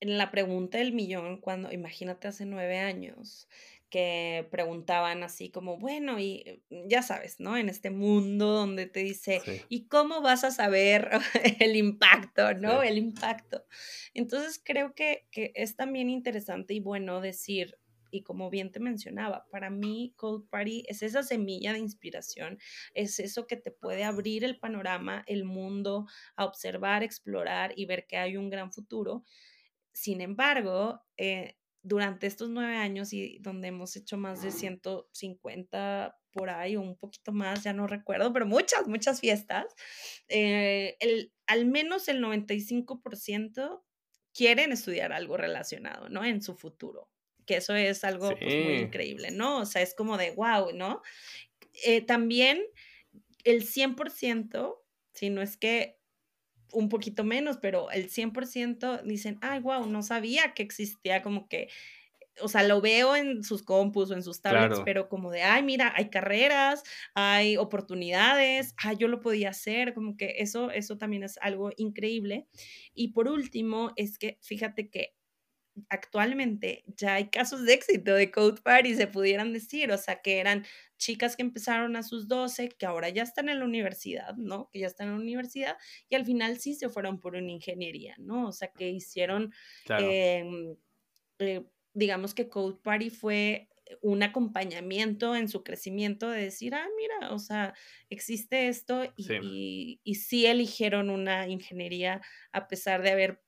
en 0.00 0.18
la 0.18 0.30
pregunta 0.30 0.78
del 0.78 0.92
millón, 0.92 1.40
cuando 1.40 1.72
imagínate 1.72 2.28
hace 2.28 2.46
nueve 2.46 2.78
años, 2.78 3.48
que 3.90 4.46
preguntaban 4.50 5.22
así 5.22 5.50
como, 5.50 5.78
bueno, 5.78 6.18
y 6.18 6.62
mm, 6.70 6.88
ya 6.88 7.02
sabes, 7.02 7.38
¿no? 7.40 7.56
En 7.56 7.68
este 7.68 7.90
mundo 7.90 8.52
donde 8.52 8.86
te 8.86 9.00
dice, 9.00 9.40
¿y 9.68 9.86
cómo 9.86 10.20
vas 10.20 10.44
a 10.44 10.50
saber 10.50 11.10
el 11.60 11.76
impacto, 11.76 12.54
¿no? 12.54 12.82
El 12.82 12.98
impacto. 12.98 13.64
Entonces 14.12 14.60
creo 14.62 14.94
que, 14.94 15.26
que 15.30 15.52
es 15.54 15.76
también 15.76 16.10
interesante 16.10 16.74
y 16.74 16.80
bueno 16.80 17.20
decir, 17.20 17.78
y 18.14 18.22
como 18.22 18.48
bien 18.48 18.70
te 18.70 18.78
mencionaba, 18.78 19.44
para 19.50 19.70
mí 19.70 20.14
Cold 20.16 20.48
Party 20.48 20.84
es 20.86 21.02
esa 21.02 21.24
semilla 21.24 21.72
de 21.72 21.80
inspiración, 21.80 22.58
es 22.94 23.18
eso 23.18 23.48
que 23.48 23.56
te 23.56 23.72
puede 23.72 24.04
abrir 24.04 24.44
el 24.44 24.58
panorama, 24.60 25.24
el 25.26 25.44
mundo, 25.44 26.06
a 26.36 26.44
observar, 26.44 27.02
explorar 27.02 27.72
y 27.76 27.86
ver 27.86 28.06
que 28.06 28.16
hay 28.16 28.36
un 28.36 28.50
gran 28.50 28.72
futuro. 28.72 29.24
Sin 29.92 30.20
embargo, 30.20 31.02
eh, 31.16 31.56
durante 31.82 32.28
estos 32.28 32.50
nueve 32.50 32.76
años 32.76 33.12
y 33.12 33.38
donde 33.40 33.68
hemos 33.68 33.96
hecho 33.96 34.16
más 34.16 34.42
de 34.42 34.52
150 34.52 36.16
por 36.32 36.50
ahí 36.50 36.76
o 36.76 36.82
un 36.82 36.96
poquito 36.96 37.32
más, 37.32 37.64
ya 37.64 37.72
no 37.72 37.88
recuerdo, 37.88 38.32
pero 38.32 38.46
muchas, 38.46 38.86
muchas 38.86 39.20
fiestas, 39.20 39.66
eh, 40.28 40.96
el, 41.00 41.32
al 41.46 41.66
menos 41.66 42.06
el 42.06 42.22
95% 42.22 43.82
quieren 44.32 44.70
estudiar 44.70 45.12
algo 45.12 45.36
relacionado, 45.36 46.08
¿no? 46.08 46.24
En 46.24 46.42
su 46.42 46.54
futuro 46.56 47.08
que 47.46 47.56
eso 47.56 47.74
es 47.74 48.04
algo 48.04 48.30
pues, 48.30 48.64
muy 48.64 48.74
increíble, 48.76 49.30
¿no? 49.30 49.58
O 49.58 49.66
sea, 49.66 49.82
es 49.82 49.94
como 49.94 50.16
de 50.18 50.30
wow, 50.32 50.72
¿no? 50.74 51.02
Eh, 51.84 52.00
también 52.00 52.62
el 53.44 53.64
100%, 53.64 54.76
si 55.12 55.30
no 55.30 55.42
es 55.42 55.56
que 55.56 55.98
un 56.72 56.88
poquito 56.88 57.24
menos, 57.24 57.58
pero 57.58 57.90
el 57.90 58.10
100% 58.10 59.02
dicen, 59.04 59.38
ay, 59.42 59.60
wow, 59.60 59.86
no 59.86 60.02
sabía 60.02 60.54
que 60.54 60.62
existía 60.62 61.22
como 61.22 61.48
que 61.48 61.68
o 62.40 62.48
sea, 62.48 62.62
lo 62.64 62.80
veo 62.80 63.14
en 63.16 63.44
sus 63.44 63.62
compus 63.62 64.10
o 64.10 64.14
en 64.14 64.22
sus 64.22 64.40
tablets, 64.40 64.80
pero 64.84 65.08
como 65.08 65.30
de, 65.30 65.42
ay, 65.42 65.62
mira, 65.62 65.92
hay 65.96 66.10
carreras, 66.10 66.82
hay 67.14 67.56
oportunidades, 67.56 68.74
ay, 68.76 68.96
yo 68.98 69.08
lo 69.08 69.20
podía 69.20 69.50
hacer, 69.50 69.94
como 69.94 70.16
que 70.16 70.36
eso, 70.38 70.70
eso 70.70 70.98
también 70.98 71.22
es 71.22 71.38
algo 71.40 71.70
increíble. 71.76 72.46
Y 72.92 73.08
por 73.08 73.28
último, 73.28 73.92
es 73.96 74.18
que 74.18 74.38
fíjate 74.42 74.90
que 74.90 75.14
actualmente 75.88 76.84
ya 76.86 77.14
hay 77.14 77.28
casos 77.30 77.64
de 77.64 77.74
éxito 77.74 78.14
de 78.14 78.30
Code 78.30 78.62
Party, 78.62 78.94
se 78.94 79.06
pudieran 79.06 79.52
decir, 79.52 79.90
o 79.90 79.98
sea, 79.98 80.22
que 80.22 80.38
eran 80.38 80.64
chicas 80.98 81.36
que 81.36 81.42
empezaron 81.42 81.96
a 81.96 82.02
sus 82.02 82.28
12, 82.28 82.70
que 82.70 82.86
ahora 82.86 83.08
ya 83.08 83.22
están 83.22 83.48
en 83.48 83.58
la 83.58 83.64
universidad, 83.64 84.34
¿no? 84.36 84.70
Que 84.72 84.80
ya 84.80 84.86
están 84.86 85.08
en 85.08 85.14
la 85.14 85.20
universidad 85.20 85.76
y 86.08 86.14
al 86.14 86.24
final 86.24 86.58
sí 86.58 86.74
se 86.74 86.88
fueron 86.88 87.20
por 87.20 87.36
una 87.36 87.50
ingeniería, 87.50 88.14
¿no? 88.18 88.48
O 88.48 88.52
sea, 88.52 88.68
que 88.68 88.90
hicieron, 88.90 89.52
em, 89.98 90.76
eh, 91.38 91.64
digamos 91.92 92.34
que 92.34 92.48
Code 92.48 92.78
Party 92.82 93.10
fue 93.10 93.68
un 94.00 94.22
acompañamiento 94.22 95.36
en 95.36 95.48
su 95.48 95.62
crecimiento 95.62 96.30
de 96.30 96.42
decir, 96.42 96.74
ah, 96.74 96.86
mira, 96.96 97.34
o 97.34 97.38
sea, 97.38 97.74
existe 98.08 98.68
esto 98.68 99.04
y, 99.16 100.00
y 100.02 100.14
sí 100.14 100.46
eligieron 100.46 101.10
una 101.10 101.48
ingeniería 101.48 102.22
a 102.52 102.66
pesar 102.66 103.02
de 103.02 103.10
haber 103.10 103.43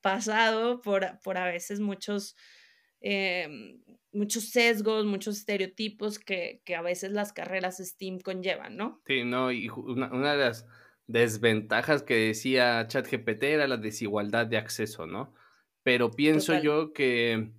pasado 0.00 0.80
por, 0.80 1.20
por 1.22 1.38
a 1.38 1.46
veces 1.46 1.80
muchos, 1.80 2.36
em, 3.00 3.82
muchos 4.12 4.50
sesgos, 4.50 5.04
muchos 5.04 5.38
estereotipos 5.38 6.18
que, 6.18 6.62
a 6.76 6.82
veces 6.82 7.12
las 7.12 7.32
carreras 7.32 7.78
STEAM 7.78 8.20
conllevan, 8.20 8.76
¿no? 8.76 9.02
Sí, 9.06 9.24
no, 9.24 9.52
y 9.52 9.68
una, 9.68 10.08
de 10.32 10.44
las 10.44 10.66
desventajas 11.06 12.02
que 12.02 12.14
decía 12.14 12.86
ChatGPT 12.86 13.42
era 13.44 13.68
la 13.68 13.76
desigualdad 13.76 14.46
de 14.46 14.58
acceso, 14.58 15.06
¿no? 15.06 15.34
Pero 15.82 16.10
pienso 16.10 16.60
yo 16.60 16.92
que 16.92 17.50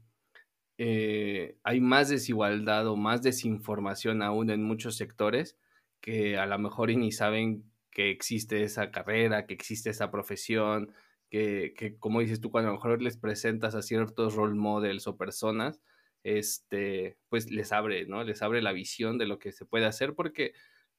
eh, 0.77 1.57
hay 1.63 1.81
más 1.81 2.09
desigualdad 2.09 2.87
o 2.87 2.95
más 2.95 3.21
desinformación 3.21 4.21
aún 4.21 4.49
en 4.49 4.63
muchos 4.63 4.97
sectores 4.97 5.57
que 6.01 6.37
a 6.37 6.45
lo 6.45 6.57
mejor 6.59 6.95
ni 6.95 7.11
saben 7.11 7.69
que 7.91 8.11
existe 8.11 8.63
esa 8.63 8.91
carrera, 8.91 9.45
que 9.45 9.53
existe 9.53 9.89
esa 9.89 10.11
profesión, 10.11 10.93
que, 11.29 11.95
como 11.99 12.21
dices 12.21 12.41
tú, 12.41 12.51
cuando 12.51 12.69
a 12.69 12.73
lo 12.73 12.77
mejor 12.77 13.01
les 13.01 13.17
presentas 13.17 13.75
a 13.75 13.81
ciertos 13.81 14.35
role 14.35 14.55
models 14.55 15.07
o 15.07 15.17
personas, 15.17 15.81
este, 16.23 17.17
pues 17.29 17.51
les 17.51 17.71
abre, 17.71 18.05
¿no? 18.05 18.23
Les 18.23 18.41
abre 18.41 18.61
la 18.61 18.73
visión 18.73 19.17
de 19.17 19.27
lo 19.27 19.39
que 19.39 19.51
se 19.51 19.65
puede 19.65 19.85
hacer 19.85 20.15
porque, 20.15 20.53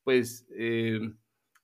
pues, 0.04 0.46
eh, 0.56 1.00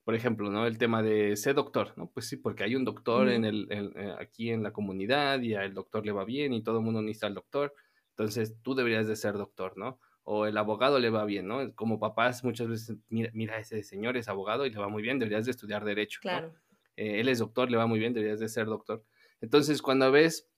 por 0.05 0.15
ejemplo, 0.15 0.51
¿no? 0.51 0.67
El 0.67 0.79
tema 0.79 1.03
de 1.03 1.37
ser 1.37 1.55
doctor, 1.55 1.95
¿no? 1.97 2.11
Pues 2.11 2.29
sí, 2.29 2.37
porque 2.37 2.65
hay 2.65 2.77
un 2.77 2.85
doctor 2.85 3.29
en 3.29 3.45
el, 3.45 3.67
eh, 3.71 4.15
aquí 4.19 4.51
en 4.51 4.63
la 4.63 4.73
comunidad 4.73 5.41
y 5.41 5.55
al 5.55 5.75
doctor 5.75 6.05
le 6.07 6.13
va 6.13 6.25
bien 6.25 6.53
y 6.53 6.63
todo 6.63 6.79
el 6.79 6.85
mundo 6.85 7.03
necesita 7.03 7.27
al 7.27 7.35
doctor, 7.35 7.75
entonces 8.11 8.57
tú 8.63 8.75
deberías 8.75 9.07
de 9.07 9.17
ser 9.17 9.35
doctor, 9.35 9.77
¿no? 9.77 10.01
O 10.23 10.47
el 10.47 10.57
abogado 10.59 10.99
le 10.99 11.11
va 11.11 11.25
bien, 11.25 11.47
¿no? 11.47 11.75
Como 11.75 11.99
papás 12.01 12.45
muchas 12.45 12.69
veces, 12.69 12.97
mira, 13.09 13.31
mira 13.33 13.59
ese 13.59 13.83
señor 13.83 14.17
es 14.17 14.29
abogado 14.29 14.67
y 14.67 14.71
le 14.71 14.79
va 14.79 14.89
muy 14.89 15.03
bien, 15.03 15.19
deberías 15.19 15.45
de 15.45 15.53
estudiar 15.53 15.85
derecho, 15.85 16.21
claro. 16.21 16.53
Eh, 16.97 17.21
él 17.21 17.29
es 17.29 17.39
doctor, 17.39 17.71
le 17.71 17.77
va 17.77 17.87
muy 17.87 17.99
bien, 17.99 18.15
deberías 18.15 18.41
de 18.41 18.49
ser 18.49 18.67
doctor. 18.67 19.05
Entonces, 19.41 19.83
cuando 19.83 20.11
ves 20.11 20.49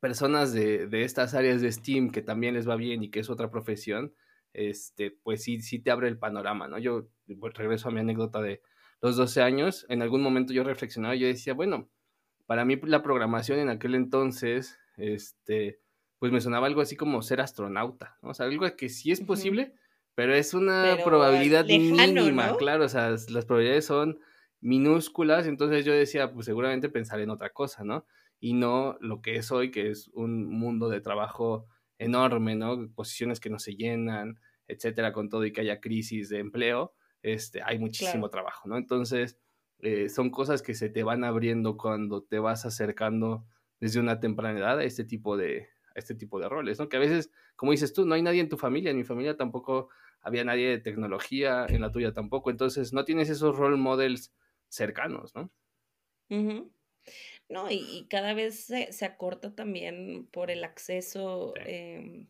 personas 0.00 0.52
de, 0.52 0.86
de, 0.86 1.02
estas 1.02 1.34
áreas 1.34 1.60
de 1.60 1.72
STEAM 1.72 2.10
que 2.10 2.22
también 2.22 2.54
les 2.54 2.68
va 2.68 2.76
bien 2.76 3.02
y 3.02 3.10
que 3.10 3.20
es 3.20 3.30
otra 3.30 3.50
profesión, 3.50 4.14
este, 4.52 5.10
pues 5.10 5.42
sí, 5.42 5.60
sí 5.60 5.78
te 5.78 5.90
abre 5.90 6.08
el 6.08 6.18
panorama, 6.18 6.68
¿no? 6.68 6.78
Yo 6.78 7.08
pues, 7.38 7.54
regreso 7.54 7.88
a 7.88 7.92
mi 7.92 8.00
anécdota 8.00 8.40
de 8.40 8.62
los 9.00 9.16
12 9.16 9.42
años, 9.42 9.86
en 9.88 10.02
algún 10.02 10.22
momento 10.22 10.52
yo 10.52 10.64
reflexionaba 10.64 11.14
y 11.14 11.20
yo 11.20 11.26
decía, 11.26 11.54
bueno, 11.54 11.88
para 12.46 12.64
mí 12.64 12.78
la 12.82 13.02
programación 13.02 13.58
en 13.58 13.68
aquel 13.68 13.94
entonces, 13.94 14.78
este, 14.96 15.80
pues 16.18 16.32
me 16.32 16.40
sonaba 16.40 16.66
algo 16.66 16.80
así 16.80 16.96
como 16.96 17.22
ser 17.22 17.40
astronauta, 17.40 18.16
¿no? 18.22 18.30
O 18.30 18.34
sea, 18.34 18.46
algo 18.46 18.66
que 18.76 18.88
sí 18.88 19.12
es 19.12 19.20
posible, 19.20 19.74
pero 20.14 20.34
es 20.34 20.54
una 20.54 20.96
probabilidad 21.04 21.64
mínima, 21.66 22.56
claro, 22.56 22.84
o 22.84 22.88
sea, 22.88 23.10
las 23.10 23.44
probabilidades 23.44 23.84
son 23.84 24.18
minúsculas, 24.60 25.46
entonces 25.46 25.84
yo 25.84 25.92
decía, 25.92 26.32
pues 26.32 26.46
seguramente 26.46 26.88
pensaré 26.88 27.24
en 27.24 27.30
otra 27.30 27.50
cosa, 27.50 27.84
¿no? 27.84 28.04
Y 28.40 28.54
no 28.54 28.96
lo 29.00 29.20
que 29.20 29.36
es 29.36 29.50
hoy, 29.50 29.70
que 29.70 29.90
es 29.90 30.08
un 30.08 30.46
mundo 30.46 30.88
de 30.88 31.00
trabajo 31.00 31.66
enorme, 31.98 32.54
¿no? 32.54 32.88
Posiciones 32.94 33.40
que 33.40 33.50
no 33.50 33.58
se 33.58 33.74
llenan, 33.74 34.38
etcétera, 34.66 35.12
con 35.12 35.28
todo 35.28 35.44
y 35.44 35.52
que 35.52 35.62
haya 35.62 35.80
crisis 35.80 36.28
de 36.28 36.38
empleo, 36.38 36.94
este, 37.22 37.62
hay 37.62 37.78
muchísimo 37.78 38.30
trabajo, 38.30 38.68
¿no? 38.68 38.76
Entonces, 38.76 39.38
eh, 39.80 40.08
son 40.08 40.30
cosas 40.30 40.62
que 40.62 40.74
se 40.74 40.88
te 40.90 41.02
van 41.02 41.24
abriendo 41.24 41.76
cuando 41.76 42.22
te 42.22 42.38
vas 42.38 42.66
acercando 42.66 43.46
desde 43.80 44.00
una 44.00 44.20
temprana 44.20 44.58
edad 44.58 44.78
a 44.78 44.84
este 44.84 45.04
tipo 45.04 45.36
de, 45.36 45.68
a 45.94 45.98
este 45.98 46.14
tipo 46.14 46.40
de 46.40 46.48
roles, 46.48 46.78
¿no? 46.78 46.88
Que 46.88 46.96
a 46.96 47.00
veces, 47.00 47.30
como 47.56 47.72
dices 47.72 47.92
tú, 47.92 48.04
no 48.04 48.14
hay 48.14 48.22
nadie 48.22 48.40
en 48.40 48.48
tu 48.48 48.56
familia, 48.56 48.90
en 48.90 48.96
mi 48.96 49.04
familia 49.04 49.36
tampoco 49.36 49.88
había 50.20 50.44
nadie 50.44 50.68
de 50.68 50.78
tecnología, 50.78 51.64
en 51.68 51.80
la 51.80 51.92
tuya 51.92 52.12
tampoco, 52.12 52.50
entonces 52.50 52.92
no 52.92 53.04
tienes 53.04 53.30
esos 53.30 53.56
role 53.56 53.76
models 53.76 54.34
cercanos, 54.68 55.34
¿no? 55.34 55.50
No, 57.48 57.70
y, 57.70 58.06
cada 58.10 58.34
vez 58.34 58.66
se, 58.66 59.04
acorta 59.04 59.54
también 59.54 60.28
por 60.30 60.50
el 60.50 60.64
acceso. 60.64 61.54
Em, 61.64 62.26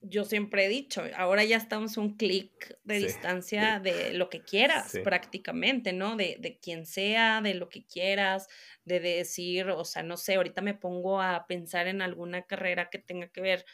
yo 0.00 0.24
siempre 0.24 0.66
he 0.66 0.68
dicho, 0.68 1.02
ahora 1.16 1.44
ya 1.44 1.56
estamos 1.56 1.96
un 1.96 2.16
clic 2.16 2.76
de 2.84 2.98
distancia 2.98 3.80
de 3.80 4.12
lo 4.12 4.28
que 4.28 4.42
quieras 4.42 4.98
prácticamente, 5.02 5.92
¿no? 5.92 6.16
De, 6.16 6.36
de 6.38 6.58
quien 6.58 6.86
sea, 6.86 7.40
de 7.40 7.54
lo 7.54 7.68
que 7.68 7.86
quieras, 7.86 8.48
de 8.84 9.00
decir, 9.00 9.70
o 9.70 9.84
sea, 9.84 10.02
no 10.02 10.16
sé, 10.16 10.34
ahorita 10.34 10.60
me 10.60 10.74
pongo 10.74 11.22
a 11.22 11.46
pensar 11.46 11.86
en 11.86 12.02
alguna 12.02 12.42
carrera 12.42 12.90
que 12.90 12.98
tenga 12.98 13.28
que 13.28 13.40
ver 13.40 13.64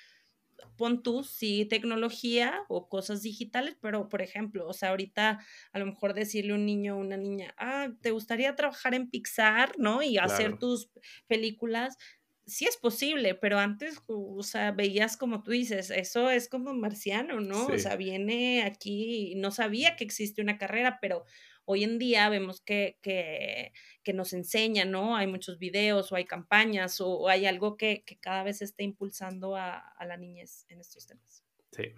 pon 0.77 1.03
tú, 1.03 1.25
sí, 1.25 1.67
tecnología 1.67 2.63
o 2.69 2.89
cosas 2.89 3.23
digitales, 3.23 3.77
pero 3.81 4.09
por 4.09 4.23
ejemplo, 4.23 4.67
o 4.67 4.73
sea, 4.73 4.91
ahorita 4.91 5.39
a 5.73 5.79
lo 5.79 5.87
mejor 5.87 6.15
decirle 6.15 6.53
a 6.53 6.57
un 6.57 6.67
niño 6.67 6.97
o 6.97 7.01
una 7.01 7.17
niña, 7.17 7.55
ah, 7.59 7.89
¿te 8.01 8.11
gustaría 8.11 8.55
trabajar 8.57 8.95
en 8.95 9.11
Pixar, 9.11 9.73
no? 9.79 10.03
Y 10.03 10.19
hacer 10.19 10.59
tus 10.59 10.91
películas. 11.27 11.97
Sí 12.45 12.65
es 12.65 12.77
posible, 12.77 13.37
pero 13.37 13.59
antes, 13.59 14.03
o 14.09 14.43
sea, 14.43 14.73
veías 14.73 15.17
como 15.17 15.45
tú 15.45 15.53
dices, 15.53 15.91
eso 15.91 16.29
es 16.29 16.49
como 16.49 16.75
marciano, 16.75 17.41
¿no? 17.41 17.67
O 17.67 17.79
sea, 17.79 17.95
viene 17.97 18.65
aquí, 18.65 19.35
no 19.37 19.53
sabía 19.53 19.95
que 19.95 20.03
existe 20.05 20.43
una 20.43 20.59
carrera, 20.59 20.99
pero 21.01 21.25
hoy 21.65 21.85
en 21.85 21.99
día 21.99 22.29
vemos 22.29 22.61
que, 22.61 22.99
que, 23.03 23.73
que 24.03 24.13
nos 24.13 24.33
enseña, 24.33 24.85
¿no? 24.85 25.17
Hay 25.17 25.27
muchos 25.27 25.59
videos 25.59 26.13
o 26.13 26.17
hay 26.17 26.25
campañas 26.25 27.01
o, 27.01 27.29
hay 27.29 27.47
algo 27.47 27.77
que, 27.77 28.03
que, 28.05 28.19
cada 28.19 28.43
vez 28.43 28.63
está 28.63 28.83
impulsando 28.83 29.57
a, 29.57 29.79
a, 29.79 30.07
la 30.07 30.17
niñez 30.17 30.67
en 30.69 30.81
estos 30.81 31.07
temas. 31.07 31.45
Sí, 31.73 31.95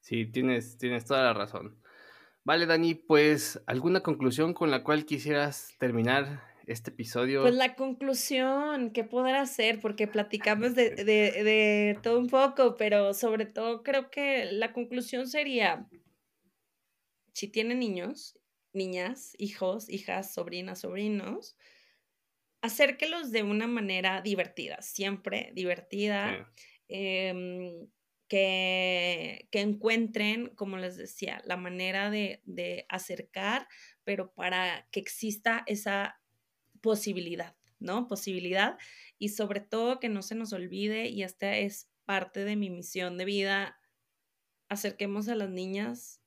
sí, 0.00 0.26
tienes, 0.26 0.78
tienes 0.78 1.04
toda 1.04 1.22
la 1.22 1.34
razón. 1.34 1.80
Vale, 2.44 2.66
Dani, 2.66 2.94
pues, 2.94 3.60
¿alguna 3.66 4.02
conclusión 4.02 4.54
con 4.54 4.70
la 4.70 4.82
cual 4.82 5.04
quisieras 5.04 5.74
terminar 5.78 6.42
este 6.66 6.90
episodio? 6.90 7.42
Pues 7.42 7.54
la 7.54 7.74
conclusión, 7.74 8.90
¿qué 8.92 9.04
poder 9.04 9.36
hacer? 9.36 9.80
Porque 9.80 10.06
platicamos 10.06 10.74
de, 10.74 10.90
de, 11.04 11.04
de, 11.04 11.98
todo 12.02 12.18
un 12.18 12.28
poco, 12.28 12.76
pero 12.76 13.12
sobre 13.14 13.46
todo 13.46 13.82
creo 13.82 14.10
que 14.10 14.50
la 14.52 14.72
conclusión 14.72 15.26
sería, 15.26 15.86
si 17.32 17.48
tienen 17.48 17.80
niños 17.80 18.38
niñas, 18.72 19.34
hijos, 19.38 19.88
hijas, 19.88 20.32
sobrinas, 20.32 20.80
sobrinos, 20.80 21.56
acérquelos 22.60 23.30
de 23.30 23.42
una 23.42 23.66
manera 23.66 24.20
divertida, 24.22 24.82
siempre 24.82 25.50
divertida, 25.54 26.50
em, 26.88 27.88
que, 28.28 29.48
que, 29.50 29.60
encuentren, 29.60 30.48
como 30.54 30.76
les 30.76 30.96
decía, 30.96 31.40
la 31.46 31.56
manera 31.56 32.10
de, 32.10 32.42
de 32.44 32.84
acercar, 32.88 33.68
pero 34.04 34.32
para 34.34 34.86
que 34.90 35.00
exista 35.00 35.62
esa 35.66 36.20
posibilidad, 36.80 37.56
¿no? 37.78 38.06
Posibilidad 38.06 38.78
y 39.18 39.30
sobre 39.30 39.60
todo 39.60 39.98
que 40.00 40.08
no 40.08 40.22
se 40.22 40.34
nos 40.34 40.52
olvide, 40.52 41.08
y 41.08 41.22
esta 41.22 41.56
es 41.56 41.90
parte 42.04 42.44
de 42.44 42.56
mi 42.56 42.70
misión 42.70 43.18
de 43.18 43.24
vida, 43.24 43.78
acerquemos 44.68 45.28
a 45.28 45.34
las 45.34 45.50
niñas 45.50 46.20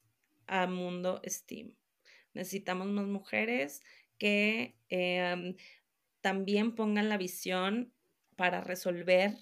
al 0.48 0.70
mundo 0.70 1.22
STEAM. 1.26 1.76
Necesitamos 2.34 2.88
más 2.88 3.06
mujeres 3.06 3.82
que 4.18 4.78
em, 4.90 5.56
también 6.22 6.76
pongan 6.76 7.10
la 7.10 7.18
visión 7.18 7.94
para 8.36 8.62
resolver 8.62 9.36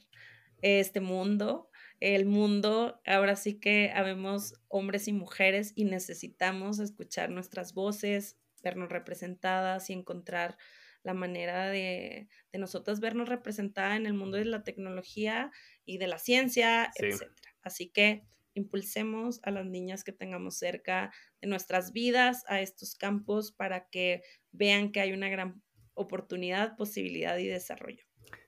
este 0.62 1.02
mundo. 1.02 1.70
El 2.00 2.26
mundo, 2.26 3.02
ahora 3.06 3.36
sí 3.36 3.60
que 3.60 3.92
habemos 3.94 4.54
hombres 4.70 5.08
y 5.08 5.14
mujeres 5.14 5.74
y 5.76 5.86
necesitamos 5.86 6.80
escuchar 6.80 7.30
nuestras 7.30 7.74
voces, 7.74 8.38
vernos 8.64 8.90
representadas 8.90 9.90
y 9.90 9.94
encontrar 9.94 10.58
la 11.04 11.14
manera 11.14 11.70
de, 11.70 12.30
de 12.52 12.60
nosotras 12.60 13.00
vernos 13.00 13.30
representada 13.30 13.96
en 13.96 14.06
el 14.06 14.14
mundo 14.14 14.38
de 14.38 14.46
la 14.46 14.64
tecnología 14.64 15.52
y 15.86 15.98
de 15.98 16.08
la 16.08 16.20
ciencia, 16.20 16.92
etc. 16.96 17.32
Así 17.62 17.90
que 17.90 18.24
impulsemos 18.60 19.40
a 19.44 19.52
las 19.52 19.66
niñas 19.66 20.04
que 20.04 20.12
tengamos 20.12 20.58
cerca 20.58 21.12
de 21.42 21.48
nuestras 21.48 21.92
vidas 21.92 22.44
a 22.48 22.62
estos 22.62 22.96
campos 22.96 23.52
para 23.52 23.90
que 23.90 24.22
vean 24.52 24.92
que 24.92 25.02
hay 25.02 25.14
una 25.14 25.30
gran 25.30 25.62
oportunidad, 25.94 26.76
posibilidad 26.78 27.38
y 27.38 27.48
desarrollo. 27.48 28.04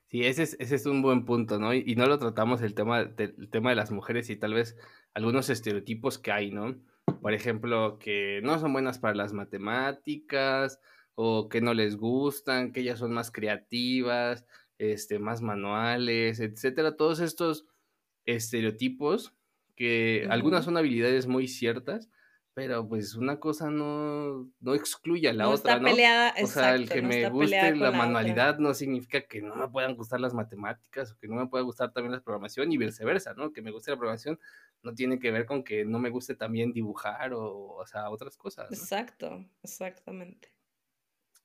Sí, 0.08 0.24
ese 0.24 0.42
es, 0.42 0.56
ese 0.60 0.74
es 0.74 0.86
un 0.86 1.00
buen 1.00 1.24
punto, 1.24 1.58
¿no? 1.58 1.72
Y, 1.72 1.94
no 1.96 2.06
lo 2.06 2.18
tratamos 2.18 2.60
el 2.60 2.74
tema, 2.74 3.04
del 3.04 3.48
tema 3.50 3.70
de 3.70 3.76
las 3.76 3.90
mujeres 3.90 4.28
y 4.28 4.36
tal 4.36 4.54
vez 4.54 4.76
algunos 5.14 5.48
estereotipos 5.48 6.18
que 6.18 6.32
hay, 6.32 6.50
¿no? 6.50 6.78
Por 7.22 7.32
ejemplo, 7.32 7.98
que 7.98 8.40
no 8.42 8.58
son 8.58 8.72
buenas 8.72 8.98
para 8.98 9.14
las 9.14 9.32
matemáticas 9.32 10.80
o 11.14 11.48
que 11.48 11.60
no 11.60 11.72
les 11.72 11.96
gustan, 11.96 12.72
que 12.72 12.80
ellas 12.80 12.98
son 12.98 13.12
más 13.12 13.30
creativas, 13.30 14.46
este, 14.78 15.18
más 15.18 15.40
manuales, 15.40 16.40
etcétera. 16.40 16.96
Todos 16.96 17.20
estos 17.20 17.66
estereotipos 18.26 19.34
que 19.82 20.28
algunas 20.30 20.64
son 20.64 20.76
habilidades 20.76 21.26
muy 21.26 21.48
ciertas, 21.48 22.08
pero 22.54 22.88
pues 22.88 23.16
una 23.16 23.40
cosa 23.40 23.68
no, 23.68 24.48
no 24.60 24.74
excluye 24.76 25.28
a 25.28 25.32
la 25.32 25.48
otra, 25.48 25.80
¿no? 25.80 25.88
Peleada, 25.88 26.34
o 26.40 26.46
sea, 26.46 26.76
el 26.76 26.88
que 26.88 27.02
me 27.02 27.28
guste 27.30 27.74
la, 27.74 27.90
manualidad 27.90 28.58
no 28.58 28.74
significa 28.74 29.22
que 29.22 29.42
no 29.42 29.56
me 29.56 29.66
puedan 29.66 29.96
gustar 29.96 30.20
las 30.20 30.34
matemáticas 30.34 31.10
o 31.10 31.18
que 31.18 31.26
no 31.26 31.34
me 31.34 31.48
pueda 31.48 31.64
gustar 31.64 31.92
también 31.92 32.12
la 32.12 32.20
programación 32.20 32.70
y 32.70 32.76
viceversa, 32.76 33.34
¿no? 33.34 33.52
Que 33.52 33.60
me 33.60 33.72
guste 33.72 33.90
la 33.90 33.96
programación 33.96 34.38
no 34.84 34.94
tiene 34.94 35.18
que 35.18 35.32
ver 35.32 35.46
con 35.46 35.64
que 35.64 35.84
no 35.84 35.98
me 35.98 36.10
guste 36.10 36.36
también 36.36 36.72
dibujar 36.72 37.32
o, 37.32 37.72
o 37.74 37.86
sea, 37.86 38.08
otras 38.08 38.36
cosas. 38.36 38.70
Exacto, 38.70 39.44
exactamente. 39.64 40.52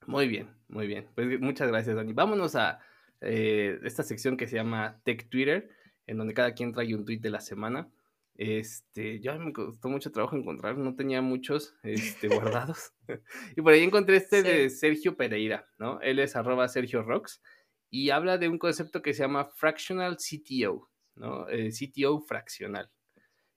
Muy 0.06 0.28
bien, 0.28 0.48
muy 0.68 0.86
bien. 0.86 1.08
Pues 1.16 1.40
muchas 1.40 1.70
gracias, 1.70 1.96
Dani. 1.96 2.14
Vámonos 2.14 2.56
a 2.56 2.80
eh, 3.22 3.80
esta 3.84 4.04
sección 4.04 4.38
que 4.38 4.48
se 4.48 4.58
llama 4.58 5.02
Tech 5.04 5.28
Twitter, 5.28 5.72
en 6.06 6.18
donde 6.18 6.36
cada 6.36 6.54
quien 6.54 6.72
trae 6.72 6.94
un 6.94 7.04
tweet 7.04 7.20
de 7.20 7.32
la 7.32 7.42
semana. 7.42 7.90
Este, 8.38 9.20
ya 9.20 9.34
me 9.40 9.52
costó 9.52 9.90
mucho 9.90 10.12
trabajo 10.12 10.36
encontrar, 10.36 10.78
no 10.78 10.96
tenía 10.96 11.24
muchos 11.24 11.76
este, 11.82 12.28
guardados. 12.28 12.94
y 13.58 13.62
por 13.62 13.74
ahí 13.74 13.82
encontré 13.82 14.18
este 14.18 14.44
de 14.44 14.70
Sergio 14.70 15.18
Pereira, 15.18 15.68
¿no? 15.80 16.00
Él 16.02 16.20
es 16.20 16.36
arroba 16.36 16.68
Sergio 16.68 17.02
Rocks 17.02 17.42
y 17.90 18.12
habla 18.12 18.38
de 18.38 18.48
un 18.48 18.60
concepto 18.60 19.02
que 19.02 19.16
se 19.16 19.24
llama 19.24 19.46
Fractional 19.46 20.18
CTO, 20.18 20.88
¿no? 21.16 21.50
Eh, 21.50 21.72
CTO 21.72 22.20
fraccional. 22.20 22.92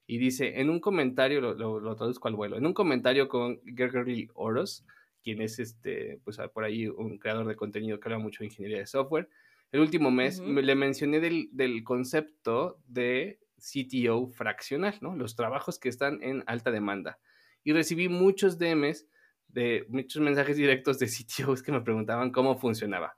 Y 0.06 0.16
dice, 0.16 0.60
en 0.60 0.70
un 0.70 0.80
comentario, 0.80 1.40
lo, 1.42 1.96
traduzco 1.96 2.28
al 2.28 2.34
vuelo, 2.34 2.56
en 2.56 2.66
un 2.66 2.74
comentario 2.74 3.28
con 3.28 3.60
Gregory 3.62 4.30
Oros, 4.34 4.86
quien 5.22 5.42
es 5.42 5.58
este, 5.58 6.20
pues 6.24 6.38
por 6.54 6.64
ahí 6.64 6.88
un 6.88 7.18
creador 7.18 7.46
de 7.46 7.54
contenido 7.54 8.00
que 8.00 8.08
habla 8.08 8.18
mucho 8.18 8.40
de 8.40 8.46
ingeniería 8.46 8.78
de 8.78 8.86
software, 8.86 9.28
el 9.72 9.80
último 9.80 10.10
mes 10.10 10.40
le 10.40 10.74
mencioné 10.74 11.20
del, 11.20 11.48
del 11.52 11.84
concepto 11.84 12.80
de 12.88 13.38
CTO 13.60 14.28
fraccional, 14.28 14.98
¿no? 15.00 15.14
Los 15.14 15.36
trabajos 15.36 15.78
que 15.78 15.88
están 15.88 16.22
en 16.22 16.42
alta 16.46 16.70
demanda. 16.70 17.18
Y 17.62 17.72
recibí 17.72 18.08
muchos 18.08 18.58
DMs, 18.58 19.06
de 19.48 19.84
muchos 19.88 20.22
mensajes 20.22 20.56
directos 20.56 20.98
de 20.98 21.06
CTOs 21.06 21.62
que 21.62 21.72
me 21.72 21.80
preguntaban 21.80 22.30
cómo 22.30 22.58
funcionaba. 22.58 23.16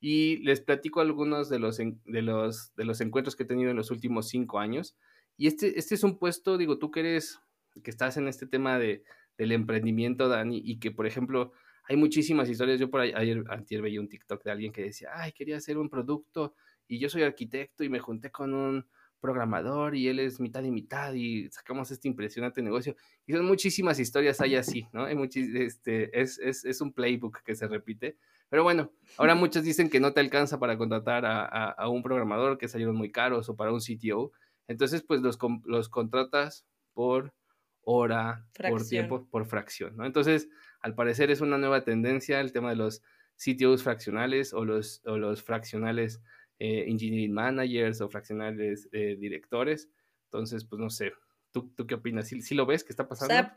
Y 0.00 0.38
les 0.38 0.60
platico 0.60 1.00
algunos 1.00 1.48
de 1.48 1.58
los, 1.58 1.78
de 1.78 2.22
los, 2.22 2.74
de 2.74 2.84
los 2.84 3.00
encuentros 3.00 3.36
que 3.36 3.44
he 3.44 3.46
tenido 3.46 3.70
en 3.70 3.76
los 3.76 3.90
últimos 3.90 4.28
cinco 4.28 4.58
años. 4.58 4.96
Y 5.36 5.46
este, 5.46 5.78
este 5.78 5.94
es 5.94 6.02
un 6.02 6.18
puesto, 6.18 6.58
digo, 6.58 6.78
tú 6.78 6.90
que 6.90 7.00
eres, 7.00 7.40
que 7.82 7.90
estás 7.90 8.16
en 8.16 8.28
este 8.28 8.46
tema 8.46 8.78
de, 8.78 9.04
del 9.38 9.52
emprendimiento, 9.52 10.28
Dani, 10.28 10.60
y 10.64 10.78
que, 10.78 10.90
por 10.90 11.06
ejemplo, 11.06 11.52
hay 11.88 11.96
muchísimas 11.96 12.48
historias. 12.48 12.80
Yo 12.80 12.90
por 12.90 13.00
ayer, 13.00 13.44
ayer 13.48 13.82
veía 13.82 14.00
un 14.00 14.08
TikTok 14.08 14.42
de 14.44 14.50
alguien 14.50 14.72
que 14.72 14.82
decía, 14.82 15.10
ay, 15.14 15.32
quería 15.32 15.56
hacer 15.56 15.78
un 15.78 15.88
producto 15.88 16.54
y 16.88 16.98
yo 16.98 17.08
soy 17.08 17.22
arquitecto 17.22 17.84
y 17.84 17.88
me 17.88 17.98
junté 17.98 18.30
con 18.30 18.54
un 18.54 18.86
programador 19.26 19.96
y 19.96 20.06
él 20.06 20.20
es 20.20 20.38
mitad 20.38 20.62
y 20.62 20.70
mitad 20.70 21.12
y 21.14 21.50
sacamos 21.50 21.90
este 21.90 22.06
impresionante 22.06 22.62
negocio. 22.62 22.94
Y 23.26 23.32
son 23.32 23.44
muchísimas 23.44 23.98
historias 23.98 24.40
hay 24.40 24.54
así, 24.54 24.86
¿no? 24.92 25.04
Hay 25.04 25.16
este, 25.34 26.20
es, 26.20 26.38
es, 26.38 26.64
es, 26.64 26.80
un 26.80 26.92
playbook 26.92 27.42
que 27.42 27.56
se 27.56 27.66
repite. 27.66 28.16
Pero 28.48 28.62
bueno, 28.62 28.92
ahora 29.18 29.34
muchos 29.34 29.64
dicen 29.64 29.90
que 29.90 29.98
no 29.98 30.12
te 30.12 30.20
alcanza 30.20 30.60
para 30.60 30.78
contratar 30.78 31.26
a, 31.26 31.44
a, 31.44 31.88
un 31.88 32.04
programador 32.04 32.56
que 32.56 32.68
salieron 32.68 32.94
muy 32.94 33.10
caros 33.10 33.48
o 33.48 33.56
para 33.56 33.72
un 33.72 33.80
CTO. 33.80 34.30
Entonces, 34.68 35.02
pues 35.02 35.20
los, 35.22 35.38
los 35.64 35.88
contratas 35.88 36.64
por 36.94 37.34
hora, 37.82 38.46
por 38.70 38.86
tiempo, 38.86 39.26
por 39.28 39.46
fracción, 39.46 39.96
¿no? 39.96 40.06
Entonces, 40.06 40.48
al 40.80 40.94
parecer 40.94 41.32
es 41.32 41.40
una 41.40 41.58
nueva 41.58 41.82
tendencia 41.82 42.40
el 42.40 42.52
tema 42.52 42.70
de 42.70 42.76
los 42.76 43.02
CTOs 43.36 43.82
fraccionales 43.82 44.54
o 44.54 44.64
los, 44.64 45.02
o 45.04 45.18
los 45.18 45.42
fraccionales 45.42 46.20
eh, 46.58 46.84
engineering 46.88 47.32
managers 47.32 48.00
o 48.00 48.08
fraccionales 48.08 48.88
eh, 48.92 49.16
directores. 49.18 49.90
Entonces, 50.24 50.64
pues 50.64 50.80
no 50.80 50.88
sé, 50.88 51.12
¿tú, 51.52 51.70
tú 51.76 51.86
qué 51.86 51.94
opinas? 51.94 52.28
¿Sí, 52.28 52.54
lo 52.54 52.64
ves 52.64 52.82
que 52.82 52.92
está 52.92 53.06
pasando? 53.06 53.50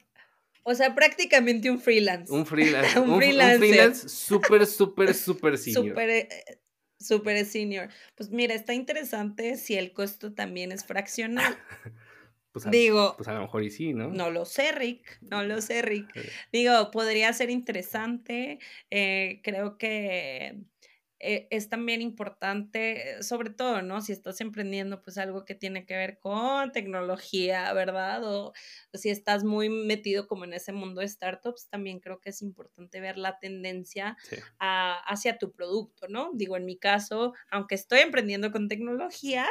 O 0.64 0.76
sea, 0.76 0.94
prácticamente 0.94 1.72
un 1.72 1.80
freelance. 1.80 2.32
Un 2.32 2.46
freelance. 2.46 3.00
un, 3.00 3.18
freelance 3.18 4.10
súper, 4.10 4.66
súper, 4.66 5.14
súper 5.14 5.58
senior. 5.58 5.88
Súper, 5.88 6.10
eh, 6.10 6.30
súper 7.00 7.46
senior. 7.46 7.90
Pues 8.16 8.32
mira, 8.32 8.54
está 8.54 8.74
interesante 8.74 9.56
si 9.56 9.76
el 9.76 9.94
costo 9.94 10.34
también 10.34 10.72
es 10.72 10.86
fraccional. 10.86 11.58
Pues 12.52 12.66
Digo, 12.72 13.14
pues 13.16 13.28
a 13.28 13.34
lo 13.34 13.42
mejor 13.42 13.64
y 13.64 13.70
sí, 13.70 13.94
¿no? 13.94 14.08
No 14.10 14.32
lo 14.32 14.44
sé, 14.44 14.72
Rick, 14.72 15.20
no 15.22 15.44
lo 15.44 15.62
sé, 15.62 15.84
Rick. 15.84 16.08
Digo, 16.52 16.90
podría 16.90 17.32
ser 17.32 17.52
interesante. 17.52 18.58
creo 18.90 19.78
que 19.78 20.58
eh, 21.20 21.48
es 21.52 21.68
también 21.68 22.02
importante, 22.02 23.22
sobre 23.22 23.50
todo, 23.50 23.82
¿no? 23.82 24.02
Si 24.02 24.14
estás 24.14 24.40
emprendiendo, 24.40 25.02
pues 25.02 25.18
algo 25.18 25.44
que 25.44 25.54
tiene 25.54 25.86
que 25.86 25.98
ver 25.98 26.20
con 26.20 26.72
tecnología, 26.72 27.74
¿verdad? 27.74 28.24
O, 28.24 28.54
si 28.94 29.10
estás 29.10 29.44
muy 29.44 29.70
metido 29.70 30.28
como 30.28 30.46
en 30.46 30.54
ese 30.54 30.72
mundo 30.72 31.02
de 31.02 31.10
startups, 31.10 31.68
también 31.68 32.00
creo 32.00 32.22
que 32.22 32.30
es 32.30 32.42
importante 32.42 33.02
ver 33.02 33.18
la 33.18 33.38
tendencia 33.40 34.18
hacia 34.60 35.38
tu 35.38 35.52
producto, 35.52 36.08
¿no? 36.08 36.32
Digo, 36.34 36.56
en 36.56 36.66
mi 36.66 36.78
caso, 36.78 37.34
aunque 37.52 37.76
estoy 37.76 38.00
emprendiendo 38.00 38.52
con 38.52 38.68
tecnología, 38.68 39.48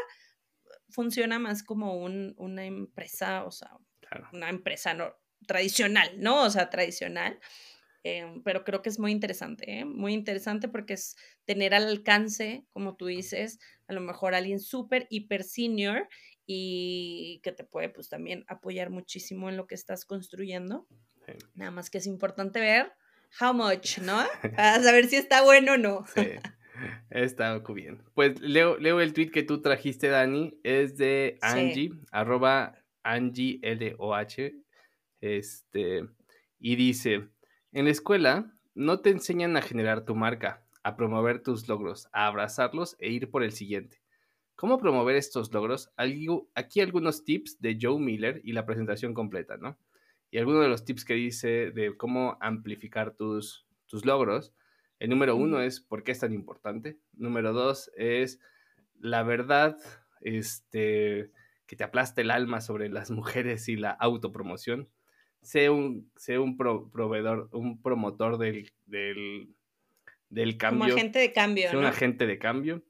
funciona 0.88 1.38
más 1.38 1.62
como 1.62 1.96
una 1.96 2.64
empresa, 2.64 3.44
o 3.44 3.50
sea, 3.50 3.76
una 4.32 4.48
empresa 4.48 4.94
no, 4.94 5.14
tradicional, 5.46 6.10
¿no? 6.18 6.44
O 6.44 6.50
sea, 6.50 6.70
tradicional. 6.70 7.38
Em, 8.04 8.42
pero 8.42 8.64
creo 8.64 8.80
que 8.80 8.88
es 8.88 8.98
muy 8.98 9.10
interesante, 9.10 9.80
¿eh? 9.80 9.84
muy 9.84 10.14
interesante 10.14 10.68
porque 10.68 10.94
es 10.94 11.16
tener 11.44 11.74
al 11.74 11.88
alcance, 11.88 12.64
como 12.70 12.96
tú 12.96 13.06
dices, 13.06 13.58
a 13.88 13.92
lo 13.92 14.00
mejor 14.00 14.34
alguien 14.34 14.60
súper, 14.60 15.06
hiper 15.10 15.42
senior 15.42 16.08
y 16.46 17.40
que 17.42 17.52
te 17.52 17.64
puede 17.64 17.88
pues 17.88 18.08
también 18.08 18.44
apoyar 18.46 18.90
muchísimo 18.90 19.48
en 19.48 19.56
lo 19.56 19.66
que 19.66 19.74
estás 19.74 20.04
construyendo. 20.04 20.86
Nada 21.54 21.70
más 21.70 21.90
que 21.90 21.98
es 21.98 22.06
importante 22.06 22.60
ver 22.60 22.92
how 23.40 23.52
much, 23.52 23.98
¿no? 23.98 24.16
Para 24.56 24.82
saber 24.82 25.06
si 25.06 25.16
está 25.16 25.42
bueno 25.42 25.74
o 25.74 25.76
no. 25.76 26.06
Sí. 26.14 26.22
Está 27.10 27.58
bien. 27.58 28.02
Pues 28.14 28.40
leo, 28.40 28.78
leo 28.78 29.00
el 29.00 29.12
tweet 29.12 29.30
que 29.30 29.42
tú 29.42 29.60
trajiste, 29.60 30.08
Dani. 30.08 30.58
Es 30.62 30.96
de 30.96 31.36
Angie, 31.40 31.90
arroba 32.12 32.78
Angie 33.02 33.58
L-O-H. 33.62 34.54
Este, 35.20 36.04
y 36.58 36.76
dice: 36.76 37.28
en 37.72 37.84
la 37.84 37.90
escuela 37.90 38.52
no 38.74 39.00
te 39.00 39.10
enseñan 39.10 39.56
a 39.56 39.62
generar 39.62 40.04
tu 40.04 40.14
marca, 40.14 40.64
a 40.82 40.96
promover 40.96 41.42
tus 41.42 41.68
logros, 41.68 42.08
a 42.12 42.26
abrazarlos 42.26 42.96
e 42.98 43.10
ir 43.10 43.30
por 43.30 43.42
el 43.42 43.52
siguiente. 43.52 44.00
¿Cómo 44.56 44.78
promover 44.78 45.16
estos 45.16 45.52
logros? 45.52 45.90
Aquí 45.96 46.80
algunos 46.80 47.24
tips 47.24 47.60
de 47.60 47.78
Joe 47.80 48.00
Miller 48.00 48.40
y 48.42 48.52
la 48.52 48.66
presentación 48.66 49.14
completa, 49.14 49.56
¿no? 49.56 49.78
Y 50.30 50.38
algunos 50.38 50.62
de 50.62 50.68
los 50.68 50.84
tips 50.84 51.04
que 51.04 51.14
dice 51.14 51.70
de 51.70 51.96
cómo 51.96 52.36
amplificar 52.40 53.14
tus, 53.14 53.66
tus 53.86 54.04
logros. 54.04 54.52
El 54.98 55.10
número 55.10 55.36
uno 55.36 55.60
es 55.60 55.80
por 55.80 56.02
qué 56.02 56.12
es 56.12 56.20
tan 56.20 56.32
importante. 56.32 56.98
Número 57.12 57.52
dos 57.52 57.90
es 57.96 58.40
la 58.98 59.22
verdad 59.22 59.76
este, 60.20 61.30
que 61.66 61.76
te 61.76 61.84
aplasta 61.84 62.20
el 62.20 62.30
alma 62.30 62.60
sobre 62.60 62.88
las 62.88 63.10
mujeres 63.10 63.68
y 63.68 63.76
la 63.76 63.90
autopromoción 63.90 64.88
sé 65.42 65.70
un, 65.70 66.10
sé 66.16 66.38
un 66.38 66.56
proveedor, 66.56 67.48
un 67.52 67.80
promotor 67.80 68.38
del, 68.38 68.70
del, 68.86 69.54
del, 70.28 70.56
cambio. 70.58 70.80
Como 70.80 70.94
agente 70.94 71.18
de 71.18 71.32
cambio. 71.32 71.70
Sé 71.70 71.76
un 71.76 71.84
agente 71.84 72.26
de 72.26 72.38
cambio. 72.38 72.82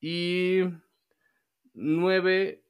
Y 0.00 0.60
nueve 1.74 2.64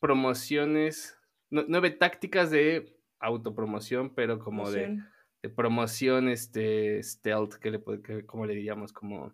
promociones, 0.00 1.18
nueve 1.50 1.90
tácticas 1.90 2.50
de 2.50 2.98
autopromoción, 3.20 4.14
pero 4.14 4.38
como 4.38 4.70
de, 4.70 5.02
de, 5.42 5.48
promoción 5.48 6.28
este, 6.28 7.02
stealth, 7.02 7.54
que 7.54 7.70
le, 7.70 8.26
como 8.26 8.46
le 8.46 8.54
diríamos, 8.54 8.92
como... 8.92 9.32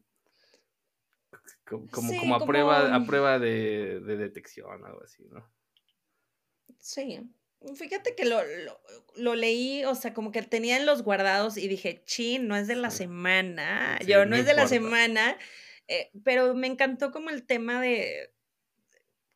Como, 1.65 1.87
como, 1.89 2.35
a, 2.35 2.45
Prueba, 2.45 2.97
a 2.97 3.07
prueba 3.07 3.39
de, 3.39 4.01
de 4.01 4.17
detección, 4.17 4.85
algo 4.85 5.05
así, 5.05 5.25
¿no? 5.29 5.49
Sí, 6.81 7.21
Fíjate 7.75 8.15
que 8.15 8.25
lo, 8.25 8.41
lo, 9.17 9.35
leí, 9.35 9.85
o 9.85 9.95
sea, 9.95 10.15
como 10.15 10.33
que 10.33 10.43
tenía 10.43 10.79
en 10.79 10.87
los 10.87 11.03
guardados 11.03 11.59
y 11.59 11.69
dije, 11.69 12.03
chin, 12.07 12.49
no 12.49 12.57
es 12.57 12.67
de 12.67 12.75
la 12.75 12.91
semana, 12.91 13.99
yo 14.07 14.25
no, 14.25 14.35
es 14.35 14.47
de 14.47 14.55
la 14.55 14.67
semana, 14.67 15.37
eh, 15.87 16.11
pero 16.25 16.55
me 16.55 16.67
encantó 16.69 17.11
como 17.11 17.29
el 17.29 17.45
tema 17.45 17.83
de, 17.83 18.33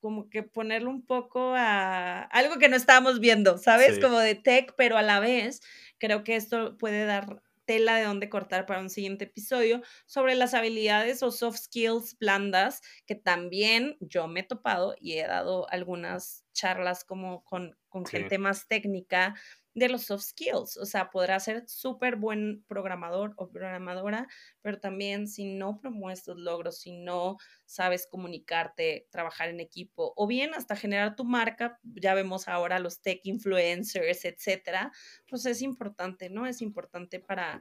como 0.01 0.29
que 0.31 0.43
ponerlo 0.43 0.91
un 0.91 1.05
poco 1.05 1.55
a 1.55 2.23
algo 2.23 2.59
que 2.59 2.69
no 2.69 2.77
estábamos 2.77 3.21
viendo, 3.21 3.59
¿sabes? 3.59 3.99
Como 3.99 4.19
de 4.19 4.35
tech, 4.35 4.75
pero 4.77 4.99
a 4.99 5.03
la 5.03 5.19
vez 5.21 5.63
creo 5.99 6.25
que 6.25 6.37
esto 6.37 6.77
puede 6.79 7.07
dar 7.07 7.43
tela 7.65 7.97
de 7.97 8.05
dónde 8.05 8.29
cortar 8.29 8.67
para 8.67 8.81
un 8.81 8.91
siguiente 8.91 9.25
episodio 9.25 9.83
sobre 10.07 10.35
las 10.35 10.55
habilidades 10.55 11.23
o 11.23 11.31
soft 11.31 11.59
skills 11.59 12.17
blandas 12.19 12.81
que 13.07 13.15
también 13.15 13.97
yo 14.01 14.29
me 14.29 14.41
he 14.41 14.43
topado 14.45 14.95
y 14.99 15.15
he 15.15 15.27
dado 15.27 15.69
algunas 15.71 16.45
charlas 16.53 17.05
como 17.05 17.45
con, 17.45 17.77
con 17.89 18.07
gente 18.07 18.39
más 18.39 18.69
técnica 18.69 19.35
de 19.75 19.89
los 19.89 20.05
soft 20.05 20.23
skills. 20.23 20.77
O 20.77 20.87
sea, 20.87 21.11
podrá 21.11 21.39
ser 21.41 21.69
súper 21.69 22.17
buen 22.17 22.65
programador 22.67 23.35
o 23.37 23.51
programadora, 23.51 24.29
pero 24.63 24.81
también 24.81 25.29
si 25.29 25.45
no 25.45 25.79
promueves 25.81 26.23
tus 26.23 26.39
logros, 26.39 26.79
si 26.79 26.93
no 26.93 27.37
sabes 27.67 28.07
comunicarte, 28.07 29.09
trabajar 29.11 29.49
en 29.49 29.61
equipo 29.61 30.13
o 30.17 30.27
bien 30.27 30.55
hasta 30.55 30.77
generar 30.77 31.17
tu 31.17 31.25
marca, 31.25 31.79
ya 31.83 32.15
vemos 32.15 32.49
ahora 32.49 32.79
los 32.79 33.03
tech 33.03 33.21
influencers, 33.25 34.25
etcétera, 34.25 34.93
pues 35.29 35.45
es 35.47 35.61
importante, 35.61 36.31
¿no? 36.31 36.47
Es 36.47 36.63
importante 36.63 37.19
para, 37.21 37.61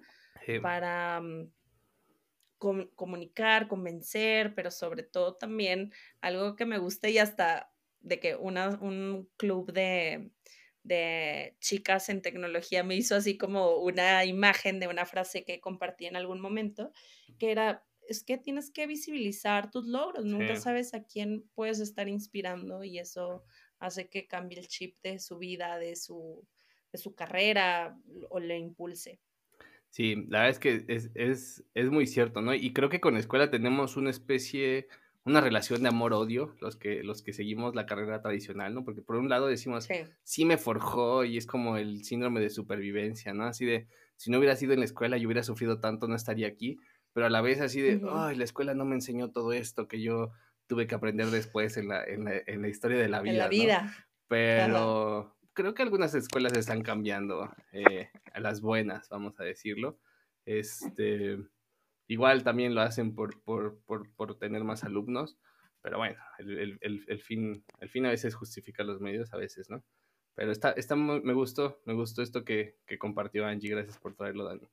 para 0.61 1.20
mm, 1.22 1.51
comunicar, 2.95 3.68
convencer, 3.68 4.53
pero 4.55 4.72
sobre 4.72 5.03
todo 5.03 5.36
también 5.36 5.91
algo 6.22 6.55
que 6.55 6.66
me 6.66 6.78
gusta 6.78 7.09
y 7.09 7.18
hasta 7.18 7.74
de 7.99 8.20
que 8.20 8.36
una, 8.36 8.70
un 8.82 9.30
club 9.38 9.72
de 9.72 10.32
de 10.84 11.55
chicas 11.59 12.09
en 12.09 12.21
tecnología 12.21 12.84
me 12.84 12.95
hizo 12.95 13.15
así 13.15 13.38
como 13.38 13.77
una 13.77 14.25
imagen 14.25 14.79
de 14.79 14.88
una 14.88 15.05
frase 15.05 15.45
que 15.45 15.59
compartí 15.61 16.05
en 16.05 16.15
algún 16.15 16.41
momento, 16.41 16.91
que 17.39 17.51
era, 17.51 17.86
es 18.07 18.23
que 18.23 18.38
tienes 18.38 18.71
que 18.71 18.88
visibilizar 18.88 19.71
tus 19.71 19.86
logros, 19.88 20.25
nunca 20.25 20.55
sabes 20.55 20.93
a 20.93 21.03
quién 21.03 21.49
puedes 21.55 21.79
estar 21.79 22.09
inspirando 22.09 22.84
y 22.84 22.99
eso 22.99 23.45
hace 23.79 24.09
que 24.09 24.27
cambie 24.27 24.59
el 24.59 24.67
chip 24.67 24.97
de 25.01 25.19
su 25.19 25.38
vida, 25.38 25.77
de 25.77 25.95
su, 25.95 26.47
de 26.91 26.97
su 26.97 27.15
carrera 27.15 27.97
o 28.29 28.39
le 28.39 28.57
impulse. 28.57 29.21
Sí, 29.89 30.15
la 30.29 30.39
verdad 30.39 30.49
es 30.49 30.59
que 30.59 30.86
es, 30.88 31.11
es, 31.13 31.63
es 31.75 31.89
muy 31.91 32.07
cierto, 32.07 32.41
¿no? 32.41 32.53
Y 32.55 32.73
creo 32.73 32.89
que 32.89 32.99
con 32.99 33.13
la 33.13 33.19
escuela 33.19 33.51
tenemos 33.51 33.95
una 33.95 34.09
especie 34.09 34.88
una 35.26 35.39
relación 35.39 35.82
de 35.84 35.89
amor-odio, 35.89 36.55
los 36.59 36.76
que, 36.76 37.01
los 37.03 37.21
que 37.21 37.32
seguimos 37.32 37.76
la 37.76 37.86
carrera 37.86 38.21
tradicional, 38.21 38.74
¿no? 38.74 38.84
Porque 38.84 39.01
por 39.01 39.15
un 39.15 39.30
lado 39.30 39.47
decimos, 39.47 39.88
sí. 40.24 40.45
me 40.45 40.57
forjó 40.57 41.24
y 41.24 41.38
es 41.38 41.45
como 41.45 41.78
el 41.78 42.03
síndrome 42.03 42.41
de 42.41 42.49
supervivencia, 42.49 43.34
¿no? 43.34 43.45
Así 43.45 43.65
de, 43.65 43.88
si 44.17 44.32
no 44.32 44.38
hubiera 44.38 44.55
sido 44.55 44.74
en 44.74 44.80
la 44.80 44.86
escuela 44.86 45.17
y 45.17 45.26
hubiera 45.26 45.43
sufrido 45.43 45.80
tanto, 45.80 46.07
no 46.07 46.15
estaría 46.15 46.47
aquí, 46.47 46.78
pero 47.13 47.28
a 47.28 47.30
la 47.30 47.41
vez 47.41 47.61
así 47.61 47.80
de, 47.80 48.01
ay, 48.11 48.36
la 48.36 48.43
escuela 48.43 48.74
no 48.74 48.84
me 48.84 48.95
enseñó 48.95 49.32
todo 49.32 49.53
esto 49.53 49.88
que 49.88 50.01
yo 50.01 50.32
tuve 50.67 50.88
que 50.88 50.95
aprender 50.95 51.28
después 51.28 51.78
en 51.78 51.88
la, 51.88 52.03
en 52.03 52.61
la, 52.61 52.67
historia 52.67 52.97
de 52.97 53.07
la 53.07 53.21
vida. 53.21 53.34
En 53.34 53.39
la 53.39 53.47
vida. 53.47 53.95
Pero 54.28 55.38
creo 55.53 55.74
que 55.74 55.84
algunas 55.84 56.15
escuelas 56.15 56.53
están 56.53 56.82
cambiando 56.82 57.49
eh, 57.71 58.09
a 58.34 58.39
las 58.41 58.59
buenas, 58.59 59.07
vamos 59.09 59.39
a 59.39 59.43
decirlo. 59.43 59.99
Este 60.45 61.38
Igual 62.08 62.43
también 62.43 62.76
lo 62.76 62.82
hacen 62.82 63.16
por, 63.16 63.41
por, 63.43 63.80
por, 63.86 64.14
por 64.16 64.38
tener 64.38 64.64
más 64.64 64.84
alumnos, 64.84 65.38
pero 65.82 65.97
bueno, 65.97 66.18
el, 66.39 66.80
el, 66.82 67.06
el, 67.08 67.22
fin, 67.22 67.64
el 67.80 67.89
fin 67.89 68.06
a 68.06 68.10
veces 68.10 68.36
justifica 68.36 68.84
los 68.84 69.01
medios, 69.01 69.34
a 69.34 69.38
veces, 69.38 69.70
¿no? 69.70 69.84
Pero 70.36 70.51
está, 70.51 70.72
está 70.72 70.95
me 70.95 71.34
gustó, 71.34 71.82
me 71.86 71.93
gustó 71.93 72.22
esto 72.22 72.43
que, 72.43 72.78
que 72.88 72.97
compartió 72.97 73.45
Angie, 73.45 73.70
gracias 73.70 73.97
por 73.99 74.16
traerlo, 74.16 74.45
Dani. 74.45 74.68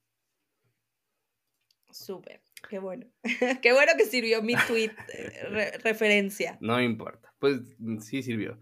Súper, 1.90 2.40
qué 2.68 2.78
bueno. 2.78 3.06
qué 3.62 3.72
bueno 3.72 3.92
que 3.98 4.04
sirvió 4.04 4.42
mi 4.42 4.54
tweet 4.66 4.92
eh, 5.12 5.78
referencia. 5.82 6.56
No 6.60 6.80
importa, 6.80 7.34
pues 7.38 7.60
sí 8.00 8.22
sirvió. 8.22 8.58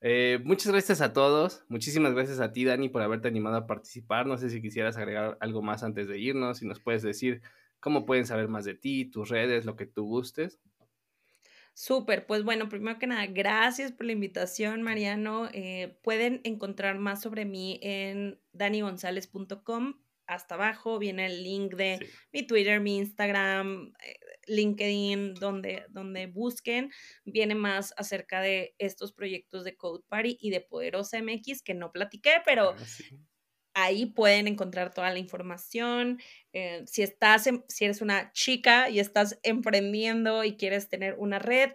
Eh, 0.00 0.38
muchas 0.44 0.70
gracias 0.70 1.00
a 1.00 1.12
todos, 1.12 1.64
muchísimas 1.68 2.14
gracias 2.14 2.38
a 2.38 2.52
ti, 2.52 2.64
Dani, 2.64 2.88
por 2.88 3.02
haberte 3.02 3.28
animado 3.28 3.56
a 3.56 3.66
participar. 3.66 4.26
No 4.26 4.38
sé 4.38 4.48
si 4.48 4.62
quisieras 4.62 4.96
agregar 4.96 5.36
algo 5.40 5.60
más 5.60 5.82
antes 5.82 6.06
de 6.08 6.18
irnos, 6.18 6.58
si 6.58 6.66
nos 6.66 6.80
puedes 6.80 7.02
decir 7.02 7.42
cómo 7.80 8.06
pueden 8.06 8.26
saber 8.26 8.48
más 8.48 8.64
de 8.64 8.74
ti, 8.74 9.04
tus 9.10 9.28
redes, 9.28 9.64
lo 9.64 9.76
que 9.76 9.86
tú 9.86 10.04
gustes. 10.04 10.58
Súper, 11.74 12.26
pues 12.26 12.42
bueno, 12.42 12.68
primero 12.68 12.98
que 12.98 13.06
nada, 13.06 13.26
gracias 13.26 13.92
por 13.92 14.06
la 14.06 14.12
invitación, 14.12 14.82
Mariano. 14.82 15.48
Eh, 15.52 15.96
pueden 16.02 16.40
encontrar 16.42 16.98
más 16.98 17.22
sobre 17.22 17.44
mí 17.44 17.78
en 17.82 18.40
danigonzalez.com. 18.52 19.94
Hasta 20.26 20.56
abajo 20.56 20.98
viene 20.98 21.26
el 21.26 21.44
link 21.44 21.74
de 21.74 22.00
mi 22.32 22.44
Twitter, 22.44 22.80
mi 22.80 22.98
Instagram, 22.98 23.92
eh, 24.04 24.18
LinkedIn, 24.48 25.34
donde, 25.34 25.84
donde 25.90 26.26
busquen. 26.26 26.90
Viene 27.24 27.54
más 27.54 27.94
acerca 27.96 28.40
de 28.40 28.74
estos 28.78 29.12
proyectos 29.12 29.62
de 29.62 29.76
Code 29.76 30.02
Party 30.08 30.36
y 30.40 30.50
de 30.50 30.60
Poderosa 30.60 31.22
MX 31.22 31.62
que 31.62 31.74
no 31.74 31.92
platiqué, 31.92 32.42
pero 32.44 32.74
ah, 32.76 32.84
Ahí 33.74 34.06
pueden 34.06 34.48
encontrar 34.48 34.92
toda 34.92 35.10
la 35.10 35.18
información. 35.18 36.20
Eh, 36.52 36.82
si 36.86 37.02
estás, 37.02 37.48
si 37.68 37.84
eres 37.84 38.00
una 38.00 38.32
chica 38.32 38.90
y 38.90 38.98
estás 39.00 39.38
emprendiendo 39.42 40.44
y 40.44 40.56
quieres 40.56 40.88
tener 40.88 41.14
una 41.18 41.38
red, 41.38 41.72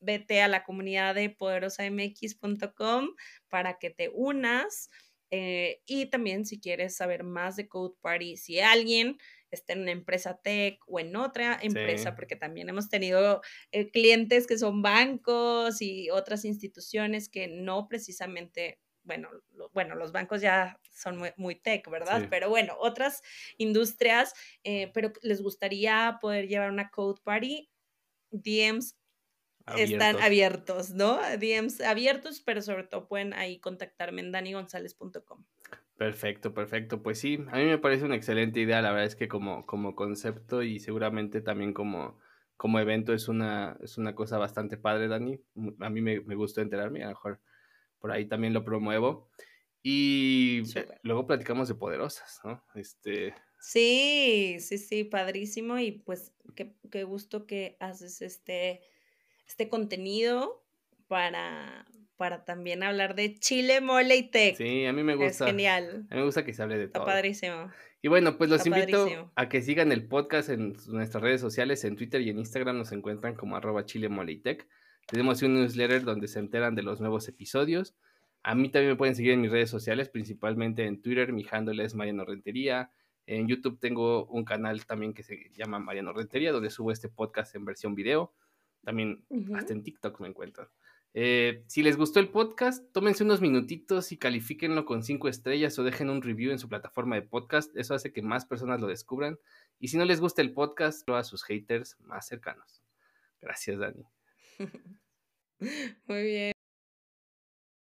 vete 0.00 0.42
a 0.42 0.48
la 0.48 0.64
comunidad 0.64 1.14
de 1.14 1.30
poderosamx.com 1.30 3.08
para 3.48 3.78
que 3.78 3.90
te 3.90 4.10
unas. 4.14 4.90
Eh, 5.30 5.80
y 5.86 6.06
también 6.10 6.44
si 6.44 6.60
quieres 6.60 6.96
saber 6.96 7.24
más 7.24 7.56
de 7.56 7.66
Code 7.66 7.94
Party, 8.02 8.36
si 8.36 8.60
alguien 8.60 9.16
está 9.50 9.72
en 9.72 9.80
una 9.82 9.92
empresa 9.92 10.38
tech 10.42 10.78
o 10.86 11.00
en 11.00 11.16
otra 11.16 11.58
empresa, 11.62 12.14
porque 12.14 12.36
también 12.36 12.68
hemos 12.68 12.88
tenido 12.88 13.40
eh, 13.70 13.90
clientes 13.90 14.46
que 14.46 14.58
son 14.58 14.82
bancos 14.82 15.80
y 15.80 16.10
otras 16.10 16.44
instituciones 16.44 17.28
que 17.28 17.48
no 17.48 17.88
precisamente 17.88 18.78
bueno, 19.04 19.28
bueno, 19.72 19.94
los 19.94 20.12
bancos 20.12 20.40
ya 20.40 20.78
son 20.90 21.22
muy, 21.36 21.54
tech, 21.56 21.88
¿verdad? 21.90 22.26
Pero 22.30 22.48
bueno, 22.48 22.74
otras 22.78 23.22
industrias, 23.58 24.34
eh, 24.64 24.90
pero 24.94 25.12
les 25.22 25.42
gustaría 25.42 26.18
poder 26.20 26.48
llevar 26.48 26.70
una 26.70 26.90
code 26.90 27.20
party, 27.24 27.70
DMs 28.30 28.96
están 29.76 30.20
abiertos, 30.20 30.90
¿no? 30.90 31.18
DMs 31.38 31.80
abiertos, 31.80 32.40
pero 32.40 32.62
sobre 32.62 32.84
todo 32.84 33.08
pueden 33.08 33.32
ahí 33.32 33.58
contactarme 33.58 34.20
en 34.20 34.32
danigonzalez.com. 34.32 35.44
Perfecto, 35.96 36.52
perfecto. 36.52 37.02
Pues 37.02 37.20
sí, 37.20 37.38
a 37.50 37.58
mí 37.58 37.64
me 37.66 37.78
parece 37.78 38.04
una 38.04 38.16
excelente 38.16 38.60
idea. 38.60 38.82
La 38.82 38.90
verdad 38.90 39.06
es 39.06 39.16
que 39.16 39.28
como, 39.28 39.66
como 39.66 39.94
concepto 39.94 40.62
y 40.62 40.80
seguramente 40.80 41.40
también 41.40 41.72
como, 41.72 42.18
como 42.56 42.80
evento 42.80 43.12
es 43.12 43.28
una, 43.28 43.76
es 43.82 43.98
una 43.98 44.14
cosa 44.14 44.38
bastante 44.38 44.76
padre, 44.76 45.08
Dani. 45.08 45.38
A 45.80 45.90
mí 45.90 46.00
me, 46.00 46.20
me 46.20 46.34
gustó 46.34 46.60
enterarme, 46.60 47.02
a 47.02 47.06
lo 47.06 47.10
mejor 47.10 47.40
por 48.02 48.10
ahí 48.10 48.26
también 48.26 48.52
lo 48.52 48.64
promuevo. 48.64 49.30
Y 49.82 50.62
luego 51.02 51.26
platicamos 51.26 51.68
de 51.68 51.74
poderosas, 51.76 52.40
¿no? 52.44 52.62
Este... 52.74 53.34
Sí, 53.60 54.56
sí, 54.58 54.76
sí, 54.76 55.04
padrísimo. 55.04 55.78
Y 55.78 55.92
pues 55.92 56.32
qué, 56.56 56.74
qué 56.90 57.04
gusto 57.04 57.46
que 57.46 57.76
haces 57.80 58.20
este, 58.20 58.82
este 59.46 59.68
contenido 59.68 60.64
para, 61.06 61.86
para 62.16 62.44
también 62.44 62.82
hablar 62.82 63.14
de 63.14 63.38
chile, 63.38 63.80
mole 63.80 64.16
y 64.16 64.30
tech. 64.30 64.56
Sí, 64.56 64.84
a 64.84 64.92
mí 64.92 65.04
me 65.04 65.14
gusta. 65.14 65.44
Es 65.44 65.50
genial. 65.50 66.06
A 66.10 66.14
mí 66.14 66.20
me 66.20 66.24
gusta 66.24 66.44
que 66.44 66.52
se 66.52 66.62
hable 66.62 66.76
de 66.76 66.88
todo. 66.88 67.04
Está 67.04 67.12
padrísimo. 67.14 67.70
Y 68.02 68.08
bueno, 68.08 68.36
pues 68.36 68.50
los 68.50 68.66
invito 68.66 69.30
a 69.36 69.48
que 69.48 69.62
sigan 69.62 69.92
el 69.92 70.08
podcast 70.08 70.48
en 70.48 70.76
nuestras 70.88 71.22
redes 71.22 71.40
sociales, 71.40 71.84
en 71.84 71.94
Twitter 71.94 72.20
y 72.20 72.30
en 72.30 72.38
Instagram 72.40 72.76
nos 72.76 72.90
encuentran 72.90 73.36
como 73.36 73.54
arroba 73.54 73.86
chile, 73.86 74.08
mole 74.08 74.32
y 74.32 74.38
tech. 74.38 74.66
Tenemos 75.06 75.42
un 75.42 75.54
newsletter 75.54 76.04
donde 76.04 76.28
se 76.28 76.38
enteran 76.38 76.74
de 76.74 76.82
los 76.82 77.00
nuevos 77.00 77.28
episodios. 77.28 77.94
A 78.42 78.54
mí 78.54 78.70
también 78.70 78.92
me 78.92 78.96
pueden 78.96 79.14
seguir 79.14 79.32
en 79.32 79.40
mis 79.40 79.50
redes 79.50 79.70
sociales, 79.70 80.08
principalmente 80.08 80.86
en 80.86 81.00
Twitter, 81.00 81.32
mi 81.32 81.46
handle 81.50 81.84
es 81.84 81.94
Mariano 81.94 82.24
Rentería. 82.24 82.90
En 83.26 83.46
YouTube 83.46 83.78
tengo 83.78 84.26
un 84.26 84.44
canal 84.44 84.84
también 84.84 85.14
que 85.14 85.22
se 85.22 85.50
llama 85.54 85.78
Mariano 85.78 86.12
Rentería, 86.12 86.50
donde 86.50 86.70
subo 86.70 86.90
este 86.90 87.08
podcast 87.08 87.54
en 87.54 87.64
versión 87.64 87.94
video. 87.94 88.32
También 88.82 89.24
hasta 89.54 89.72
en 89.72 89.84
TikTok 89.84 90.20
me 90.20 90.28
encuentran. 90.28 90.68
Eh, 91.14 91.62
si 91.66 91.82
les 91.82 91.96
gustó 91.96 92.20
el 92.20 92.30
podcast, 92.30 92.90
tómense 92.92 93.22
unos 93.22 93.40
minutitos 93.40 94.12
y 94.12 94.16
califíquenlo 94.16 94.86
con 94.86 95.02
cinco 95.02 95.28
estrellas 95.28 95.78
o 95.78 95.84
dejen 95.84 96.08
un 96.08 96.22
review 96.22 96.52
en 96.52 96.58
su 96.58 96.68
plataforma 96.68 97.16
de 97.16 97.22
podcast. 97.22 97.76
Eso 97.76 97.94
hace 97.94 98.12
que 98.12 98.22
más 98.22 98.46
personas 98.46 98.80
lo 98.80 98.86
descubran. 98.86 99.38
Y 99.78 99.88
si 99.88 99.98
no 99.98 100.04
les 100.04 100.20
gusta 100.20 100.42
el 100.42 100.52
podcast, 100.52 101.06
lo 101.06 101.16
a 101.16 101.24
sus 101.24 101.44
haters 101.44 101.96
más 102.00 102.26
cercanos. 102.26 102.82
Gracias, 103.40 103.78
Dani. 103.78 104.04
Muy 106.06 106.22
bien. 106.24 106.52